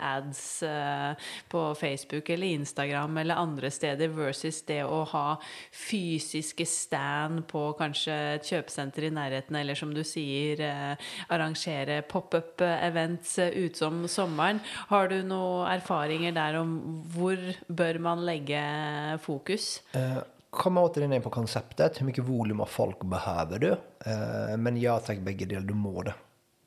ads 0.00 0.62
eh, 0.62 1.12
på 1.48 1.74
Facebook 1.74 2.28
eller 2.28 2.46
Instagram 2.46 3.16
eller 3.16 3.34
andra 3.34 3.70
ställen, 3.70 4.16
versus 4.16 4.62
det 4.62 4.80
att 4.80 5.08
ha 5.08 5.42
fysiska 5.90 6.66
stand 6.66 7.48
på 7.48 7.72
kanske 7.72 8.12
ett 8.12 8.46
köpcenter 8.46 9.02
i 9.02 9.10
närheten 9.10 9.56
eller 9.56 9.74
som 9.74 9.94
du 9.94 10.04
säger, 10.04 10.96
arrangera 11.28 12.02
pop-up-events 12.02 13.38
utom 13.38 14.08
sommaren. 14.08 14.60
Har 14.88 15.08
du 15.08 15.22
några 15.22 15.68
erfarenheter 15.68 16.40
där 16.40 16.54
om 16.54 17.02
var 17.16 17.72
bör 17.72 17.98
man 17.98 18.26
lägga 18.26 19.18
fokus? 19.22 19.82
Uh 19.96 20.18
Kom 20.50 20.78
återigen 20.78 21.12
in 21.12 21.22
på 21.22 21.30
konceptet. 21.30 22.00
Hur 22.00 22.06
mycket 22.06 22.24
volym 22.24 22.60
av 22.60 22.66
folk 22.66 23.00
behöver 23.04 23.58
du? 23.58 23.70
Eh, 24.06 24.56
Men 24.56 24.76
ja 24.80 24.98
tack, 24.98 25.18
bägge 25.18 25.44
delar. 25.44 25.60
Du 25.62 25.74
må 25.74 26.02
det. 26.02 26.14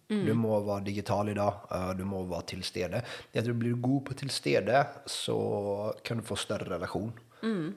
Du 0.08 0.34
må 0.34 0.60
vara 0.60 0.80
digital 0.80 1.30
idag. 1.30 1.54
eh, 1.72 1.90
Du 1.94 2.04
må 2.04 2.24
vara 2.24 2.42
till 2.42 2.64
stede. 2.64 3.02
Jag 3.32 3.44
tror 3.46 3.54
blir 3.54 3.70
du 3.70 3.76
god 3.76 4.06
på 4.06 4.14
till 4.14 4.30
stede 4.30 4.88
så 5.06 5.94
kan 6.04 6.18
du 6.18 6.24
få 6.24 6.36
större 6.36 6.70
relation. 6.76 7.12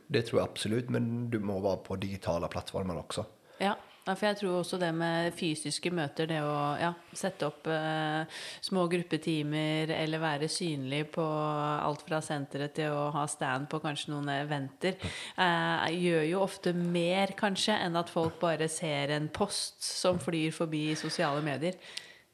Det 0.06 0.22
tror 0.22 0.40
jag 0.40 0.48
absolut. 0.50 0.88
Men 0.90 1.30
du 1.30 1.38
må 1.38 1.58
vara 1.60 1.76
på 1.76 1.96
digitala 1.96 2.48
plattformar 2.48 2.96
också. 2.98 3.24
Ja, 3.58 3.76
ja, 4.04 4.14
for 4.14 4.26
jeg 4.28 4.38
tror 4.40 4.58
også 4.58 4.78
det 4.80 4.90
med 4.96 5.34
fysiske 5.36 5.90
møter, 5.94 6.28
det 6.28 6.40
å 6.44 6.56
ja, 6.80 6.90
sette 7.16 7.48
opp 7.48 7.68
eh, 7.72 8.24
små 8.64 8.86
gruppetimer 8.92 9.92
eller 9.96 10.22
være 10.22 10.48
synlig 10.52 11.06
på 11.14 11.24
alt 11.24 12.04
fra 12.06 12.20
senteret 12.24 12.76
til 12.76 12.92
å 12.92 13.08
ha 13.14 13.24
stand 13.30 13.68
på 13.72 13.80
kanskje 13.84 14.12
noen 14.12 14.32
eventer, 14.36 14.98
eh, 15.40 15.86
gjør 15.96 16.26
jo 16.30 16.42
ofte 16.44 16.74
mer 16.76 17.34
kanskje 17.38 17.78
enn 17.86 17.96
at 18.00 18.12
folk 18.12 18.36
bare 18.42 18.68
ser 18.72 19.14
en 19.16 19.30
post 19.32 19.80
som 19.84 20.20
flyr 20.22 20.52
forbi 20.54 20.90
i 20.92 20.98
sosiale 21.00 21.44
medier. 21.44 21.78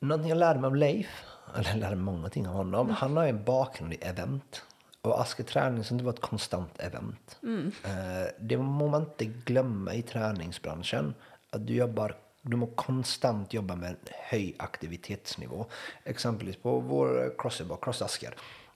Någonting 0.01 0.35
jag 0.35 0.39
lärde 0.39 0.61
mig 0.61 0.69
av 0.69 0.77
Leif, 0.77 1.23
eller 1.55 1.71
jag 1.71 1.79
lärde 1.79 1.97
mig 1.97 2.05
många 2.05 2.29
ting 2.29 2.49
av 2.49 2.55
honom. 2.55 2.91
Han 2.91 3.17
har 3.17 3.25
ju 3.25 3.31
en 3.31 3.45
bakgrund 3.45 3.93
i 3.93 3.99
event. 4.03 4.63
Och 5.03 5.21
Aske 5.21 5.43
Träningscenter 5.43 6.05
var 6.05 6.13
ett 6.13 6.21
konstant 6.21 6.81
event. 6.81 7.39
Eh, 7.85 8.29
det 8.41 8.57
må 8.57 8.89
man 8.89 9.03
inte 9.03 9.25
glömma 9.25 9.95
i 9.95 10.03
träningsbranschen. 10.03 11.15
Att 11.51 11.67
du 11.67 11.75
jobbar 11.75 12.17
du 12.43 12.57
må 12.57 12.67
konstant 12.67 13.55
jobba 13.55 13.77
med 13.77 13.91
en 13.91 13.97
hög 14.11 14.57
aktivitetsnivå. 14.59 15.67
Exempelvis 16.05 16.57
på 16.57 16.81
vår 16.81 17.35
crossover, 17.39 17.77
Cross 17.83 18.03
Asker. 18.03 18.35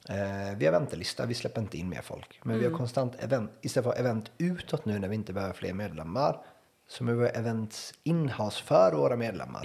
Eh, 0.08 0.56
vi 0.58 0.64
har 0.64 0.72
väntelista, 0.72 1.26
vi 1.26 1.34
släpper 1.34 1.60
inte 1.60 1.78
in 1.78 1.88
mer 1.88 2.02
folk. 2.02 2.40
Men 2.42 2.58
vi 2.58 2.64
har 2.64 2.72
konstant 2.72 3.22
event, 3.22 3.50
istället 3.62 3.92
för 3.94 4.00
event 4.00 4.30
utåt 4.38 4.84
nu 4.84 4.98
när 4.98 5.08
vi 5.08 5.14
inte 5.14 5.32
behöver 5.32 5.54
fler 5.54 5.72
medlemmar. 5.72 6.40
Så 6.88 7.04
vi 7.04 7.12
har 7.12 7.36
events 7.36 7.94
in-house 8.02 8.62
för 8.62 8.92
våra 8.92 9.16
medlemmar 9.16 9.60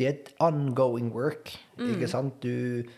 det 0.00 0.06
är 0.06 0.10
ett 0.10 0.34
ongoing 0.38 1.10
work. 1.10 1.58
Sant? 2.08 2.34
Du, 2.40 2.88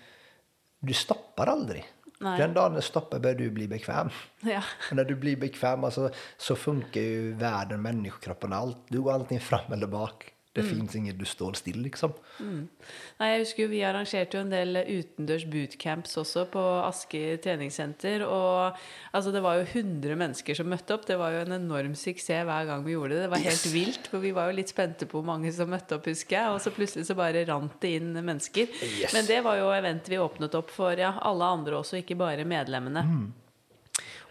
du 0.79 0.93
stoppar 0.93 1.47
aldrig. 1.47 1.85
Nej. 2.23 2.39
Den 2.39 2.55
dagen 2.55 2.75
du 2.75 2.83
stoppar 2.83 3.19
börjar 3.19 3.37
du 3.37 3.51
bli 3.51 3.69
bekväm. 3.69 4.11
Ja. 4.41 4.63
Och 4.91 4.97
när 4.97 5.05
du 5.05 5.15
blir 5.15 5.37
bekväm 5.37 5.85
alltså, 5.85 6.11
så 6.37 6.57
funkar 6.57 7.01
ju 7.01 7.33
världen, 7.33 7.83
människokroppen, 7.83 8.53
allt. 8.53 8.79
Du 8.89 9.01
går 9.01 9.13
alltid 9.13 9.43
fram 9.43 9.73
eller 9.73 9.87
bak. 9.87 10.33
Det 10.53 10.62
finns 10.69 10.93
inget 10.99 11.17
du 11.17 11.25
står 11.25 11.55
still 11.57 11.79
liksom. 11.81 12.12
Nei, 12.43 13.29
jeg 13.31 13.38
husker 13.41 13.62
jo 13.62 13.69
Vi 13.73 13.79
arrangerte 13.88 14.37
jo 14.37 14.43
en 14.45 14.51
del 14.53 14.77
utendørs 14.85 15.47
bootcamps 15.49 16.19
også 16.21 16.43
på 16.53 16.61
Asker 16.85 17.38
treningssenter. 17.41 18.21
Og 18.27 18.77
altså, 19.17 19.33
det 19.33 19.41
var 19.47 19.57
jo 19.57 19.65
100 19.65 20.12
mennesker 20.21 20.59
som 20.59 20.69
møtte 20.69 20.93
opp. 20.93 21.07
Det 21.09 21.17
var 21.17 21.33
jo 21.33 21.41
en 21.47 21.57
enorm 21.57 21.95
suksess 21.97 22.45
hver 22.45 22.69
gang 22.69 22.85
vi 22.85 22.93
gjorde 22.99 23.17
det. 23.17 23.23
Det 23.25 23.33
var 23.33 23.45
helt 23.47 23.65
Yes. 23.65 23.73
vilt, 23.73 24.07
for 24.12 24.21
vi 24.21 24.35
var 24.37 24.51
jo 24.53 24.59
litt 24.61 24.69
spente 24.75 25.09
på 25.09 25.23
hvor 25.23 25.29
mange 25.33 25.53
som 25.57 25.73
møtte 25.73 25.97
opp, 25.97 26.05
husker. 26.12 26.53
Og 26.53 26.61
så 26.61 26.75
plutselig 26.77 27.09
så 27.09 27.17
bare 27.17 27.47
rant 27.49 27.81
det 27.81 27.97
inn 28.03 28.12
mennesker. 28.12 28.69
Yes. 29.01 29.17
Men 29.17 29.25
det 29.33 29.41
var 29.49 29.57
jo 29.57 29.73
event 29.73 30.05
vi 30.12 30.21
åpnet 30.21 30.55
opp 30.61 30.69
for 30.71 30.93
ja, 31.01 31.15
alle 31.23 31.49
andre 31.49 31.81
også, 31.81 32.03
ikke 32.05 32.21
bare 32.21 32.45
medlemmene. 32.45 33.07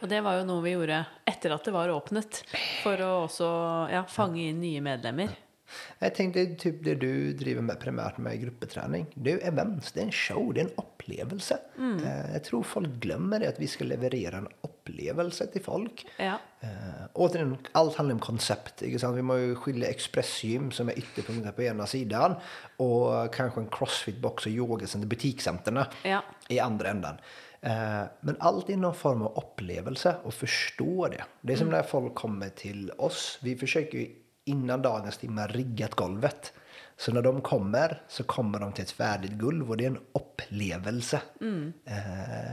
Og 0.01 0.09
det 0.09 0.21
var 0.25 0.37
jo 0.39 0.45
noe 0.45 0.61
vi 0.65 0.71
gjorde 0.77 1.01
etter 1.29 1.53
at 1.53 1.65
det 1.65 1.73
var 1.73 1.89
åpnet, 1.93 2.43
for 2.85 3.01
å 3.05 3.09
også 3.27 3.49
ja, 3.93 4.05
fange 4.09 4.45
inn 4.49 4.61
nye 4.61 4.81
medlemmer. 4.85 5.33
Jag 5.99 6.15
tänkte 6.15 6.45
typ 6.45 6.83
det 6.83 6.95
du 6.95 7.33
driver 7.33 7.61
med 7.61 7.79
primärt 7.79 8.17
med. 8.17 8.51
Det 9.13 9.31
är 9.31 9.35
ju 9.35 9.39
events, 9.39 9.91
det 9.91 9.99
är 9.99 10.03
en 10.05 10.11
show, 10.11 10.53
det 10.53 10.59
är 10.61 10.65
en 10.65 10.71
upplevelse. 10.77 11.57
Eh, 11.79 12.33
jag 12.33 12.43
tror 12.43 12.63
folk 12.63 12.89
glömmer 12.89 13.39
det, 13.39 13.47
att 13.49 13.59
vi 13.59 13.67
ska 13.67 13.83
leverera 13.83 14.37
en 14.37 14.47
upplevelse 14.61 15.47
till 15.47 15.63
folk. 15.63 16.05
Ja. 16.17 16.37
Eh, 16.59 16.69
återigen, 17.13 17.57
allt 17.71 17.95
handlar 17.95 18.13
om 18.13 18.19
koncept. 18.19 18.83
Sant? 18.99 19.17
Vi 19.17 19.21
må 19.21 19.37
jo 19.37 19.55
skilja 19.55 19.89
expressgym 19.89 20.71
som 20.71 20.89
är 20.89 20.97
ytterpunkter 20.99 21.51
på 21.51 21.63
ena 21.63 21.85
sidan 21.85 22.35
och 22.77 23.33
kanske 23.33 23.59
en 23.61 23.67
crossfitbox 23.71 24.45
och 24.45 24.51
yogacenter, 24.51 25.07
butikscenterna 25.07 25.87
Ja. 26.03 26.23
i 26.49 26.59
andra 26.59 26.89
ändan. 26.89 27.15
Eh, 27.61 28.03
men 28.19 28.35
allt 28.39 28.69
är 28.69 28.77
någon 28.77 28.95
form 28.95 29.21
av 29.21 29.37
upplevelse 29.37 30.15
och 30.23 30.33
förstå 30.33 31.07
det. 31.07 31.23
Det 31.41 31.53
är 31.53 31.57
som 31.57 31.69
när 31.69 31.83
folk 31.83 32.15
kommer 32.15 32.49
till 32.49 32.91
oss. 32.97 33.39
Vi 33.41 33.55
försöker 33.57 33.97
ju 33.97 34.09
innan 34.45 34.81
dagens 34.81 35.17
timme 35.17 35.47
riggat 35.47 35.95
golvet. 35.95 36.53
Så 36.97 37.13
när 37.13 37.21
de 37.21 37.41
kommer 37.41 38.01
så 38.07 38.23
kommer 38.23 38.59
de 38.59 38.73
till 38.73 38.83
ett 38.83 38.91
färdigt 38.91 39.39
golv 39.39 39.69
och 39.69 39.77
det 39.77 39.85
är 39.85 39.89
en 39.89 39.99
upplevelse. 40.13 41.21
Eh, 41.85 42.51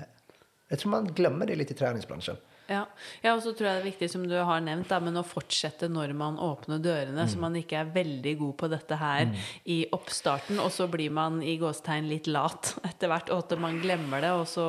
jag 0.68 0.79
tror 0.79 0.90
man 0.90 1.07
glömmer 1.07 1.46
det 1.46 1.55
lite 1.55 1.74
i 1.74 1.77
träningsbranschen. 1.77 2.37
Ja. 2.68 2.83
ja, 3.22 3.33
og 3.33 3.40
så 3.40 3.54
tror 3.57 3.64
jeg 3.64 3.78
det 3.78 3.81
er 3.81 3.87
viktig, 3.87 4.07
som 4.12 4.24
du 4.28 4.35
har 4.37 4.61
nevnt, 4.61 4.90
da, 4.90 4.98
men 5.00 5.16
å 5.16 5.24
fortsette 5.24 5.87
når 5.88 6.11
man 6.18 6.37
åpner 6.37 6.83
dørene, 6.85 7.24
så 7.24 7.40
man 7.40 7.55
ikke 7.57 7.78
er 7.80 7.92
veldig 7.95 8.34
god 8.42 8.55
på 8.61 8.68
dette 8.68 8.99
her 9.01 9.30
i 9.72 9.78
oppstarten, 9.97 10.59
og 10.61 10.68
så 10.74 10.84
blir 10.92 11.14
man 11.16 11.38
i 11.40 11.55
gåstegn 11.61 12.11
litt 12.11 12.28
lat 12.28 12.74
etter 12.90 13.09
hvert, 13.09 13.32
og 13.32 13.47
at 13.47 13.55
man 13.62 13.78
glemmer 13.80 14.20
det, 14.20 14.32
og 14.36 14.45
så 14.51 14.66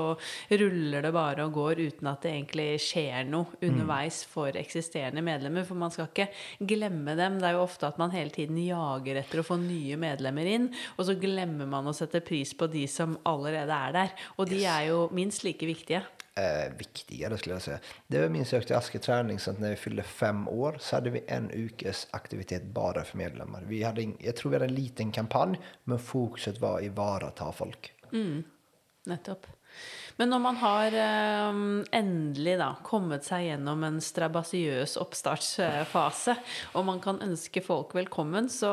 ruller 0.62 1.04
det 1.04 1.12
bare 1.16 1.44
og 1.44 1.58
går 1.58 1.82
uten 1.90 2.08
at 2.08 2.24
det 2.24 2.32
egentlig 2.38 2.70
skjer 2.86 3.28
noe 3.28 3.60
underveis 3.68 4.22
for 4.32 4.56
eksisterende 4.56 5.24
medlemmer, 5.26 5.68
for 5.68 5.80
man 5.82 5.92
skal 5.92 6.08
ikke 6.08 6.30
glemme 6.72 7.18
dem. 7.20 7.36
Det 7.42 7.50
er 7.50 7.58
jo 7.58 7.66
ofte 7.66 7.90
at 7.90 8.00
man 8.00 8.16
hele 8.16 8.32
tiden 8.32 8.62
jager 8.64 9.20
etter 9.20 9.44
å 9.44 9.48
få 9.50 9.60
nye 9.60 10.00
medlemmer 10.00 10.48
inn, 10.48 10.70
og 10.96 11.04
så 11.10 11.18
glemmer 11.20 11.68
man 11.68 11.92
å 11.92 11.96
sette 11.98 12.24
pris 12.24 12.56
på 12.56 12.72
de 12.72 12.86
som 12.88 13.20
allerede 13.28 13.76
er 13.90 14.00
der, 14.00 14.16
og 14.40 14.48
de 14.48 14.64
er 14.64 14.88
jo 14.94 15.04
minst 15.12 15.44
like 15.44 15.68
viktige 15.68 16.06
eh, 16.40 16.74
viktigare 16.78 17.38
skulle 17.38 17.56
jag 17.56 17.62
säga. 17.62 17.80
Det 18.08 18.30
minns 18.30 18.54
jag 18.54 18.68
till 18.68 18.76
asketräning, 18.76 19.40
så 19.40 19.52
att 19.52 19.60
när 19.60 19.70
vi 19.70 19.76
fyllde 19.76 20.04
fem 20.04 20.48
år 20.48 20.78
så 20.80 20.96
hade 20.96 21.10
vi 21.10 21.24
en 21.28 21.52
ukes 21.54 22.08
aktivitet 22.12 22.64
bara 22.64 23.04
för 23.04 23.18
medlemmar. 23.18 23.64
Vi 23.68 23.84
hade, 23.84 24.02
en- 24.02 24.18
jag 24.20 24.36
tror 24.36 24.50
vi 24.52 24.56
hade 24.56 24.66
en 24.66 24.76
liten 24.76 25.12
kampanj, 25.12 25.60
men 25.84 26.00
fokuset 26.00 26.58
var 26.58 26.82
i 26.84 26.90
varata 26.90 27.52
folk. 27.52 27.94
Mm. 28.14 28.44
Nettopp. 29.06 29.48
Men 30.20 30.34
når 30.34 30.42
man 30.44 30.58
har 30.60 30.96
eh, 31.00 31.60
endelig 31.96 32.58
da 32.60 32.74
kommet 32.84 33.24
seg 33.24 33.46
gjennom 33.46 33.86
en 33.88 34.02
strabasiøs 34.04 34.98
oppstartsfase, 35.00 36.36
og 36.76 36.88
man 36.90 37.00
kan 37.04 37.22
ønske 37.24 37.64
folk 37.64 37.96
velkommen, 37.96 38.50
så 38.52 38.72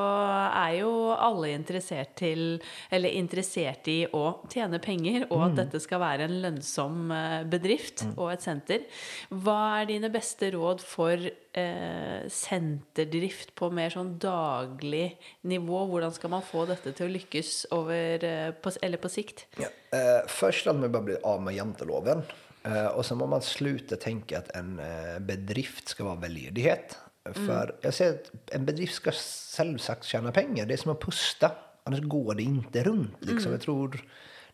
er 0.50 0.80
jo 0.80 0.90
alle 1.14 1.52
interessert, 1.54 2.16
til, 2.18 2.58
eller 2.90 3.14
interessert 3.14 3.86
i 3.92 4.00
å 4.10 4.24
tjene 4.50 4.82
penger, 4.82 5.28
og 5.30 5.46
at 5.48 5.58
dette 5.60 5.82
skal 5.84 6.02
være 6.02 6.26
en 6.26 6.38
lønnsom 6.42 7.14
eh, 7.14 7.40
bedrift 7.46 8.02
og 8.16 8.32
et 8.34 8.42
senter. 8.42 8.86
Hva 9.30 9.60
er 9.80 9.92
dine 9.92 10.10
beste 10.10 10.50
råd 10.56 10.82
for 10.82 11.30
eh, 11.56 12.28
senterdrift 12.32 13.54
på 13.58 13.70
mer 13.74 13.92
sånn 13.94 14.16
daglig 14.22 15.16
nivå? 15.48 15.84
Hvordan 15.90 16.14
skal 16.14 16.32
man 16.36 16.44
få 16.46 16.66
dette 16.68 16.92
til 16.96 17.08
å 17.08 17.14
lykkes 17.14 17.52
over, 17.76 18.24
eh, 18.24 18.50
på, 18.52 18.72
eller 18.82 19.02
på 19.02 19.10
sikt? 19.12 19.46
Ja. 19.60 19.70
Eh, 19.96 20.26
först 20.28 20.66
att 20.66 20.76
man 20.76 20.92
bara 20.92 21.02
bli 21.02 21.16
av 21.22 21.42
med 21.42 21.54
janteloven. 21.54 22.22
Eh, 22.62 22.86
och 22.86 23.06
sen 23.06 23.18
må 23.18 23.26
man 23.26 23.42
sluta 23.42 23.96
tänka 23.96 24.38
att 24.38 24.50
en 24.50 24.78
eh, 24.78 25.18
bedrift 25.20 25.88
ska 25.88 26.04
vara 26.04 26.14
välgörenhet. 26.14 26.98
För 27.34 27.76
jag 27.80 27.94
säger 27.94 28.12
att 28.14 28.54
en 28.54 28.66
bedrift 28.66 28.94
ska 28.94 29.10
självsagt 29.56 30.04
tjäna 30.04 30.32
pengar. 30.32 30.66
Det 30.66 30.74
är 30.74 30.78
som 30.78 30.92
att 30.92 31.00
pusta. 31.00 31.50
Annars 31.84 32.00
går 32.00 32.34
det 32.34 32.42
inte 32.42 32.82
runt. 32.82 33.16
Liksom. 33.20 33.52
Jag 33.52 33.60
tror 33.60 34.00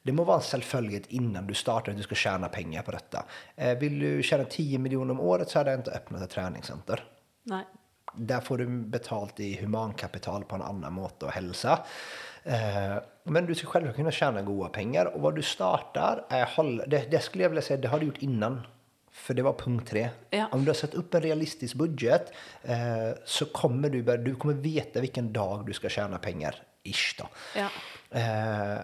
det 0.03 0.12
må 0.12 0.24
vara 0.24 0.36
en 0.36 0.42
självföljlighet 0.42 1.07
innan 1.07 1.46
du 1.46 1.55
startar 1.55 1.92
att 1.92 1.98
du 1.98 2.03
ska 2.03 2.14
tjäna 2.14 2.48
pengar 2.48 2.82
på 2.82 2.90
detta. 2.90 3.24
Eh, 3.57 3.78
vill 3.78 3.98
du 3.98 4.22
tjäna 4.22 4.44
10 4.44 4.78
miljoner 4.78 5.11
om 5.11 5.20
året 5.20 5.50
så 5.50 5.59
hade 5.59 5.70
jag 5.70 5.80
inte 5.80 5.90
öppnat 5.90 6.22
ett 6.22 6.30
träningscenter. 6.30 7.05
Nei. 7.42 7.64
Där 8.14 8.40
får 8.40 8.59
du 8.59 8.66
betalt 8.66 9.40
i 9.40 9.61
humankapital 9.61 10.44
på 10.44 10.55
en 10.55 10.62
annan 10.62 10.92
måte 10.92 11.26
och 11.26 11.32
hälsa. 11.32 11.78
Eh, 12.44 13.03
men 13.24 13.46
du 13.46 13.55
ska 13.55 13.66
själv 13.66 13.92
kunna 13.92 14.11
tjäna 14.11 14.42
goda 14.42 14.68
pengar 14.68 15.07
och 15.07 15.20
vad 15.20 15.34
du 15.34 15.42
startar 15.42 16.24
är 16.28 16.46
håll, 16.57 16.82
det, 16.86 17.11
det 17.11 17.20
skulle 17.20 17.44
jag 17.44 17.50
vilja 17.50 17.62
säga, 17.62 17.80
det 17.80 17.88
har 17.88 17.98
du 17.98 18.07
gjort 18.07 18.18
innan. 18.18 18.61
För 19.12 19.34
det 19.34 19.42
var 19.42 19.53
punkt 19.53 19.88
tre. 19.90 20.09
Ja. 20.30 20.48
Om 20.53 20.64
du 20.64 20.70
har 20.70 20.74
satt 20.74 20.94
upp 20.94 21.14
en 21.14 21.22
realistisk 21.22 21.74
budget 21.74 22.32
eh, 22.62 22.76
så 23.24 23.46
kommer 23.46 23.90
du, 23.90 24.03
du 24.03 24.34
kommer 24.34 24.55
veta 24.55 25.00
vilken 25.00 25.32
dag 25.32 25.66
du 25.66 25.72
ska 25.72 25.88
tjäna 25.88 26.18
pengar. 26.18 26.62
Ish 26.82 27.14
då. 27.18 27.28
Ja. 27.57 27.68
Eh, 28.18 28.80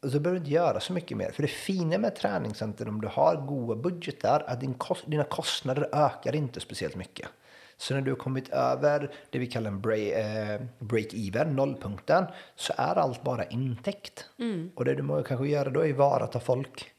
och 0.00 0.10
så 0.10 0.20
behöver 0.20 0.40
du 0.40 0.44
inte 0.44 0.50
göra 0.50 0.80
så 0.80 0.92
mycket 0.92 1.16
mer. 1.16 1.30
För 1.30 1.42
det 1.42 1.48
fina 1.48 1.98
med 1.98 2.16
träningscenter 2.16 2.88
om 2.88 3.00
du 3.00 3.08
har 3.08 3.36
goda 3.36 3.74
budgetar 3.82 4.40
är 4.40 4.52
att 4.52 4.60
din 4.60 4.74
kost, 4.74 5.04
dina 5.06 5.24
kostnader 5.24 5.88
ökar 5.92 6.34
inte 6.34 6.60
speciellt 6.60 6.96
mycket. 6.96 7.28
Så 7.76 7.94
när 7.94 8.00
du 8.00 8.10
har 8.10 8.16
kommit 8.16 8.48
över 8.48 9.10
det 9.30 9.38
vi 9.38 9.46
kallar 9.46 9.70
en 9.70 9.80
break, 9.80 10.12
eh, 10.12 10.60
break-even, 10.78 11.44
nollpunkten, 11.44 12.24
så 12.56 12.72
är 12.76 12.96
allt 12.96 13.22
bara 13.22 13.44
intäkt. 13.44 14.26
Och 14.74 14.84
det 14.84 14.94
du 14.94 15.02
må 15.02 15.22
kanske 15.22 15.48
göra 15.48 15.70
då 15.70 15.86
är 15.86 15.92
varata 15.92 16.40
folk. 16.40 16.92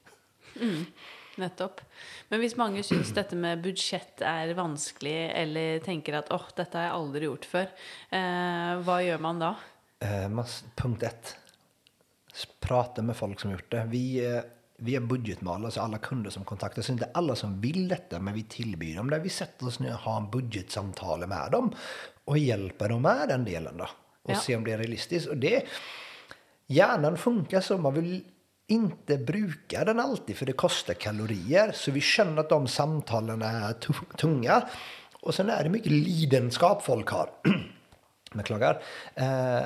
Nettopp. 1.35 1.81
Men 2.27 2.39
hvis 2.39 2.55
mange 2.59 2.83
syns 2.83 3.13
dette 3.15 3.35
med 3.35 3.61
budsjett 3.63 4.21
er 4.21 4.53
vanskelig, 4.53 5.31
eller 5.35 5.79
tenker 5.79 6.17
at 6.19 6.31
åh, 6.35 6.47
dette 6.55 6.77
har 6.77 6.89
jeg 6.89 6.97
aldri 6.97 7.29
gjort 7.29 7.45
før, 7.47 7.69
eh, 8.11 8.73
hva 8.83 8.97
gjør 9.05 9.21
man 9.23 9.39
da? 9.39 9.53
Eh, 10.03 10.27
punkt 10.75 11.03
ett. 11.03 11.37
Prata 12.59 13.01
med 13.01 13.17
folk 13.17 13.39
som 13.39 13.51
gjort 13.51 13.71
det. 13.71 13.83
Vi, 13.89 14.41
vi 14.77 14.95
är 14.95 14.99
budgetmal, 14.99 15.65
alltså 15.65 15.81
alla 15.81 15.97
kunder 15.97 16.29
som 16.29 16.43
kontaktar. 16.43 16.81
Är 16.81 16.91
inte 16.91 17.09
alla 17.13 17.35
som 17.35 17.61
vill 17.61 17.87
detta, 17.87 18.19
men 18.19 18.33
vi 18.33 18.43
tillbyr 18.43 18.95
dem 18.95 19.09
det. 19.09 19.19
Vi 19.19 19.29
sätter 19.29 19.67
oss 19.67 19.79
ner 19.79 19.93
och 19.93 19.99
har 19.99 20.17
en 20.17 20.29
budgetsamtal 20.31 21.27
med 21.27 21.51
dem 21.51 21.75
och 22.25 22.37
hjälper 22.37 22.89
dem 22.89 23.01
med 23.01 23.27
den 23.27 23.45
delen 23.45 23.77
då. 23.77 23.87
Och 24.23 24.31
Ja. 24.31 24.35
se 24.35 24.55
om 24.55 24.63
det 24.63 24.71
är 24.71 24.77
realistiskt. 24.77 25.27
Och 25.29 25.37
det, 25.37 25.63
hjärnan 26.67 27.17
funkar 27.17 27.61
så. 27.61 27.77
Man 27.77 27.93
vill 27.93 28.23
inte 28.67 29.17
bruka 29.17 29.85
den 29.85 29.99
alltid 29.99 30.37
för 30.37 30.45
det 30.45 30.53
kostar 30.53 30.93
kalorier. 30.93 31.71
Så 31.71 31.91
vi 31.91 32.01
känner 32.01 32.37
att 32.39 32.49
de 32.49 32.67
samtalen 32.67 33.41
är 33.41 33.73
tu- 33.73 34.15
tunga. 34.17 34.67
Och 35.21 35.35
sen 35.35 35.49
är 35.49 35.63
det 35.63 35.69
mycket 35.69 35.91
lidenskap 35.91 36.83
folk 36.83 37.07
har. 37.09 37.29
Beklagar. 38.33 38.81
Eh, 39.15 39.61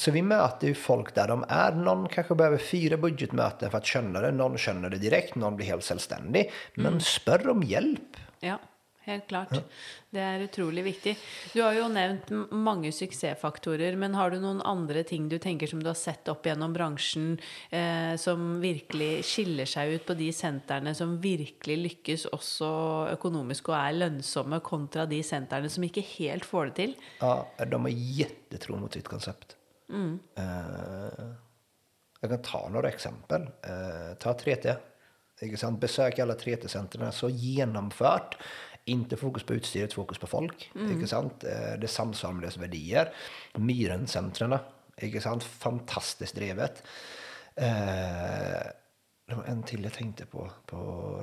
så 0.00 0.10
vi 0.10 0.22
möter 0.22 0.66
ju 0.68 0.74
folk 0.74 1.14
där 1.14 1.28
de 1.28 1.44
är. 1.48 1.72
Någon 1.72 2.08
kanske 2.08 2.34
behöver 2.34 2.58
fyra 2.58 2.96
budgetmöten 2.96 3.70
för 3.70 3.78
att 3.78 3.86
känna 3.86 4.20
det. 4.20 4.30
Någon 4.32 4.58
känner 4.58 4.90
det 4.90 4.98
direkt. 4.98 5.34
Någon 5.34 5.56
blir 5.56 5.66
helt 5.66 5.84
självständig. 5.84 6.50
Men 6.74 7.00
spör 7.00 7.48
om 7.48 7.62
hjälp. 7.62 8.16
Ja, 8.40 8.58
helt 9.00 9.26
klart. 9.28 9.48
Det 10.10 10.20
er 10.20 10.40
utrolig 10.40 10.84
viktig. 10.84 11.16
Du 11.52 11.62
har 11.62 11.72
jo 11.72 11.88
nevnt 11.88 12.30
m- 12.30 12.46
mange 12.50 12.92
suksessfaktorer, 12.92 13.96
men 13.96 14.14
har 14.14 14.30
du 14.30 14.38
noen 14.40 14.60
andre 14.62 15.02
ting 15.04 15.28
du 15.28 15.38
tenker 15.38 15.66
som 15.66 15.80
du 15.82 15.88
har 15.88 15.96
sett 15.98 16.28
opp 16.28 16.46
gjennom 16.46 16.72
bransjen, 16.76 17.38
eh, 17.70 18.16
som 18.20 18.60
virkelig 18.60 19.24
skiller 19.24 19.64
seg 19.68 19.96
ut 19.96 20.06
på 20.06 20.14
de 20.16 20.28
sentrene 20.32 20.94
som 20.94 21.16
virkelig 21.20 21.76
lykkes 21.82 22.26
også 22.36 22.70
økonomisk 23.16 23.68
og 23.72 23.76
er 23.80 23.96
lønnsomme, 24.04 24.60
kontra 24.60 25.06
de 25.08 25.22
sentrene 25.24 25.68
som 25.72 25.84
ikke 25.88 26.04
helt 26.18 26.44
får 26.44 26.66
det 26.70 26.74
til? 26.82 26.96
Ja, 27.20 27.46
de 27.64 27.80
har 27.88 27.88
jättetro 28.20 28.76
mot 28.76 28.92
sitt 28.92 29.08
koncept. 29.08 29.56
Eh, 30.36 31.26
jag 32.20 32.30
kan 32.30 32.42
ta 32.42 32.68
några 32.68 32.88
exempel. 32.88 33.42
Eh, 33.42 34.14
ta 34.18 34.32
3T. 34.32 34.76
Ikke 35.42 35.56
sant? 35.56 35.80
Besök 35.80 36.18
alla 36.18 36.34
3T-centren. 36.34 37.12
Så 37.12 37.28
genomfört. 37.28 38.36
Inte 38.84 39.16
fokus 39.16 39.42
på 39.42 39.54
utstyret, 39.54 39.92
fokus 39.92 40.18
på 40.18 40.26
folk. 40.26 40.70
Ikke 40.74 41.06
sant? 41.06 41.44
Eh, 41.44 41.78
det 41.78 41.88
samsvarar 41.88 42.34
med 42.34 42.42
deras 42.42 42.56
värderingar. 42.56 43.12
Myren-centren. 43.54 44.58
Fantastiskt 45.40 46.34
drevet. 46.34 46.82
Det 49.26 49.34
var 49.34 49.44
en 49.44 49.62
till 49.62 49.84
jag 49.84 49.92
tänkte 49.92 50.26
på 50.26 50.50
på 50.66 50.76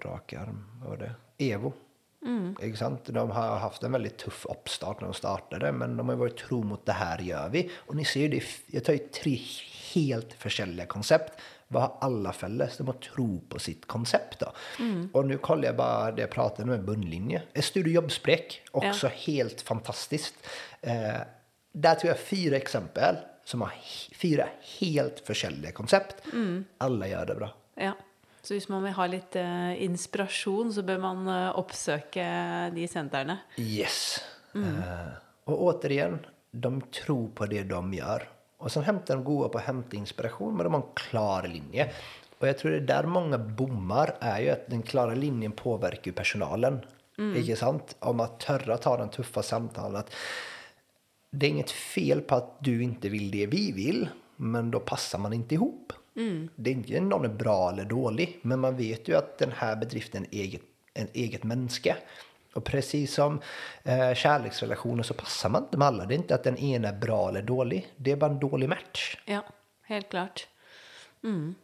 rak 0.05 0.33
arm. 0.33 0.65
Vad 0.81 0.89
var 0.89 0.97
det? 0.97 1.15
Evo. 1.37 1.73
Ikke 2.61 2.77
sant? 2.77 3.05
De 3.05 3.31
har 3.31 3.57
haft 3.57 3.83
en 3.83 3.91
väldigt 3.91 4.17
tuff 4.17 4.45
uppstart 4.49 5.01
när 5.01 5.07
de 5.07 5.13
startade, 5.13 5.71
men 5.71 5.97
de 5.97 6.09
har 6.09 6.15
varit 6.15 6.37
tro 6.37 6.63
mot 6.63 6.85
det 6.85 6.91
här 6.91 7.19
gör 7.19 7.49
vi. 7.49 7.71
Och 7.75 7.95
ni 7.95 8.05
ser 8.05 8.19
ju, 8.19 8.27
det, 8.27 8.43
jag 8.67 8.83
tar 8.83 8.93
ju 8.93 8.99
tre 8.99 9.39
helt 9.93 10.33
försäljliga 10.33 10.85
koncept. 10.85 11.39
Vad 11.67 11.83
har 11.83 11.97
alla 12.01 12.33
fälles? 12.33 12.77
De 12.77 12.87
har 12.87 12.93
tro 12.93 13.41
på 13.49 13.59
sitt 13.59 13.87
koncept 13.87 14.39
då. 14.39 14.53
Och 15.13 15.25
nu 15.25 15.37
kollar 15.37 15.63
jag 15.65 15.75
bara 15.75 16.11
det 16.11 16.21
jag 16.21 16.29
pratade 16.31 16.67
med 16.67 16.85
bundlinje. 16.85 17.41
Ett 17.53 17.65
Studio 17.65 17.93
Jobbsprek, 17.93 18.61
också 18.71 19.07
helt 19.07 19.61
fantastiskt. 19.61 20.35
Eh, 20.81 20.93
där 21.73 21.95
tog 21.95 22.09
jag 22.09 22.19
fyra 22.19 22.55
exempel 22.55 23.15
som 23.45 23.61
har 23.61 23.71
fyra 24.15 24.47
helt 24.79 25.19
försäljliga 25.19 25.71
koncept. 25.71 26.15
Alla 26.77 27.07
gör 27.07 27.25
det 27.25 27.35
bra. 27.35 27.53
Ja. 27.75 27.93
Så 28.43 28.57
hvis 28.57 28.67
man 28.67 28.83
vil 28.83 28.95
ha 28.97 29.05
litt 29.07 29.35
eh, 29.39 29.73
inspirasjon, 29.85 30.73
så 30.75 30.83
bør 30.83 30.99
man 30.99 31.27
eh, 31.31 31.49
oppsøke 31.59 32.25
de 32.75 32.87
sentrene. 32.91 33.37
Yes. 33.55 34.19
Eh, 34.55 35.13
och 35.47 35.63
återigen, 35.63 36.19
de 36.51 36.81
tror 36.81 37.29
på 37.35 37.45
det 37.45 37.63
de 37.63 37.93
gör. 37.93 38.27
Och 38.57 38.71
sen 38.71 38.83
hämtar 38.83 39.15
de 39.15 39.23
goda 39.23 39.49
på 39.49 39.57
att 39.57 39.63
hämta 39.63 39.97
inspiration, 39.97 40.55
men 40.55 40.63
de 40.63 40.73
har 40.73 40.81
en 40.81 40.87
klar 40.95 41.47
linje. 41.47 41.91
Och 42.39 42.47
jag 42.47 42.57
tror 42.57 42.71
det 42.71 42.77
är 42.77 42.81
där 42.81 43.03
många 43.03 43.37
bommar 43.37 44.15
är 44.19 44.39
ju 44.39 44.49
att 44.49 44.67
den 44.67 44.81
klara 44.81 45.15
linjen 45.15 45.51
påverkar 45.51 46.11
personalen. 46.11 46.79
Inte 47.17 47.55
sant? 47.55 47.95
Om 47.99 48.19
att 48.19 48.39
törra 48.39 48.77
ta 48.77 48.97
den 48.97 49.09
tuffa 49.09 49.43
samtalen. 49.43 49.95
Att 49.95 50.13
det 51.31 51.45
är 51.45 51.49
inget 51.49 51.71
fel 51.71 52.21
på 52.21 52.35
att 52.35 52.57
du 52.59 52.83
inte 52.83 53.09
vill 53.09 53.31
det 53.31 53.45
vi 53.45 53.71
vill, 53.71 54.09
men 54.35 54.71
då 54.71 54.79
passar 54.79 55.19
man 55.19 55.33
inte 55.33 55.55
ihop. 55.55 55.93
Det 56.55 56.69
är 56.69 56.73
inte 56.73 56.99
någon 56.99 57.25
är 57.25 57.29
bra 57.29 57.71
eller 57.71 57.85
dålig, 57.85 58.39
men 58.41 58.59
man 58.59 58.77
vet 58.77 59.07
ju 59.07 59.15
att 59.15 59.37
den 59.37 59.51
här 59.51 59.75
bedriften 59.75 60.25
är 60.31 60.39
eget, 60.39 60.61
en 60.93 61.07
eget 61.13 61.43
mänske. 61.43 61.95
Och 62.53 62.63
precis 62.63 63.13
som 63.13 63.41
eh, 63.83 64.13
kärleksrelationer 64.13 65.03
så 65.03 65.13
passar 65.13 65.49
man 65.49 65.63
inte 65.63 65.77
med 65.77 65.87
alla. 65.87 66.05
Det 66.05 66.13
är 66.13 66.17
inte 66.17 66.35
att 66.35 66.43
den 66.43 66.57
ena 66.57 66.87
är 66.87 66.93
bra 66.93 67.29
eller 67.29 67.41
dålig, 67.41 67.87
det 67.97 68.11
är 68.11 68.15
bara 68.15 68.31
en 68.31 68.39
dålig 68.39 68.69
match. 68.69 69.17
Ja, 69.25 69.43
helt 69.83 70.09
klart. 70.09 70.47
Mm. 71.23 71.55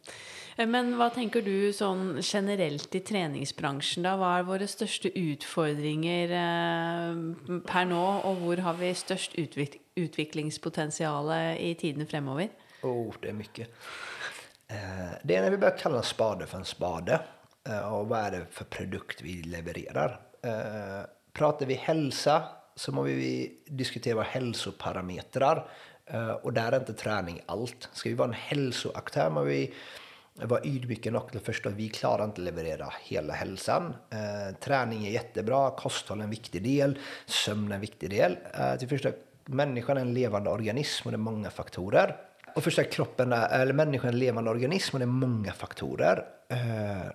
Eh, 0.56 0.66
Men 0.66 0.94
hva 0.98 1.10
tenker 1.14 1.42
du 1.42 1.72
sånn 1.72 2.18
generelt 2.22 2.94
i 2.94 3.00
treningsbransjen, 3.00 4.02
da? 4.04 4.16
Hva 4.18 4.38
er 4.38 4.48
våre 4.48 4.66
største 4.68 5.12
utfordringer 5.14 6.34
eh, 6.40 7.60
per 7.68 7.86
nå, 7.86 8.04
og 8.24 8.42
hvor 8.42 8.64
har 8.66 8.74
vi 8.80 8.94
størst 8.94 9.38
utvik 9.38 9.78
utviklingspotensial 10.00 11.30
i 11.58 11.74
tiden 11.74 12.06
fremover? 12.06 12.48
Oh, 12.82 13.14
det 13.20 13.28
är 13.28 13.32
mycket. 13.32 13.68
Eh, 14.70 15.12
det 15.22 15.36
är 15.36 15.42
när 15.42 15.50
vi 15.50 15.56
börjar 15.56 15.78
kalla 15.78 15.96
en 15.96 16.02
spade 16.02 16.46
för 16.46 16.58
en 16.58 16.64
spade. 16.64 17.20
Eh, 17.68 17.92
och 17.92 18.08
vad 18.08 18.20
är 18.20 18.30
det 18.30 18.46
för 18.50 18.64
produkt 18.64 19.22
vi 19.22 19.42
levererar? 19.42 20.20
Eh, 20.42 21.06
pratar 21.32 21.66
vi 21.66 21.74
hälsa 21.74 22.42
så 22.74 22.92
må 22.92 23.02
vi 23.02 23.58
diskutera 23.66 24.14
våra 24.14 24.24
hälsoparametrar. 24.24 25.68
Och 26.42 26.52
där 26.52 26.72
är 26.72 26.80
inte 26.80 26.92
träning 26.92 27.40
allt. 27.46 27.88
Ska 27.92 28.08
vi 28.08 28.14
vara 28.14 28.28
en 28.28 28.34
hälsoaktör 28.34 29.30
må 29.30 29.42
vi 29.42 29.74
vara 30.34 30.64
ydmyka 30.64 31.10
nog 31.10 31.28
till 31.28 31.38
att 31.38 31.44
förstå 31.44 31.68
att 31.68 31.74
vi 31.74 31.88
klarar 31.88 32.24
inte 32.24 32.40
att 32.40 32.44
leverera 32.44 32.92
hela 33.02 33.32
hälsan. 33.32 33.94
Träning 34.60 35.06
är 35.06 35.10
jättebra, 35.10 35.70
kosthåll 35.70 36.20
är 36.20 36.24
en 36.24 36.30
viktig 36.30 36.62
del, 36.62 36.98
sömn 37.26 37.70
är 37.70 37.74
en 37.74 37.80
viktig 37.80 38.10
del. 38.10 38.38
Eh, 38.54 38.76
till 38.78 38.88
förstå 38.88 39.10
människan 39.44 39.96
är 39.96 40.00
en 40.00 40.14
levande 40.14 40.50
organism 40.50 41.08
och 41.08 41.12
det 41.12 41.16
är 41.16 41.18
många 41.18 41.50
faktorer. 41.50 42.16
Och 42.54 42.64
förstå 42.64 42.82
att 42.82 42.92
kroppen 42.92 43.32
är, 43.32 43.60
eller 43.60 43.72
människan 43.72 44.08
är 44.08 44.12
en 44.12 44.18
levande 44.18 44.50
organism 44.50 44.96
och 44.96 45.00
det 45.00 45.04
är 45.04 45.06
många 45.06 45.52
faktorer. 45.52 46.24
Eh, 46.48 47.12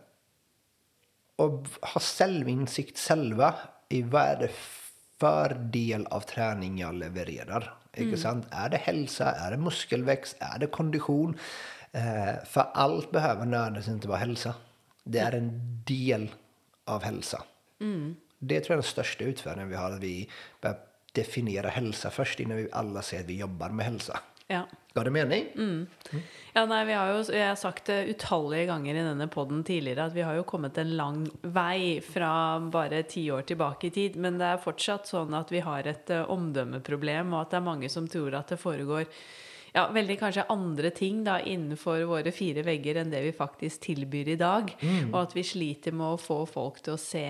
och 1.35 1.67
ha 1.81 2.01
självinsikt 2.01 2.99
själva 2.99 3.55
i 3.89 4.01
vad 4.01 4.21
är 4.21 4.37
det 4.39 4.51
för 5.19 5.53
del 5.53 6.05
av 6.05 6.19
träning 6.19 6.77
jag 6.77 6.93
levererar. 6.93 7.73
Inte 7.93 8.17
sant? 8.17 8.47
Är 8.51 8.69
det 8.69 8.77
hälsa? 8.77 9.31
Är 9.31 9.51
det 9.51 9.57
muskelväxt? 9.57 10.35
Är 10.39 10.59
det 10.59 10.67
kondition? 10.67 11.37
Eh, 11.91 12.43
för 12.45 12.61
allt 12.73 13.11
behöver 13.11 13.45
nödvändigtvis 13.45 13.93
inte 13.93 14.07
vara 14.07 14.17
hälsa. 14.17 14.53
Det 15.03 15.19
är 15.19 15.31
en 15.31 15.83
del 15.85 16.31
av 16.85 17.03
hälsa. 17.03 17.43
Det 18.39 18.59
tror 18.59 18.73
jag 18.73 18.77
är 18.77 18.81
den 18.81 18.83
största 18.83 19.23
utmaningen 19.23 19.69
vi 19.69 19.75
har. 19.75 19.91
Att 19.91 19.99
vi 19.99 20.29
börjar 20.61 20.77
definiera 21.11 21.69
hälsa 21.69 22.09
först 22.09 22.39
innan 22.39 22.57
vi 22.57 22.69
alla 22.71 23.01
säger 23.01 23.23
att 23.23 23.29
vi 23.29 23.37
jobbar 23.37 23.69
med 23.69 23.85
hälsa. 23.85 24.19
Ja. 24.47 24.67
Ga 24.95 25.03
det 25.03 25.11
mening? 25.11 25.47
Mm. 25.55 25.87
Ja, 26.55 26.61
nei, 26.65 26.85
vi 26.87 26.93
har 26.95 27.09
jo, 27.11 27.23
Jeg 27.35 27.49
har 27.49 27.57
sagt 27.59 27.89
det 27.91 28.13
utallige 28.13 28.69
ganger 28.69 28.95
i 28.95 29.01
denne 29.03 29.25
podden 29.27 29.63
tidligere 29.67 30.05
at 30.07 30.13
vi 30.15 30.23
har 30.23 30.37
jo 30.37 30.45
kommet 30.47 30.77
en 30.79 30.93
lang 30.95 31.25
vei 31.43 31.99
fra 31.99 32.29
bare 32.71 33.01
ti 33.03 33.25
år 33.35 33.43
tilbake 33.49 33.89
i 33.89 33.95
tid. 33.97 34.15
Men 34.15 34.39
det 34.39 34.53
er 34.53 34.61
fortsatt 34.63 35.11
sånn 35.11 35.35
at 35.35 35.51
vi 35.51 35.59
har 35.65 35.83
et 35.91 36.13
eh, 36.15 36.23
omdømmeproblem, 36.31 37.35
og 37.35 37.41
at 37.41 37.51
det 37.51 37.59
er 37.59 37.67
mange 37.67 37.89
som 37.91 38.07
tror 38.07 38.39
at 38.39 38.55
det 38.55 38.61
foregår 38.61 39.03
ja, 39.75 39.85
veldig 39.91 40.15
kanskje 40.21 40.45
andre 40.51 40.89
ting 40.95 41.23
da 41.25 41.35
innenfor 41.43 42.05
våre 42.07 42.31
fire 42.31 42.63
vegger 42.63 43.01
enn 43.01 43.11
det 43.11 43.21
vi 43.25 43.33
faktisk 43.35 43.83
tilbyr 43.89 44.31
i 44.31 44.37
dag. 44.39 44.71
Og 45.11 45.17
at 45.19 45.35
vi 45.35 45.43
sliter 45.43 45.91
med 45.95 46.15
å 46.15 46.21
få 46.21 46.37
folk 46.47 46.79
til 46.85 46.95
å 46.95 47.01
se 47.01 47.25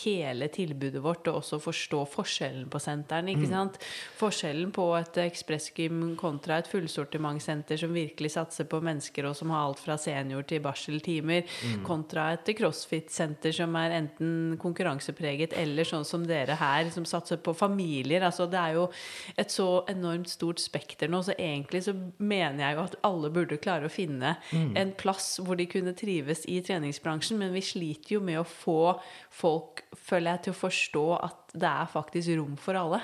hele 0.00 0.48
tilbudet 0.52 1.02
vårt 1.04 1.28
og 1.28 1.42
også 1.42 1.60
forstå 1.60 2.00
forskjellen 2.14 2.70
på 2.72 2.80
sentrene. 2.80 3.34
ikke 3.34 3.50
sant? 3.50 3.76
Forskjellen 4.20 4.72
på 4.72 4.86
et 4.96 5.20
ekspressgym 5.26 6.14
kontra 6.20 6.60
et 6.60 6.70
fullsortimentsenter 6.70 7.80
som 7.80 7.92
virkelig 7.92 8.32
satser 8.36 8.68
på 8.70 8.80
mennesker 8.84 9.28
og 9.28 9.36
som 9.36 9.52
har 9.52 9.66
alt 9.66 9.82
fra 9.82 9.98
senior 10.00 10.46
til 10.48 10.62
barseltimer, 10.64 11.44
kontra 11.84 12.30
et 12.38 12.48
crossfit-senter 12.56 13.52
som 13.60 13.76
er 13.76 13.98
enten 13.98 14.56
konkurransepreget 14.62 15.52
eller 15.58 15.88
sånn 15.88 16.08
som 16.08 16.24
dere 16.24 16.56
her, 16.60 16.88
som 16.94 17.04
satser 17.04 17.42
på 17.44 17.54
familier. 17.56 18.24
Altså, 18.24 18.48
det 18.50 18.60
er 18.60 18.78
jo 18.78 18.88
et 19.36 19.52
så 19.52 19.68
enormt 19.90 20.32
stort 20.32 20.62
spekter 20.62 21.10
nå, 21.10 21.20
så 21.26 21.36
egentlig 21.36 21.84
så 21.84 21.89
mener 22.18 22.64
jeg 22.64 22.76
jo 22.76 22.84
at 22.84 22.98
alle 23.06 23.30
burde 23.34 23.58
klare 23.62 23.88
å 23.88 23.92
finne 23.92 24.36
en 24.52 24.92
plass 24.98 25.38
hvor 25.44 25.58
de 25.60 25.68
kunne 25.70 25.94
trives 25.98 26.44
i 26.50 26.60
treningsbransjen, 26.66 27.40
men 27.40 27.54
vi 27.56 27.64
sliter 27.64 28.16
jo 28.16 28.22
med 28.24 28.40
å 28.40 28.46
få 28.48 28.94
folk, 29.30 29.84
føler 29.96 30.36
jeg, 30.36 30.44
til 30.46 30.56
å 30.56 30.60
forstå 30.60 31.06
at 31.18 31.56
det 31.56 31.72
er 31.72 31.92
faktisk 31.92 32.38
rom 32.38 32.56
for 32.60 32.78
alle. 32.78 33.02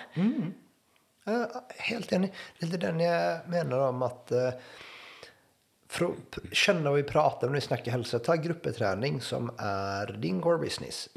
Ja, 1.27 1.65
helt 1.89 2.13
enig. 2.13 2.33
Det 2.59 2.67
lite 2.67 2.79
den 2.87 3.01
jag 3.01 3.49
menar 3.49 3.79
om 3.79 4.03
att 4.03 4.33
eh, 4.33 4.51
känna 6.53 6.91
vad 6.91 6.97
vi 6.97 7.03
pratar 7.03 7.47
om 7.47 7.53
när 7.53 7.61
vi 7.61 7.67
snackar 7.67 7.93
hälsa. 7.93 8.19
Ta 8.19 8.35
gruppeträning 8.35 9.21
som 9.21 9.51
är 9.59 10.07
din 10.07 10.43
core 10.43 10.59
business. 10.59 11.09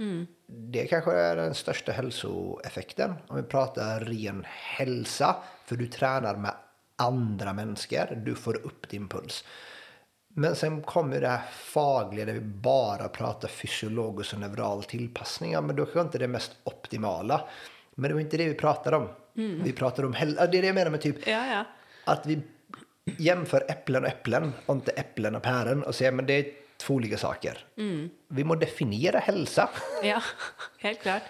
Det 0.47 0.87
kanske 0.87 1.11
är 1.11 1.35
den 1.35 1.53
största 1.53 1.91
hälsoeffekten. 1.91 3.13
Om 3.27 3.37
vi 3.37 3.43
pratar 3.43 3.99
ren 3.99 4.45
hälsa. 4.47 5.35
För 5.65 5.75
du 5.75 5.87
tränar 5.87 6.35
med 6.35 6.53
andra 6.99 7.53
människor. 7.53 8.15
Du 8.15 8.35
får 8.35 8.65
upp 8.65 8.89
din 8.89 9.07
puls. 9.07 9.43
Men 10.27 10.55
sen 10.55 10.81
kommer 10.81 11.21
det 11.21 11.27
här 11.27 11.41
fagliga 11.51 12.25
där 12.25 12.33
vi 12.33 12.39
bara 12.41 13.07
pratar 13.07 13.47
fysiologisk 13.47 14.33
och 14.33 14.39
neural 14.39 14.83
tillpassning. 14.83 15.51
Ja, 15.51 15.61
men 15.61 15.75
då 15.75 15.85
kanske 15.85 16.01
inte 16.01 16.17
det 16.17 16.27
mest 16.27 16.51
optimala. 16.63 17.41
Men 17.95 18.07
det 18.09 18.13
var 18.13 18.21
inte 18.21 18.37
det 18.37 18.45
vi 18.45 18.53
pratade 18.53 18.97
om. 18.97 19.07
Vi 19.63 19.71
pratar 19.73 20.05
om 20.05 20.13
hälsa. 20.13 20.47
Det 20.47 20.57
är 20.57 20.61
det 20.61 20.67
jag 20.67 20.75
menar 20.75 20.91
med 20.91 21.01
typ 21.01 21.27
Ja, 21.27 21.47
ja. 21.47 21.65
att 22.03 22.25
vi 22.25 22.41
jämför 23.17 23.65
äpplen 23.69 24.03
och 24.03 24.09
äpplen 24.09 24.53
och 24.65 24.75
inte 24.75 24.91
äpplen 24.91 25.35
och 25.35 25.41
päron 25.41 25.83
och 25.83 25.95
säger 25.95 26.11
men 26.11 26.25
det 26.25 26.33
är 26.33 26.45
två 26.77 26.93
olika 26.93 27.17
saker. 27.17 27.65
Vi 28.31 28.43
må 28.43 28.55
definiera 28.55 29.19
hälsa. 29.19 29.69
Ja, 30.03 30.21
helt 30.79 31.01
klart. 31.01 31.23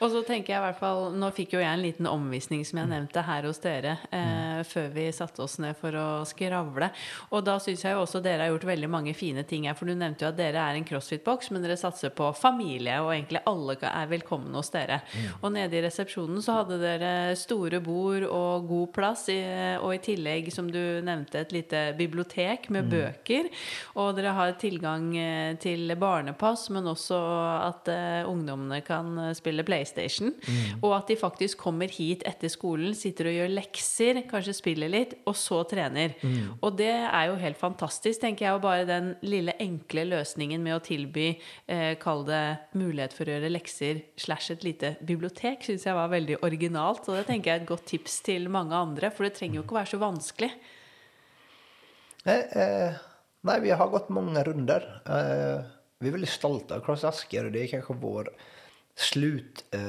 Og 0.00 0.08
så 0.08 0.22
tenker 0.24 0.54
jeg 0.54 0.60
i 0.60 0.64
hvert 0.64 0.78
fall 0.80 1.10
Nå 1.20 1.28
fikk 1.36 1.52
jo 1.52 1.60
jeg 1.60 1.68
en 1.68 1.82
liten 1.82 2.06
omvisning, 2.08 2.62
som 2.64 2.78
jeg 2.80 2.88
nevnte, 2.88 3.20
her 3.26 3.44
hos 3.44 3.58
dere 3.60 3.96
eh, 4.14 4.62
før 4.64 4.86
vi 4.94 5.04
satte 5.12 5.42
oss 5.44 5.58
ned 5.60 5.76
for 5.76 5.92
å 5.98 6.06
skravle. 6.28 6.88
Og 7.34 7.42
da 7.44 7.58
syns 7.60 7.82
jeg 7.84 7.92
jo 7.92 8.04
også 8.06 8.22
dere 8.24 8.46
har 8.46 8.54
gjort 8.54 8.64
veldig 8.70 8.88
mange 8.88 9.12
fine 9.18 9.44
ting. 9.44 9.66
For 9.76 9.90
du 9.90 9.92
nevnte 9.92 10.24
jo 10.24 10.30
at 10.30 10.38
dere 10.38 10.62
er 10.62 10.78
en 10.78 10.86
crossfit-boks, 10.88 11.50
men 11.52 11.66
dere 11.66 11.76
satser 11.80 12.14
på 12.16 12.30
familie, 12.38 12.96
og 13.04 13.12
egentlig 13.12 13.42
alle 13.50 13.76
er 13.90 14.08
velkomne 14.14 14.56
hos 14.56 14.72
dere. 14.72 15.00
Og 15.42 15.52
nede 15.52 15.76
i 15.76 15.84
resepsjonen 15.84 16.40
så 16.44 16.60
hadde 16.60 16.80
dere 16.80 17.12
store 17.36 17.82
bord 17.84 18.24
og 18.30 18.70
god 18.70 18.94
plass, 18.96 19.26
i, 19.34 19.38
og 19.82 19.92
i 19.98 20.00
tillegg, 20.08 20.48
som 20.54 20.70
du 20.72 20.80
nevnte, 21.04 21.44
et 21.44 21.54
lite 21.58 21.84
bibliotek 22.00 22.70
med 22.72 22.88
bøker. 22.94 23.50
Og 24.00 24.14
dere 24.16 24.32
har 24.38 24.56
tilgang 24.62 25.10
eh, 25.18 25.52
til 25.60 25.92
barnepass, 26.20 26.68
men 26.70 26.86
også 26.90 27.18
at 27.64 27.88
eh, 27.90 28.28
ungdommene 28.28 28.80
kan 28.86 29.10
eh, 29.18 29.32
spille 29.38 29.64
PlayStation. 29.66 30.32
Og 30.82 30.94
at 30.96 31.10
de 31.10 31.16
faktisk 31.18 31.60
kommer 31.64 31.90
hit 31.90 32.24
etter 32.28 32.52
skolen, 32.52 32.94
sitter 32.96 33.30
og 33.30 33.36
gjør 33.38 33.54
lekser, 33.56 34.22
kanskje 34.30 34.56
spiller 34.56 34.92
litt, 34.92 35.16
og 35.28 35.36
så 35.38 35.62
trener. 35.68 36.16
Og 36.60 36.76
det 36.78 36.92
er 36.92 37.30
jo 37.30 37.38
helt 37.40 37.58
fantastisk, 37.60 38.20
tenker 38.22 38.46
jeg. 38.46 38.56
Og 38.58 38.64
bare 38.64 38.88
den 38.88 39.14
lille 39.24 39.54
enkle 39.62 40.06
løsningen 40.10 40.62
med 40.64 40.76
å 40.76 40.82
tilby, 40.84 41.30
eh, 41.70 41.94
kall 42.00 42.24
det 42.28 42.44
mulighet 42.78 43.16
for 43.16 43.28
å 43.28 43.36
gjøre 43.36 43.52
lekser 43.52 44.04
slash 44.20 44.54
et 44.54 44.66
lite 44.66 44.94
bibliotek, 45.06 45.64
syns 45.66 45.86
jeg 45.88 45.96
var 45.96 46.12
veldig 46.12 46.40
originalt. 46.46 47.08
Og 47.08 47.18
det 47.18 47.26
tenker 47.30 47.52
jeg 47.52 47.60
er 47.60 47.64
et 47.64 47.72
godt 47.72 47.88
tips 47.90 48.20
til 48.26 48.50
mange 48.52 48.76
andre, 48.76 49.10
for 49.14 49.26
det 49.26 49.34
trenger 49.38 49.60
jo 49.60 49.66
ikke 49.66 49.76
å 49.76 49.80
være 49.80 49.94
så 49.94 50.02
vanskelig. 50.02 50.52
Nej, 52.24 52.40
eh, 52.52 52.96
nej, 53.48 53.60
vi 53.60 53.70
har 53.70 53.88
gått 53.88 54.08
många 54.12 54.44
runder. 54.44 54.84
Eh, 55.06 55.79
vi 56.00 56.08
är 56.08 56.12
väldigt 56.12 56.30
stolta 56.30 56.74
över 56.74 56.84
Cross 56.84 57.04
Asker 57.04 57.44
och 57.44 57.52
det 57.52 57.62
är 57.62 57.66
kanske 57.66 57.94
vår 57.94 58.30
slutprodukt 58.94 59.82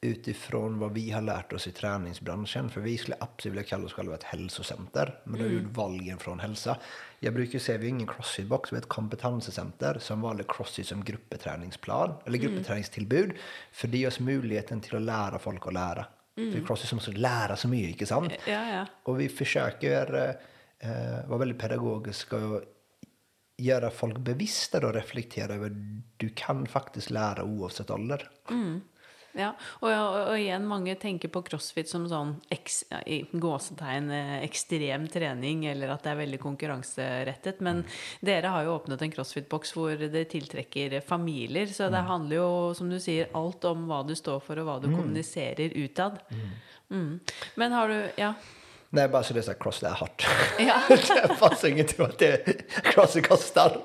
eh, 0.00 0.10
utifrån 0.10 0.78
vad 0.78 0.92
vi 0.92 1.10
har 1.10 1.22
lärt 1.22 1.52
oss 1.52 1.66
i 1.66 1.70
träningsbranschen. 1.70 2.70
För 2.70 2.80
vi 2.80 2.98
skulle 2.98 3.16
absolut 3.20 3.56
vilja 3.56 3.68
kalla 3.68 3.84
oss 3.84 3.92
själva 3.92 4.14
ett 4.14 4.22
hälsocenter. 4.22 5.20
Men 5.24 5.38
då 5.38 5.44
har 5.44 5.48
vi 5.48 5.54
gjort 5.54 5.76
valgen 5.76 6.18
från 6.18 6.40
hälsa. 6.40 6.76
Jag 7.20 7.34
brukar 7.34 7.58
säga 7.58 7.76
att 7.76 7.82
vi 7.82 7.86
är 7.86 7.90
ingen 7.90 8.08
crossfit-box, 8.08 8.68
vi 8.70 8.76
är 8.76 8.80
ett 8.80 8.88
kompetenscenter 8.88 9.98
som 9.98 10.20
valde 10.20 10.44
crossfit 10.48 10.86
som 10.86 11.04
gruppeträningsplan 11.04 12.14
eller 12.26 12.38
gruppeträningstillbud. 12.38 13.32
För 13.72 13.88
det 13.88 13.98
ger 13.98 14.08
oss 14.08 14.20
möjligheten 14.20 14.80
till 14.80 14.96
att 14.96 15.02
lära 15.02 15.38
folk 15.38 15.66
att 15.66 15.72
lära. 15.72 16.06
För 16.34 16.66
crossfit 16.66 16.88
som 16.88 16.96
måste 16.96 17.12
lära 17.12 17.56
så 17.56 17.68
mycket, 17.68 17.90
inte 17.90 18.06
sant? 18.06 18.32
Ja, 18.46 18.70
ja. 18.70 18.86
Och 19.02 19.20
vi 19.20 19.28
försöker 19.28 20.36
eh, 20.78 21.28
vara 21.28 21.38
väldigt 21.38 21.58
pedagogiska 21.58 22.36
och 22.36 22.62
göra 23.56 23.90
folk 23.90 24.18
bevissta 24.18 24.86
och 24.86 24.94
reflektera 24.94 25.54
över 25.54 25.72
du 26.16 26.28
kan 26.28 26.66
faktiskt 26.66 27.10
lära 27.10 27.44
oavsett 27.44 27.90
ålder. 27.90 28.30
Ja, 29.34 29.48
og, 29.80 29.88
og, 29.90 30.16
og 30.30 30.36
igjen, 30.38 30.66
mange 30.70 30.94
tenker 31.00 31.30
på 31.34 31.40
crossfit 31.42 31.90
som 31.90 32.06
ja, 32.46 33.00
i 33.02 33.16
gåsetegn 33.32 34.10
eh, 34.14 34.36
ekstrem 34.46 35.08
trening, 35.10 35.64
eller 35.66 35.90
at 35.90 36.04
det 36.06 36.12
er 36.12 36.20
veldig 36.20 36.38
konkurranserettet. 36.42 37.62
Men 37.66 37.82
dere 38.22 38.52
har 38.54 38.66
jo 38.66 38.76
åpnet 38.76 39.02
en 39.02 39.14
crossfit-boks 39.16 39.74
hvor 39.74 39.98
det 39.98 40.28
tiltrekker 40.30 41.00
familier. 41.02 41.66
Så 41.66 41.90
det 41.90 42.04
handler 42.06 42.38
jo, 42.38 42.50
som 42.78 42.90
du 42.90 43.00
sier, 43.02 43.32
alt 43.34 43.66
om 43.66 43.88
hva 43.90 44.04
du 44.06 44.14
står 44.14 44.38
for, 44.44 44.62
og 44.62 44.70
hva 44.70 44.78
du 44.78 44.92
kommuniserer 44.92 45.74
utad. 45.82 46.22
Mm. 46.94 47.18
Men 47.58 47.80
har 47.80 47.90
du 47.90 47.98
Ja. 48.20 48.36
Nej, 48.94 49.08
bara 49.08 49.22
så 49.22 49.34
det 49.34 49.40
är 49.40 49.42
så 49.42 49.50
här, 49.50 49.58
cross 49.58 49.80
det 49.80 49.86
är 49.86 49.94
hårt. 49.94 50.26
ja. 50.58 50.80
det 51.28 51.34
fanns 51.34 51.64
inget 51.64 52.00
om 52.00 52.06
att 52.06 52.18
det 52.18 52.62
cross 52.84 53.16
kostar. 53.28 53.76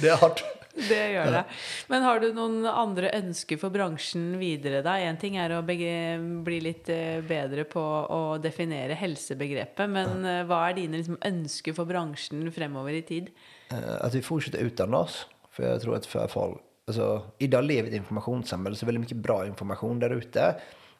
det 0.00 0.08
är 0.08 0.16
hårt. 0.16 0.42
Det 0.88 1.10
gjør 1.12 1.26
det. 1.32 1.44
Men 1.92 2.02
har 2.02 2.20
du 2.20 2.30
noen 2.32 2.62
andre 2.66 3.10
ønsker 3.18 3.58
for 3.60 3.68
bransjen 3.74 4.38
videre, 4.40 4.78
da? 4.82 4.94
Én 5.04 5.18
ting 5.20 5.36
å 5.36 5.58
bege- 5.68 6.16
bli 6.44 6.60
litt 6.64 6.88
eh, 6.88 7.20
bedre 7.20 7.64
på 7.68 7.82
å 8.08 8.38
definere 8.40 8.96
helsebegrepet, 8.96 9.90
men 9.92 10.24
eh, 10.24 10.38
hva 10.48 10.62
er 10.70 10.78
dine 10.80 10.96
liksom, 11.02 11.18
ønsker 11.28 11.76
for 11.76 11.84
bransjen 11.90 12.46
fremover 12.56 12.96
i 12.96 13.02
tid? 13.04 13.28
Eh, 13.68 14.00
Att 14.00 14.14
vi 14.14 14.22
fortsätter 14.22 14.58
utan 14.64 14.94
oss. 14.94 15.26
För 15.50 15.62
jag 15.68 15.80
tror 15.82 15.96
att 15.96 16.06
för 16.06 16.28
folk, 16.28 16.58
alltså, 16.86 17.22
idag 17.38 17.64
lever 17.64 17.82
vi 17.82 17.88
ett 17.96 18.00
informationssamhälle 18.02 18.76
så 18.76 18.86
väldigt 18.86 19.00
mycket 19.00 19.16
bra 19.16 19.46
information 19.46 19.98
där 20.00 20.10
ute. 20.10 20.54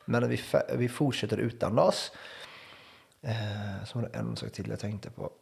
Men 0.04 0.24
att 0.24 0.30
vi, 0.30 0.40
vi 0.76 0.88
fortsätter 0.88 1.36
utan 1.38 1.78
oss. 1.78 2.12
Eh, 3.22 3.84
så 3.84 3.98
var 3.98 4.08
det 4.08 4.18
en 4.18 4.36
sak 4.36 4.52
till 4.52 4.70
jag 4.70 4.80
tänkte 4.80 5.10
på. 5.10 5.32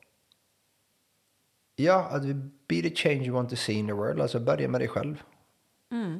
Ja, 1.76 2.08
att 2.10 2.24
vi 2.24 2.34
be 2.34 2.82
the 2.82 2.94
change 2.94 3.24
you 3.24 3.34
want 3.34 3.50
to 3.50 3.56
see 3.56 3.74
in 3.74 3.86
the 3.86 3.92
world. 3.92 4.20
Alltså 4.20 4.40
börja 4.40 4.68
med 4.68 4.80
dig 4.80 4.88
själv. 4.88 5.22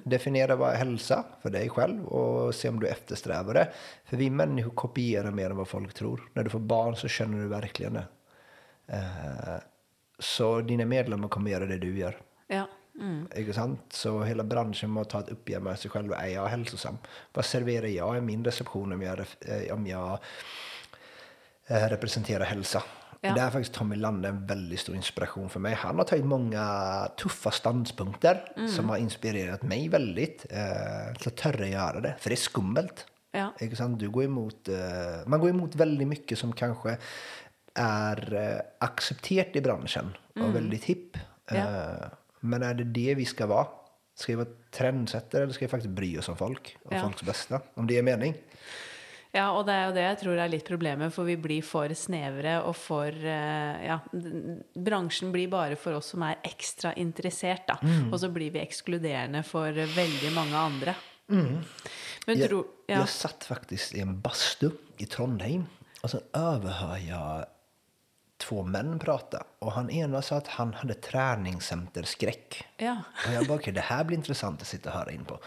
Definiera 0.05 0.57
vad 0.57 0.73
hälsa 0.75 1.25
för 1.43 1.51
dig 1.51 1.69
själv 1.69 2.07
och 2.07 2.55
se 2.55 2.69
om 2.69 2.81
du 2.81 2.87
eftersträvar 2.87 3.55
det. 3.55 3.73
För 4.05 4.17
vi 4.17 4.31
människor 4.31 4.71
kopierar 4.71 5.31
mer 5.31 5.51
än 5.51 5.57
vad 5.57 5.69
folk 5.69 5.95
tror. 5.95 6.31
När 6.35 6.45
du 6.45 6.51
får 6.51 6.59
barn 6.59 6.97
så 6.97 7.09
känner 7.09 7.39
du 7.39 7.49
verkligen 7.49 7.93
det. 7.93 8.05
Eh, 8.87 9.61
så 10.19 10.61
dina 10.61 10.85
medlemmar 10.85 11.29
kommer 11.29 11.51
göra 11.51 11.67
det 11.67 11.79
du 11.79 11.99
gör. 11.99 12.21
Ja. 12.47 12.69
Mm. 13.01 13.29
Ikke 13.37 13.53
sant? 13.53 13.81
Så 13.91 14.23
hela 14.23 14.45
branschen 14.45 14.91
må 14.91 15.05
ta 15.05 15.21
ett 15.21 15.29
uppgör 15.29 15.61
med 15.61 15.79
sig 15.79 15.91
själv. 15.91 16.13
Är 16.13 16.27
jag 16.27 16.47
hälsosam? 16.47 16.99
Vad 17.33 17.45
serverar 17.45 17.87
jag 17.87 18.17
i 18.17 18.21
min 18.21 18.45
reception 18.45 18.93
om 18.93 19.03
jag, 19.03 19.19
eh, 19.19 19.75
om 19.75 19.87
jag 19.87 20.19
eh, 21.71 21.89
representerar 21.89 22.45
hälsa? 22.45 22.83
Ja. 23.21 23.35
Där 23.35 23.47
är 23.47 23.51
faktiskt 23.51 23.75
Tommy 23.75 23.97
Lande 23.97 24.29
en 24.29 24.47
väldigt 24.47 24.81
stor 24.81 24.97
inspiration 24.97 25.51
för 25.51 25.61
mig. 25.61 25.75
Han 25.75 25.97
har 25.97 26.05
tagit 26.05 26.25
många 26.25 27.09
tuffa 27.17 27.51
standpunkter 27.51 28.53
som 28.77 28.89
har 28.89 28.97
inspirerat 28.97 29.63
mig 29.63 29.89
väldigt. 29.89 30.47
Eh, 30.51 31.15
till 31.19 31.29
att 31.29 31.37
törra 31.37 31.67
göra 31.67 32.01
det, 32.01 32.15
för 32.19 32.31
det 32.31 32.35
är 32.35 32.37
skummelt. 32.37 33.07
Ja. 33.33 33.53
Du 33.89 34.11
går 34.11 34.25
emot, 34.25 34.69
eh, 34.69 34.77
man 35.27 35.41
går 35.41 35.51
emot 35.51 35.75
väldigt 35.75 36.09
mycket 36.09 36.39
som 36.39 36.53
kanske 36.53 36.97
är 37.75 38.35
eh, 38.35 38.61
accepterat 38.79 39.57
i 39.57 39.61
branschen 39.61 40.17
och 40.35 40.55
väldigt 40.55 40.85
hipp. 40.85 41.17
Ja. 41.51 41.57
Eh, 41.57 42.09
men 42.41 42.63
är 42.63 42.75
det 42.75 42.85
det 42.85 43.15
vi 43.15 43.25
ska 43.25 43.47
vara? 43.47 43.67
Ska 44.15 44.33
vi 44.33 44.37
vara 44.37 44.49
trendsättare 44.71 45.43
eller 45.43 45.53
ska 45.53 45.65
vi 45.65 45.69
faktiskt 45.69 45.95
bry 45.95 46.19
oss 46.19 46.29
om 46.29 46.37
folk? 46.37 46.79
Ja. 46.91 47.03
folks 47.03 47.23
bästa? 47.23 47.61
Om 47.75 47.87
det 47.87 47.99
är 47.99 48.03
mening? 48.03 48.35
Ja, 49.33 49.53
og 49.55 49.67
det 49.69 49.75
er 49.77 49.85
jo 49.87 49.95
det 49.95 50.05
jeg 50.05 50.19
tror 50.25 50.41
er 50.43 50.51
litt 50.51 50.67
problemet, 50.67 51.13
for 51.15 51.29
vi 51.29 51.37
blir 51.39 51.63
for 51.63 51.93
snevre 51.95 52.57
og 52.67 52.75
for 52.75 53.15
eh, 53.15 53.85
Ja, 53.87 54.01
bransjen 54.75 55.31
blir 55.35 55.51
bare 55.53 55.77
for 55.79 56.01
oss 56.01 56.11
som 56.15 56.25
er 56.27 56.41
ekstra 56.43 56.91
interessert, 56.99 57.69
da. 57.69 57.77
Mm. 57.83 58.09
Og 58.11 58.19
så 58.19 58.31
blir 58.35 58.51
vi 58.51 58.63
ekskluderende 58.65 59.45
for 59.47 59.71
veldig 59.71 60.33
mange 60.35 60.57
andre. 60.59 60.97
Men 61.31 62.39
Jag, 62.39 62.49
tro... 62.49 62.65
Ja. 62.87 62.99
jag 62.99 63.09
satt 63.09 63.45
faktiskt 63.45 63.95
i 63.95 64.01
en 64.01 64.21
bastu 64.21 64.71
i 64.97 65.07
Trondheim 65.07 65.67
och 66.03 66.11
sen 66.11 66.21
överhör 66.33 66.97
jag 66.97 67.47
två 68.39 68.63
män 68.65 68.99
prata 68.99 69.45
och 69.59 69.73
han 69.73 69.91
ena 69.91 70.23
sa 70.23 70.37
att 70.37 70.47
han 70.47 70.75
hade 70.75 70.95
träningscenterskräck. 70.95 72.65
ja. 72.77 73.03
Och 73.27 73.33
jag 73.33 73.47
bara, 73.47 73.59
okej, 73.59 73.73
det 73.73 73.81
här 73.81 74.05
blir 74.05 74.17
intressant 74.17 74.63
att 74.63 74.69
sitta 74.69 74.91
och 74.91 74.99
höra 74.99 75.11
in 75.13 75.25
på. 75.25 75.39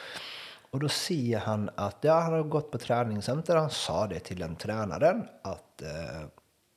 Och 0.73 0.79
då 0.79 0.89
ser 0.89 1.37
han 1.37 1.69
att 1.75 1.97
ja, 2.01 2.19
han 2.19 2.33
har 2.33 2.43
gått 2.43 2.71
på 2.71 2.77
träningscenter. 2.77 3.55
Han 3.55 3.69
sa 3.69 4.07
det 4.07 4.19
till 4.19 4.39
den 4.39 4.55
tränaren 4.55 5.27
att 5.41 5.81
eh, 5.81 6.27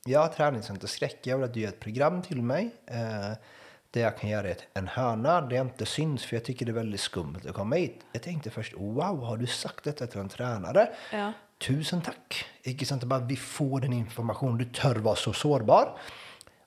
jag 0.07 0.21
har 0.21 0.29
träningscenterskräck. 0.29 1.19
Jag 1.23 1.37
vill 1.37 1.45
att 1.45 1.55
du 1.55 1.61
gör 1.61 1.69
ett 1.69 1.81
program 1.81 2.23
till 2.23 2.43
mig. 2.43 2.75
Eh, 2.87 3.33
där 3.91 4.01
jag 4.01 4.19
kan 4.19 4.31
göra 4.31 4.49
ett, 4.49 4.63
en 4.75 4.89
hörna 4.89 5.41
där 5.41 5.57
jag 5.57 5.67
inte 5.67 5.87
syns 5.87 6.25
för 6.25 6.37
jag 6.37 6.45
tycker 6.45 6.67
det 6.67 6.73
är 6.73 6.75
väldigt 6.75 7.01
skumt 7.01 7.41
att 7.49 7.55
komma 7.55 7.77
hit. 7.77 8.01
Jag 8.13 8.23
tänkte 8.23 8.51
först, 8.51 8.75
wow, 8.77 9.25
har 9.25 9.37
du 9.37 9.47
sagt 9.47 9.85
detta 9.85 10.07
till 10.07 10.21
en 10.21 10.29
tränare? 10.29 10.89
Ja. 11.13 11.33
Tusen 11.59 12.01
tack! 12.01 12.45
Inte 12.63 12.85
sant? 12.85 13.05
Bara 13.05 13.21
vi 13.21 13.37
får 13.37 13.81
den 13.81 13.93
information, 13.93 14.59
du 14.59 14.65
tör 14.65 14.95
vara 14.95 15.17
så 15.17 15.33
sårbar. 15.33 15.99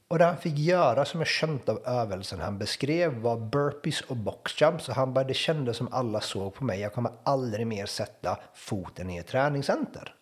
Och 0.10 0.20
det 0.20 0.26
han 0.26 0.38
fick 0.38 0.58
göra 0.58 1.06
som 1.06 1.20
jag 1.20 1.28
känt 1.28 1.70
av 1.70 1.82
övelsen 1.86 2.40
han 2.40 2.58
beskrev 2.58 3.14
var 3.14 3.38
burpees 3.38 4.02
och 4.02 4.16
boxjumps. 4.16 4.86
Så 4.86 4.94
han 4.94 5.14
bara, 5.14 5.24
det 5.24 5.34
kändes 5.34 5.78
som 5.78 5.94
alla 5.94 6.22
såg 6.22 6.54
på 6.54 6.64
mig. 6.64 6.80
Jag 6.80 6.94
kommer 6.94 7.12
aldrig 7.24 7.68
mer 7.68 7.86
sätta 7.86 8.38
foten 8.54 9.10
i 9.10 9.18
ett 9.18 9.28
träningscenter. 9.28 10.14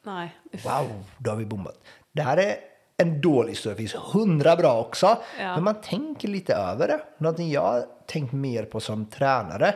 Uff. 0.54 0.66
Wow, 0.66 1.04
då 1.18 1.32
har 1.32 1.38
vi 1.38 1.46
bommat. 1.46 1.78
Det 2.12 2.22
här 2.22 2.38
är 2.38 2.56
en 2.98 3.22
dålig 3.22 3.50
historia. 3.50 3.76
Det 3.76 3.78
finns 3.78 3.96
hundra 4.14 4.56
bra 4.56 4.80
också. 4.80 5.18
Ja. 5.40 5.56
Men 5.56 5.64
man 5.64 5.82
tänker 5.82 6.28
lite 6.28 6.54
över 6.54 6.88
det. 6.88 7.00
Någonting 7.18 7.52
jag 7.52 7.62
har 7.62 7.86
tänkt 8.06 8.34
mer 8.34 8.64
på 8.64 8.80
som 8.80 9.06
tränare 9.06 9.76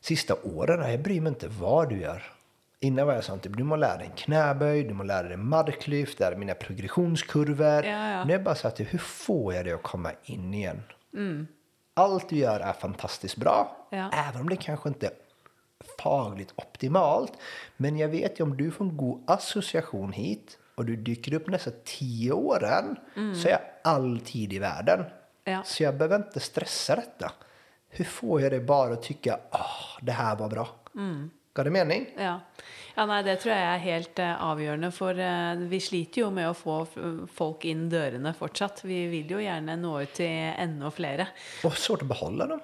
sista 0.00 0.34
åren. 0.42 0.90
Jag 0.90 1.02
bryr 1.02 1.20
mig 1.20 1.30
inte 1.30 1.48
vad 1.48 1.88
du 1.88 2.00
gör. 2.00 2.33
Innan 2.84 3.06
var 3.06 3.14
jag 3.14 3.24
sånt, 3.24 3.42
typ, 3.42 3.56
du 3.56 3.64
må 3.64 3.76
lära 3.76 3.96
dig 3.96 4.06
en 4.06 4.16
knäböj, 4.16 4.84
du 4.84 4.94
må 4.94 5.02
lära 5.04 5.28
dig 5.28 5.36
marklyft, 5.36 6.18
det 6.18 6.24
här 6.24 6.32
är 6.32 6.36
mina 6.36 6.54
progressionskurvor. 6.54 7.84
Ja, 7.84 8.10
ja. 8.10 8.24
Nu 8.24 8.32
är 8.32 8.36
jag 8.36 8.44
bara 8.44 8.54
så 8.54 8.68
att 8.68 8.80
hur 8.80 8.98
får 8.98 9.54
jag 9.54 9.64
det 9.64 9.72
att 9.72 9.82
komma 9.82 10.10
in 10.24 10.54
igen? 10.54 10.82
Mm. 11.14 11.46
Allt 11.94 12.28
du 12.28 12.36
gör 12.36 12.60
är 12.60 12.72
fantastiskt 12.72 13.36
bra, 13.36 13.86
Ja. 13.90 14.10
även 14.12 14.40
om 14.40 14.48
det 14.48 14.56
kanske 14.56 14.88
inte 14.88 15.06
är 15.06 15.12
fagligt 16.02 16.52
optimalt. 16.56 17.32
Men 17.76 17.96
jag 17.98 18.08
vet 18.08 18.40
ju 18.40 18.44
om 18.44 18.56
du 18.56 18.70
får 18.70 18.84
en 18.84 18.96
god 18.96 19.22
association 19.26 20.12
hit 20.12 20.58
och 20.74 20.84
du 20.84 20.96
dyker 20.96 21.34
upp 21.34 21.46
nästa 21.48 21.70
tio 21.84 22.32
åren 22.32 22.96
så 23.14 23.48
är 23.48 23.52
jag 23.52 23.60
all 23.84 24.20
tid 24.20 24.52
i 24.52 24.58
världen. 24.58 25.00
Mm. 25.00 25.10
Ja. 25.44 25.62
Så 25.64 25.82
jag 25.82 25.96
behöver 25.96 26.16
inte 26.16 26.40
stressa 26.40 26.96
detta. 26.96 27.32
Hur 27.88 28.04
får 28.04 28.40
jag 28.40 28.52
det 28.52 28.60
bara 28.60 28.92
att 28.92 29.02
tycka 29.02 29.38
ah, 29.50 29.98
det 30.02 30.12
här 30.12 30.36
var 30.36 30.48
bra? 30.48 30.68
Mm. 30.94 31.30
Gav 31.54 31.64
det 31.64 31.70
mening? 31.70 32.06
Ja. 32.18 32.40
ja, 32.96 33.04
nei, 33.06 33.20
det 33.22 33.36
tror 33.42 33.52
jeg 33.54 33.66
er 33.70 33.82
helt 33.84 34.18
eh, 34.18 34.40
avgjørende, 34.42 34.90
for 34.94 35.20
eh, 35.22 35.60
vi 35.70 35.78
sliter 35.78 36.24
jo 36.24 36.30
med 36.34 36.48
å 36.50 36.56
få 36.58 36.80
folk 37.30 37.66
inn 37.70 37.86
dørene 37.92 38.32
fortsatt. 38.34 38.82
Vi 38.82 39.04
vil 39.12 39.30
jo 39.36 39.38
gjerne 39.38 39.76
nå 39.78 39.92
ut 40.02 40.16
til 40.18 40.50
enda 40.50 40.90
flere. 40.90 41.28
Och 41.62 41.78
svårt 41.78 42.02
att 42.02 42.08
behålla 42.08 42.46
dem. 42.46 42.60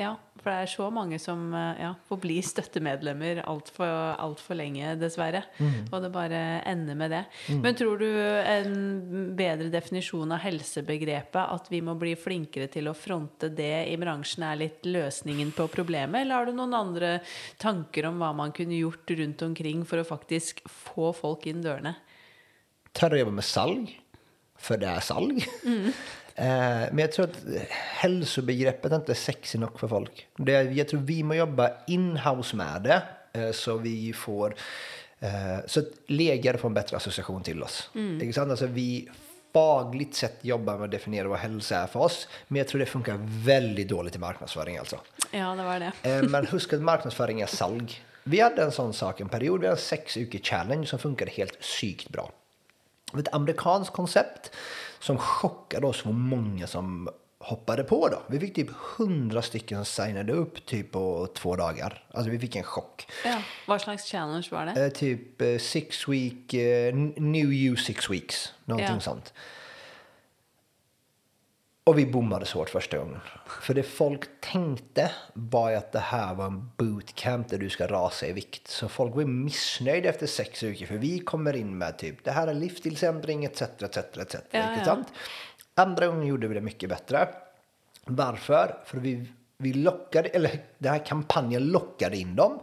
Ja, 0.00 0.14
for 0.40 0.48
det 0.48 0.52
er 0.62 0.70
så 0.72 0.86
mange 0.88 1.18
som 1.20 1.50
eh, 1.52 1.80
ja, 1.84 1.90
får 2.08 2.18
bli 2.22 2.38
støttemedlemmer 2.44 3.42
altfor 3.44 3.90
alt 4.16 4.40
for 4.40 4.56
lenge, 4.56 4.94
dessverre. 4.96 5.42
Og 5.92 5.98
det 6.00 6.08
bare 6.14 6.38
ender 6.68 6.96
med 6.96 7.12
det. 7.12 7.20
Men 7.60 7.76
tror 7.76 8.00
du 8.00 8.08
en 8.08 9.34
bedre 9.36 9.68
definisjon 9.72 10.32
av 10.32 10.40
helsebegrepet, 10.46 11.42
at 11.44 11.68
vi 11.68 11.82
må 11.84 11.94
bli 12.00 12.14
flinkere 12.16 12.70
til 12.72 12.88
å 12.88 12.96
fronte 12.96 13.52
det 13.52 13.84
i 13.92 13.98
bransjen, 14.00 14.46
er 14.48 14.62
litt 14.64 14.88
løsningen 14.88 15.52
på 15.56 15.68
problemet? 15.72 16.22
Eller 16.22 16.40
har 16.40 16.48
du 16.48 16.56
noen 16.56 16.78
andre 16.78 17.12
tanker 17.60 18.08
om 18.08 18.22
hva 18.22 18.32
man 18.36 18.56
kunne 18.56 18.80
gjort 18.80 19.12
rundt 19.20 19.44
omkring 19.44 19.84
for 19.84 20.00
å 20.00 20.08
faktisk 20.08 20.64
få 20.72 21.12
folk 21.20 21.44
inn 21.52 21.60
dørene? 21.64 21.98
Törra 22.96 23.20
jobba 23.20 23.36
med 23.36 23.44
salg, 23.44 23.92
för 24.56 24.76
det 24.80 24.86
är 24.86 25.00
salg. 25.00 25.44
Eh, 25.66 25.92
men 26.36 26.98
jag 26.98 27.12
tror 27.12 27.24
att 27.24 27.38
hälsobegreppet 27.70 28.92
inte 28.92 29.12
är 29.12 29.16
sexy 29.16 29.58
nog 29.58 29.80
för 29.80 29.88
folk. 29.88 30.26
Det, 30.36 30.52
jag 30.62 30.88
tror 30.88 31.00
vi 31.00 31.22
må 31.22 31.34
jobba 31.34 31.70
in-house 31.86 32.56
med 32.56 32.82
det, 32.82 33.02
eh, 33.40 33.52
så 33.52 33.76
vi 33.76 34.12
får 34.12 34.54
eh, 35.20 35.30
så 35.66 35.80
att 35.80 35.86
läkare 36.06 36.58
får 36.58 36.68
en 36.68 36.74
bättre 36.74 36.96
association 36.96 37.42
till 37.42 37.62
oss. 37.62 37.90
Inte 37.94 38.32
sant? 38.32 38.50
Alltså 38.50 38.66
vi 38.66 39.08
fagligt 39.52 40.14
sett 40.14 40.44
jobbar 40.44 40.76
med 40.76 40.84
att 40.84 40.90
definiera 40.90 41.28
vad 41.28 41.38
hälsa 41.38 41.76
är 41.76 41.86
för 41.86 42.00
oss, 42.00 42.28
men 42.48 42.58
jag 42.58 42.68
tror 42.68 42.78
det 42.78 42.86
funkar 42.86 43.18
väldigt 43.44 43.88
dåligt 43.88 44.16
i 44.16 44.18
marknadsföring 44.18 44.78
alltså. 44.78 45.00
Ja, 45.30 45.54
det 45.54 45.62
var 45.64 45.80
det. 45.80 45.92
Eh, 46.02 46.22
Men 46.22 46.46
husk 46.46 46.72
att 46.72 46.82
marknadsföring 46.82 47.40
är 47.40 47.46
salg. 47.46 48.02
Vi 48.24 48.40
hade 48.40 48.62
en 48.62 48.72
sån 48.72 48.92
sak 48.92 49.20
en 49.20 49.28
period, 49.28 49.60
vi 49.60 49.66
hade 49.66 49.76
en 49.76 49.82
sex 49.82 50.16
uker 50.16 50.38
challenge 50.38 50.86
som 50.86 50.98
funkade 50.98 51.30
helt 51.30 51.56
sykt 51.60 52.08
bra. 52.08 52.30
Ett 53.18 53.34
amerikanskt 53.34 53.92
koncept 53.92 54.50
som 55.02 55.18
chockade 55.18 55.86
oss 55.86 56.02
för 56.02 56.10
många 56.12 56.66
som 56.66 57.08
hoppade 57.38 57.84
på 57.84 58.08
då. 58.08 58.22
Vi 58.28 58.40
fick 58.40 58.54
typ 58.54 58.70
hundra 58.70 59.42
stycken 59.42 59.84
som 59.84 60.04
signade 60.04 60.32
upp 60.32 60.66
typ 60.66 60.92
på 60.92 61.28
två 61.34 61.56
dagar. 61.56 62.04
Alltså 62.14 62.30
vi 62.30 62.38
fick 62.38 62.56
en 62.56 62.62
chock. 62.62 63.06
Ja. 63.24 63.42
Hva 63.66 63.78
slags 63.78 64.04
challenge 64.10 64.48
var 64.50 64.66
det? 64.66 64.84
Eh, 64.84 64.92
typ 64.92 65.42
eh, 65.42 65.58
six 65.58 66.08
week, 66.08 66.54
eh, 66.54 66.94
new 67.16 67.52
you 67.52 67.76
six 67.76 68.10
weeks. 68.10 68.52
Någonting 68.64 68.94
Ja. 68.94 69.00
sånt. 69.00 69.32
Och 71.84 71.98
vi 71.98 72.06
bommade 72.06 72.46
svårt 72.46 72.70
första 72.70 72.98
gången. 72.98 73.20
För 73.60 73.74
det 73.74 73.82
folk 73.82 74.40
tänkte 74.40 75.10
var 75.32 75.70
ju 75.70 75.76
att 75.76 75.92
det 75.92 75.98
här 75.98 76.34
var 76.34 76.46
en 76.46 76.70
bootcamp 76.76 77.48
där 77.48 77.58
du 77.58 77.70
ska 77.70 77.86
rasa 77.86 78.26
i 78.26 78.32
vikt. 78.32 78.68
Så 78.68 78.88
folk 78.88 79.14
var 79.14 79.24
missnöjda 79.24 80.08
efter 80.08 80.26
sex 80.26 80.62
veckor 80.62 80.86
för 80.86 80.94
vi 80.94 81.18
kommer 81.18 81.56
in 81.56 81.78
med 81.78 81.98
typ 81.98 82.24
det 82.24 82.30
här 82.30 82.46
är 82.46 82.54
livsstilsändring 82.54 83.44
etc. 83.44 83.62
etc, 83.62 83.96
etc 83.96 84.34
Ja, 84.50 84.76
ja. 84.78 84.84
sant? 84.84 85.08
Andra 85.74 86.06
gången 86.06 86.26
gjorde 86.26 86.48
vi 86.48 86.54
det 86.54 86.60
mycket 86.60 86.88
bättre. 86.88 87.28
Varför? 88.04 88.76
För 88.84 88.98
vi, 88.98 89.26
vi 89.58 89.72
lockade, 89.72 90.28
eller 90.28 90.50
den 90.78 90.92
här 90.92 91.06
kampanjen 91.06 91.64
lockade 91.64 92.16
in 92.16 92.36
dem. 92.36 92.60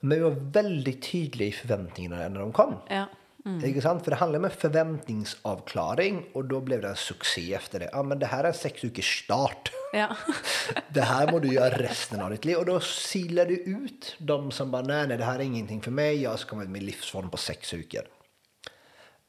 Men 0.00 0.18
vi 0.18 0.24
var 0.24 0.30
väldigt 0.30 1.02
tydliga 1.02 1.48
i 1.48 1.52
förväntningarna 1.52 2.28
när 2.28 2.40
de 2.40 2.52
kom. 2.52 2.74
Ja. 2.88 3.06
Inte 3.44 3.80
sant? 3.80 4.04
För 4.04 4.10
det 4.10 4.16
handlar 4.16 4.38
om 4.38 4.44
en 4.44 4.50
förväntningsavklaring 4.50 6.24
och 6.32 6.44
då 6.44 6.60
blev 6.60 6.80
det 6.80 6.88
en 6.88 6.96
succé 6.96 7.54
efter 7.54 7.80
det. 7.80 7.90
Ja, 7.92 8.02
men 8.02 8.18
det 8.18 8.26
här 8.26 8.44
är 8.44 8.48
en 8.48 8.54
sex 8.54 8.84
veckors 8.84 9.24
start. 9.24 9.72
Ja. 9.92 10.16
Det 10.88 11.00
här 11.00 11.32
må 11.32 11.38
du 11.38 11.54
göra 11.54 11.78
resten 11.78 12.20
av 12.20 12.30
ditt 12.30 12.44
liv. 12.44 12.56
Och 12.56 12.66
då 12.66 12.80
silar 12.80 13.46
du 13.46 13.54
ut 13.54 14.16
de 14.18 14.50
som 14.50 14.70
bara, 14.70 14.82
nej, 14.82 15.08
nej, 15.08 15.18
det 15.18 15.24
här 15.24 15.38
är 15.38 15.42
ingenting 15.42 15.82
för 15.82 15.90
mig. 15.90 16.22
Jag 16.22 16.38
ska 16.38 16.50
komma 16.50 16.62
ut 16.62 16.68
med 16.68 16.82
livsform 16.82 17.30
på 17.30 17.36
sex 17.36 17.74
veckor. 17.74 18.02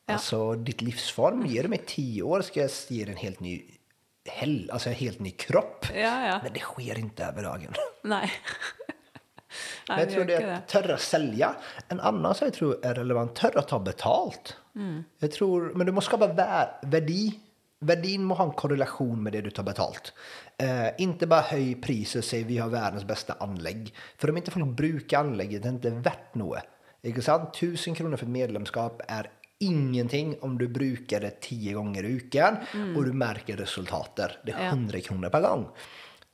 Ja. 0.06 0.14
Alltså, 0.14 0.54
ditt 0.54 0.82
livsform, 0.82 1.46
ger 1.46 1.64
du 1.64 1.70
mig 1.70 1.84
tio 1.86 2.24
år 2.24 2.42
ska 2.42 2.60
jag 2.60 2.70
ge 2.88 3.06
dig 3.06 3.14
en 3.14 3.18
helt 3.18 3.40
ny, 3.40 3.64
hel, 4.26 4.70
alltså 4.72 4.90
en 4.90 4.96
helt 4.96 5.20
ny 5.20 5.32
kropp. 5.32 5.86
Ja, 5.96 6.26
ja. 6.28 6.40
Men 6.44 6.54
det 6.54 6.60
sker 6.60 7.00
inte 7.00 7.26
över 7.26 7.44
dagen. 7.44 7.74
Nei. 8.04 8.32
Men 9.88 10.00
jag 10.00 10.10
tror 10.12 10.26
det 10.26 10.34
är 10.36 10.54
att 10.54 10.68
törra 10.68 10.98
sälja. 10.98 11.56
En 11.88 12.00
annan 12.00 12.36
som 12.36 12.46
jag 12.46 12.54
tror 12.54 12.86
är 12.86 12.94
relevant, 12.94 13.36
törra 13.36 13.62
ta 13.62 13.80
betalt. 13.80 14.58
Mm. 14.76 15.04
Jag 15.20 15.32
tror, 15.32 15.72
men 15.76 15.86
du 15.86 15.92
måste 15.92 16.08
skapa 16.10 16.28
vär, 16.28 16.68
värdi. 16.82 17.40
Värdin 17.80 18.24
må 18.24 18.36
ha 18.36 18.44
en 18.44 18.52
korrelation 18.52 19.24
med 19.24 19.34
det 19.34 19.42
du 19.42 19.50
tar 19.50 19.64
betalt. 19.64 20.14
Eh, 20.58 20.88
inte 20.98 21.28
bara 21.28 21.42
höj 21.42 21.76
priset 21.76 22.20
och 22.20 22.24
säg 22.24 22.44
vi 22.44 22.58
har 22.58 22.70
världens 22.70 23.06
bästa 23.06 23.36
anlägg. 23.40 23.94
För 24.18 24.30
om 24.30 24.38
inte 24.38 24.52
folk 24.52 24.66
brukar 24.66 25.20
anlägget, 25.20 25.62
det 25.64 25.68
är 25.68 25.74
inte 25.74 25.90
värt 25.90 26.36
något. 26.36 26.64
Inte 27.02 27.22
sant? 27.22 27.54
Tusen 27.54 27.96
kronor 27.96 28.18
för 28.18 28.26
ett 28.26 28.32
medlemskap 28.32 29.02
är 29.08 29.30
ingenting 29.60 30.38
om 30.42 30.58
du 30.58 30.68
brukar 30.68 31.22
det 31.22 31.42
tio 31.42 31.74
gånger 31.74 32.06
i 32.06 32.14
veckan 32.14 32.58
och 32.98 33.06
du 33.06 33.14
märker 33.14 33.58
resultater. 33.58 34.38
Det 34.46 34.52
är 34.52 34.64
Ja. 34.64 34.70
100 34.70 35.00
kronor 35.00 35.30
per 35.30 35.42
gång. 35.42 35.68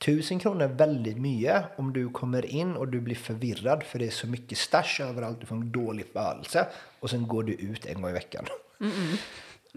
1000 0.04 0.38
kronor 0.38 0.62
är 0.62 0.68
väldigt 0.68 1.16
mycket 1.16 1.64
om 1.76 1.92
du 1.92 2.08
kommer 2.08 2.46
in 2.46 2.76
och 2.76 2.88
du 2.88 3.00
blir 3.00 3.14
förvirrad 3.14 3.82
för 3.82 3.98
det 3.98 4.06
är 4.06 4.10
så 4.10 4.26
mycket 4.26 4.58
stash 4.58 5.00
överallt, 5.00 5.40
du 5.40 5.46
får 5.46 5.56
en 5.56 5.72
dålig 5.72 6.06
födelse 6.12 6.66
och 7.00 7.10
sen 7.10 7.28
går 7.28 7.42
du 7.42 7.52
ut 7.52 7.86
en 7.86 8.02
gång 8.02 8.10
i 8.10 8.14
veckan. 8.14 8.44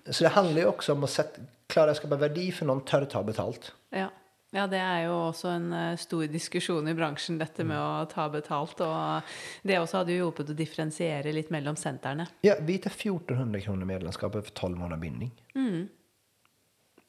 Så 0.06 0.24
det 0.24 0.30
handlar 0.30 0.62
ju 0.62 0.68
också 0.68 0.94
om 0.94 1.04
att 1.04 1.10
sätta, 1.10 1.42
klara 1.68 1.92
att 1.92 1.98
skapa 1.98 2.16
värde 2.16 2.52
för 2.52 2.66
någon, 2.66 2.82
tør 2.82 3.06
ta 3.06 3.24
betalt. 3.24 3.74
Ja. 3.90 4.08
ja, 4.52 4.68
det 4.68 4.80
er 4.80 5.04
jo 5.06 5.18
også 5.28 5.52
en 5.54 5.74
eh, 5.74 5.98
stor 5.98 6.26
diskusjon 6.32 6.88
i 6.88 6.96
bransjen, 6.98 7.38
dette 7.38 7.66
med 7.68 7.78
å 7.78 8.06
ta 8.10 8.30
betalt. 8.30 8.82
Og 8.82 9.36
det 9.62 9.80
også 9.80 10.02
hadde 10.02 10.16
jo 10.16 10.26
hjulpet 10.26 10.50
å 10.50 10.58
differensiere 10.58 11.34
litt 11.36 11.52
mellom 11.54 11.78
sentrene. 11.80 12.28
Ja, 12.42 12.56
vi 12.62 12.80
tar 12.82 12.96
1400 12.96 13.62
kronor 13.68 13.86
medlemskapet 13.86 14.46
för 14.46 14.56
12 14.66 14.78
månader 14.78 15.02
bindning. 15.02 15.32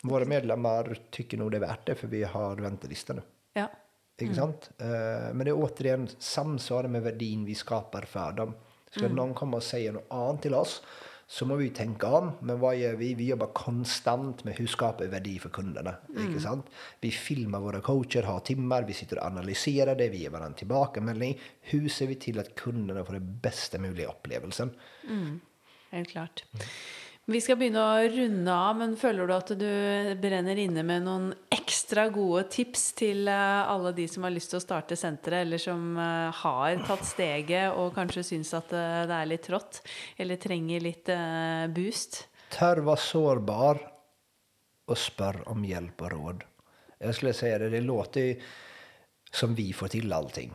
Våra 0.04 0.24
medlemmar 0.24 0.98
tycker 1.10 1.38
nog 1.38 1.50
det 1.50 1.56
är 1.56 1.60
värt 1.60 1.86
det 1.86 1.94
för 1.94 2.08
vi 2.08 2.24
har 2.24 2.56
väntelista 2.56 3.12
nu. 3.12 3.22
Ja. 3.52 3.70
Ikke 4.20 4.34
sant? 4.34 4.70
Eh, 4.78 5.34
Men 5.34 5.38
det 5.38 5.50
är 5.50 5.56
återigen 5.56 6.08
samsvaret 6.18 6.90
med 6.90 7.02
värdin 7.02 7.44
vi 7.44 7.54
skapar 7.54 8.02
för 8.02 8.32
dem. 8.32 8.54
Ska 8.90 9.08
någon 9.08 9.34
komma 9.34 9.56
och 9.56 9.62
säga 9.62 9.92
något 9.92 10.06
annat 10.08 10.42
till 10.42 10.54
oss 10.54 10.82
så 11.26 11.46
må 11.46 11.56
vi 11.56 11.68
tänka 11.70 12.06
om. 12.06 12.32
Men 12.40 12.60
vad 12.60 12.76
gör 12.76 12.94
vi? 12.94 13.14
Vi 13.14 13.26
jobbar 13.28 13.46
konstant 13.46 14.44
med 14.44 14.54
hur 14.54 14.66
skapar 14.66 15.04
vi 15.04 15.10
värde 15.10 15.38
för 15.38 15.48
kunderna. 15.48 15.94
Ikke 16.08 16.40
sant? 16.40 16.66
Vi 17.00 17.10
filmar 17.10 17.60
våra 17.60 17.80
coacher, 17.80 18.22
har 18.22 18.40
timmar, 18.40 18.82
vi 18.82 18.92
sitter 18.92 19.18
och 19.18 19.24
analyserar 19.26 19.96
det, 19.96 20.08
vi 20.08 20.16
ger 20.16 20.30
varandra 20.30 20.58
tillbakemelding. 20.58 21.40
Hur 21.60 21.88
ser 21.88 22.06
vi 22.06 22.14
till 22.14 22.38
att 22.38 22.54
kunderna 22.54 23.04
får 23.04 23.12
den 23.12 23.38
bästa 23.42 23.78
möjliga 23.78 24.08
upplevelsen? 24.08 24.70
Helt 25.90 26.08
klart. 26.08 26.44
Vi 27.26 27.40
ska 27.40 27.56
börja 27.56 28.08
runda 28.08 28.08
runde 28.08 28.54
av, 28.54 28.76
men 28.76 28.96
känner 28.96 29.26
du 29.26 29.34
att 29.34 29.46
du 29.46 30.14
bränner 30.14 30.56
inne 30.56 30.82
med 30.82 31.02
någon 31.02 31.34
extra 31.50 32.08
goda 32.08 32.42
tips 32.42 32.92
till 32.92 33.28
eh, 33.28 33.70
alla 33.70 33.92
de 33.92 34.08
som 34.08 34.22
har 34.22 34.30
lust 34.30 34.54
att 34.54 34.62
starta 34.62 34.96
centret 34.96 35.34
eller 35.34 35.58
som 35.58 35.96
eh, 35.96 36.34
har 36.34 36.86
tagit 36.86 37.04
steget 37.04 37.72
och 37.72 37.94
kanske 37.94 38.22
syns 38.22 38.54
att 38.54 38.72
eh, 38.72 38.78
det 38.78 39.14
är 39.14 39.26
lite 39.26 39.44
trått, 39.46 39.88
eller 40.16 40.36
tränger 40.36 40.80
lite 40.80 41.72
boost? 41.76 42.28
Tör 42.50 42.76
vara 42.76 42.96
sårbar 42.96 43.92
och 44.86 44.98
spör 44.98 45.48
om 45.48 45.64
hjälp 45.64 46.02
och 46.02 46.10
råd. 46.10 46.44
Jag 46.98 47.14
skulle 47.14 47.32
säga 47.32 47.58
det, 47.58 47.70
det 47.70 47.80
låter 47.80 48.36
som 49.32 49.54
vi 49.54 49.72
får 49.72 49.88
till 49.88 50.12
allting. 50.12 50.52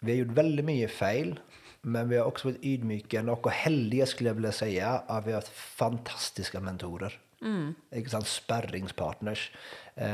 Vi 0.00 0.12
har 0.12 0.18
gjort 0.18 0.38
väldigt 0.38 0.64
mycket 0.64 0.90
fel, 0.90 1.40
men 1.84 2.08
vi 2.08 2.16
har 2.16 2.24
också 2.24 2.48
varit 2.48 2.64
ydmyka 2.64 3.32
och 3.32 3.50
heldiga 3.50 4.06
skulle 4.06 4.30
jag 4.30 4.34
vilja 4.34 4.52
säga. 4.52 4.88
Att 4.88 5.26
vi 5.26 5.32
har 5.32 5.40
haft 5.40 5.52
fantastiska 5.52 6.60
mentorer. 6.60 7.20
Mm. 7.42 7.74
Sant? 8.08 8.26
Sparringspartners. 8.26 9.52
Eh, 9.94 10.06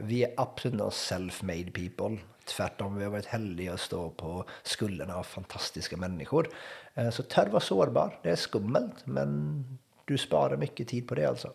vi 0.00 0.24
är 0.24 0.34
absolut 0.36 0.74
inte 0.74 0.84
self-made 0.84 1.70
people. 1.70 2.18
Tvärtom, 2.44 2.96
vi 2.96 3.04
har 3.04 3.10
varit 3.10 3.26
heldiga 3.26 3.74
att 3.74 3.80
stå 3.80 4.10
på 4.10 4.44
skulderna 4.62 5.16
av 5.16 5.22
fantastiska 5.22 5.96
människor. 5.96 6.48
Eh, 6.94 7.10
så 7.10 7.22
tør 7.22 7.46
vara 7.46 7.60
sårbar. 7.60 8.18
Det 8.22 8.30
är 8.30 8.36
skummelt, 8.36 9.06
men 9.06 9.64
du 10.04 10.18
sparar 10.18 10.56
mycket 10.56 10.88
tid 10.88 11.08
på 11.08 11.14
det 11.14 11.26
alltså. 11.26 11.52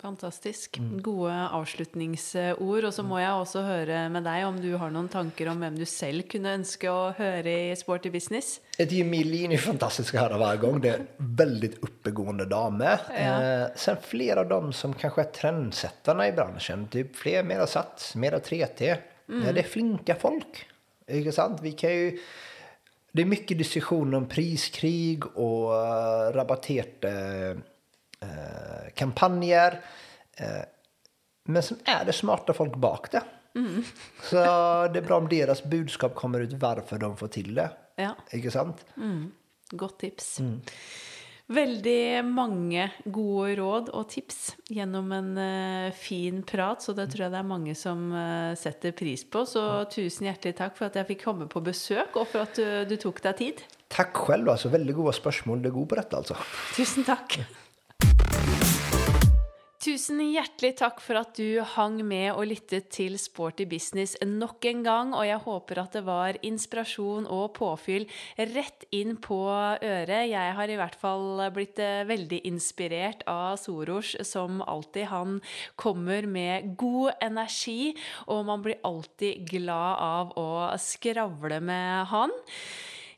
Fantastisk. 0.00 0.78
Gode 1.04 1.32
avslutningsord. 1.52 2.86
Og 2.88 2.94
så 2.94 3.04
må 3.04 3.18
jeg 3.20 3.36
også 3.36 3.62
høre 3.66 4.06
med 4.12 4.24
deg 4.24 4.46
om 4.46 4.56
du 4.60 4.70
har 4.80 4.92
noen 4.94 5.10
tanker 5.12 5.50
om 5.52 5.60
hvem 5.60 5.76
du 5.76 5.84
selv 5.88 6.24
kunne 6.30 6.54
ønske 6.56 6.88
å 6.88 7.10
høre 7.18 7.52
i 7.68 7.76
Sporty 7.76 8.12
Business? 8.12 8.58
Ett 8.78 8.92
Emilien 8.92 9.52
är 9.52 9.58
fantastiskt 9.58 10.14
att 10.14 10.20
höra 10.20 10.38
varje 10.38 10.60
gång. 10.60 10.80
Det 10.80 10.88
är 10.88 11.06
väldigt 11.16 11.78
uppegående 11.84 12.44
dame. 12.44 12.98
Ja. 13.08 13.42
Eh, 13.42 13.66
sen 13.76 13.96
flera 14.02 14.40
av 14.40 14.48
dem 14.48 14.72
som 14.72 14.94
kanske 14.94 15.20
är 15.20 15.32
trendsättarna 15.36 16.28
i 16.28 16.32
branschen. 16.32 16.88
Typ 16.88 17.16
fler, 17.16 17.42
mera 17.42 17.66
Sats, 17.66 18.14
mera 18.14 18.38
3T. 18.38 18.90
Eh, 18.90 18.96
det 19.54 19.60
är 19.60 19.68
flinka 19.68 20.14
folk. 20.14 20.66
Inte 21.08 21.32
sant? 21.32 21.60
Vi 21.62 21.72
kan 21.72 21.90
ju... 21.90 22.18
Det 23.12 23.22
är 23.22 23.26
mycket 23.26 23.58
diskussioner 23.58 24.16
om 24.16 24.28
priskrig 24.28 25.26
och 25.36 25.70
uh, 25.70 26.32
rabatterade 26.32 27.56
eh, 28.22 28.92
kampanjer. 28.94 29.80
Eh, 30.36 30.64
men 31.44 31.62
sen 31.62 31.78
är 31.84 32.04
det 32.04 32.12
smarta 32.12 32.52
folk 32.52 32.76
bak 32.76 33.12
det. 33.12 33.22
Så 34.22 34.36
det 34.92 34.98
är 34.98 35.02
bra 35.02 35.16
om 35.18 35.28
deras 35.28 35.64
budskap 35.64 36.14
kommer 36.14 36.40
ut 36.40 36.52
varför 36.52 36.98
de 36.98 37.16
får 37.16 37.28
till 37.28 37.54
det. 37.54 37.70
Ja. 37.96 38.16
Ikke 38.32 38.50
sant? 38.50 38.84
Godt 39.70 39.98
tips. 40.00 40.38
Veldig 41.50 42.22
mange 42.30 42.84
gode 43.10 43.56
råd 43.58 43.88
og 43.90 44.04
tips 44.12 44.52
gjennom 44.70 45.08
en 45.10 45.30
eh, 45.42 45.94
fin 45.98 46.44
prat, 46.46 46.78
så 46.82 46.94
det 46.94 47.08
tror 47.10 47.24
jeg 47.24 47.32
det 47.32 47.40
er 47.40 47.48
mange 47.48 47.74
som 47.74 48.04
eh, 48.14 48.52
setter 48.58 48.94
pris 48.94 49.24
på. 49.26 49.42
Så 49.50 49.64
tusen 49.90 50.28
hjertelig 50.28 50.54
takk 50.60 50.78
for 50.78 50.86
at 50.86 51.00
jeg 51.00 51.08
fikk 51.08 51.24
komme 51.24 51.48
på 51.50 51.62
besøk, 51.66 52.14
og 52.14 52.28
for 52.30 52.46
at 52.46 52.54
du, 52.54 52.68
du 52.86 52.94
tok 53.02 53.18
deg 53.26 53.40
tid. 53.42 53.64
Tack 53.90 54.14
själv 54.14 54.48
alltså. 54.48 54.68
Väldigt 54.70 54.96
goda 54.96 55.12
spörsmål. 55.12 55.62
Du 55.62 55.68
är 55.68 55.72
god 55.72 55.88
på 55.88 55.94
detta 55.98 56.16
alltså. 56.16 56.36
Tusen 56.76 57.04
takk. 57.04 57.40
Tusen 59.80 60.18
hjertelig 60.20 60.74
takk 60.76 60.98
for 61.00 61.16
at 61.16 61.38
du 61.38 61.62
hang 61.64 62.02
med 62.04 62.34
og 62.34 62.50
lyttet 62.50 62.90
til 62.92 63.14
Sporty 63.16 63.64
Business 63.64 64.12
nok 64.28 64.66
en 64.68 64.82
gang. 64.84 65.14
Og 65.16 65.24
jeg 65.24 65.40
håper 65.40 65.80
at 65.80 65.96
det 65.96 66.02
var 66.04 66.36
inspirasjon 66.44 67.24
og 67.24 67.54
påfyll 67.56 68.04
rett 68.52 68.84
inn 68.92 69.16
på 69.24 69.38
øret. 69.48 70.26
Jeg 70.28 70.52
har 70.58 70.68
i 70.68 70.76
hvert 70.76 71.00
fall 71.00 71.40
blitt 71.56 71.80
eh, 71.80 72.02
veldig 72.04 72.42
inspirert 72.50 73.24
av 73.24 73.56
Soros 73.62 74.12
som 74.28 74.60
alltid. 74.60 75.08
Han 75.14 75.40
kommer 75.80 76.28
med 76.28 76.76
god 76.76 77.16
energi, 77.24 77.94
og 78.28 78.44
man 78.52 78.60
blir 78.60 78.84
alltid 78.84 79.48
glad 79.48 80.04
av 80.10 80.36
å 80.36 80.50
skravle 80.76 81.64
med 81.64 82.04
han. 82.12 82.36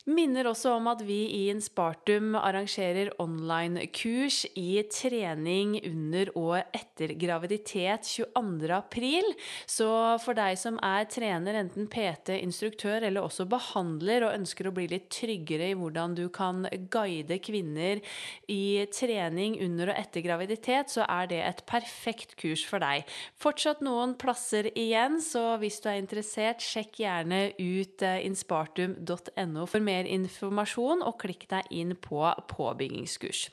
Minner 0.02 0.48
også 0.50 0.72
om 0.74 0.88
at 0.90 1.04
vi 1.06 1.20
i 1.30 1.42
Inspartum 1.52 2.32
arrangerer 2.34 3.12
online-kurs 3.22 4.40
i 4.58 4.80
trening 4.90 5.76
under 5.86 6.32
og 6.34 6.56
etter 6.74 7.12
graviditet 7.14 8.08
22. 8.10 8.66
april. 8.74 9.28
Så 9.70 9.86
for 10.24 10.34
deg 10.34 10.58
som 10.58 10.80
er 10.82 11.06
trener, 11.06 11.54
enten 11.60 11.86
PT, 11.86 12.34
instruktør 12.42 13.06
eller 13.06 13.22
også 13.22 13.46
behandler, 13.46 14.26
og 14.26 14.40
ønsker 14.40 14.66
å 14.66 14.72
bli 14.74 14.88
litt 14.90 15.06
tryggere 15.14 15.70
i 15.70 15.78
hvordan 15.78 16.18
du 16.18 16.24
kan 16.34 16.66
guide 16.90 17.38
kvinner 17.38 18.02
i 18.50 18.82
trening 18.90 19.60
under 19.62 19.94
og 19.94 20.02
etter 20.02 20.26
graviditet, 20.26 20.90
så 20.90 21.06
er 21.06 21.30
det 21.30 21.40
et 21.46 21.62
perfekt 21.70 22.34
kurs 22.42 22.66
for 22.66 22.82
deg. 22.82 23.06
Fortsatt 23.38 23.86
noen 23.86 24.16
plasser 24.18 24.66
igjen, 24.74 25.22
så 25.22 25.60
hvis 25.62 25.78
du 25.78 25.92
er 25.92 26.02
interessert, 26.02 26.58
sjekk 26.58 27.04
gjerne 27.04 27.44
ut 27.54 28.02
eh, 28.02 28.18
inspartum.no 28.26 29.70
for 29.70 29.78
mer 29.78 29.91
mer 29.92 30.08
informasjon, 30.08 31.04
og 31.04 31.20
klikk 31.22 31.46
deg 31.52 31.68
inn 31.82 31.94
på 32.00 32.24
påbyggingskurs. 32.56 33.50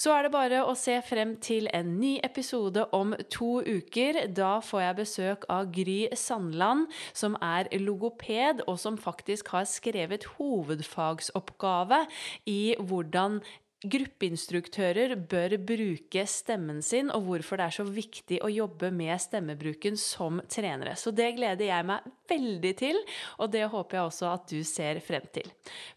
Så 0.00 0.14
er 0.16 0.24
det 0.24 0.32
bare 0.32 0.62
å 0.64 0.72
se 0.78 0.94
frem 1.04 1.34
til 1.44 1.66
en 1.76 1.90
ny 2.00 2.14
episode 2.24 2.86
om 2.96 3.12
to 3.28 3.58
uker. 3.60 4.22
Da 4.32 4.54
får 4.64 4.80
jeg 4.86 4.98
besøk 5.02 5.44
av 5.52 5.68
Gry 5.74 5.98
Sandland, 6.16 6.86
som 7.12 7.36
er 7.44 7.68
logoped, 7.82 8.64
og 8.64 8.78
som 8.80 8.96
faktisk 8.96 9.52
har 9.52 9.68
skrevet 9.68 10.24
hovedfagsoppgave 10.38 12.06
i 12.48 12.62
hvordan 12.80 13.42
Gruppeinstruktører 13.80 15.14
bør 15.16 15.54
bruke 15.64 16.26
stemmen 16.28 16.82
sin, 16.84 17.08
og 17.08 17.24
hvorfor 17.24 17.56
det 17.56 17.64
er 17.64 17.76
så 17.78 17.86
viktig 17.88 18.40
å 18.44 18.50
jobbe 18.52 18.90
med 18.92 19.16
stemmebruken 19.24 19.96
som 19.96 20.42
trenere. 20.52 20.92
Så 21.00 21.14
det 21.16 21.30
gleder 21.38 21.64
jeg 21.64 21.86
meg 21.88 22.04
veldig 22.30 22.72
til, 22.78 22.98
og 23.38 23.50
det 23.52 23.66
håper 23.72 23.98
jeg 23.98 24.10
også 24.10 24.30
at 24.30 24.46
du 24.50 24.60
ser 24.66 25.00
frem 25.04 25.26
til. 25.34 25.46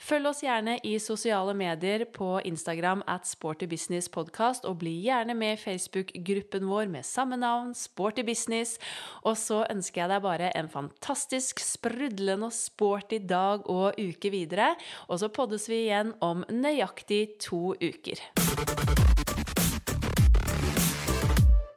Følg 0.01 0.29
oss 0.31 0.43
gjerne 0.43 0.77
i 0.85 0.95
sosiale 1.01 1.55
medier 1.57 2.05
på 2.13 2.37
Instagram 2.45 3.03
at 3.09 3.27
sportybusinesspodkast, 3.29 4.67
og 4.69 4.79
bli 4.83 4.95
gjerne 5.05 5.35
med 5.37 5.57
i 5.57 5.61
Facebook-gruppen 5.61 6.67
vår 6.69 6.91
med 6.91 7.07
samme 7.07 7.37
navn, 7.39 7.73
Sporty 7.77 8.25
Business. 8.25 8.77
Og 9.23 9.37
så 9.39 9.63
ønsker 9.69 10.03
jeg 10.03 10.13
deg 10.13 10.25
bare 10.25 10.51
en 10.57 10.71
fantastisk 10.71 11.61
sprudlende 11.63 12.49
og 12.49 12.55
sporty 12.55 13.21
dag 13.29 13.69
og 13.69 13.99
uke 13.99 14.33
videre, 14.33 14.73
og 15.07 15.21
så 15.21 15.31
poddes 15.33 15.69
vi 15.69 15.85
igjen 15.85 16.15
om 16.23 16.45
nøyaktig 16.49 17.23
to 17.43 17.73
uker. 17.79 19.02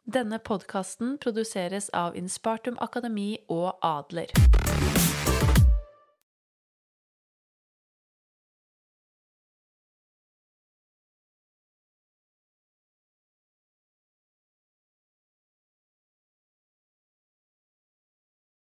Denne 0.07 0.39
podkasten 0.39 1.17
produseres 1.19 1.89
av 1.91 2.15
Inspartum 2.15 2.77
Akademi 2.79 3.41
og 3.51 3.73
Adler. 3.83 4.31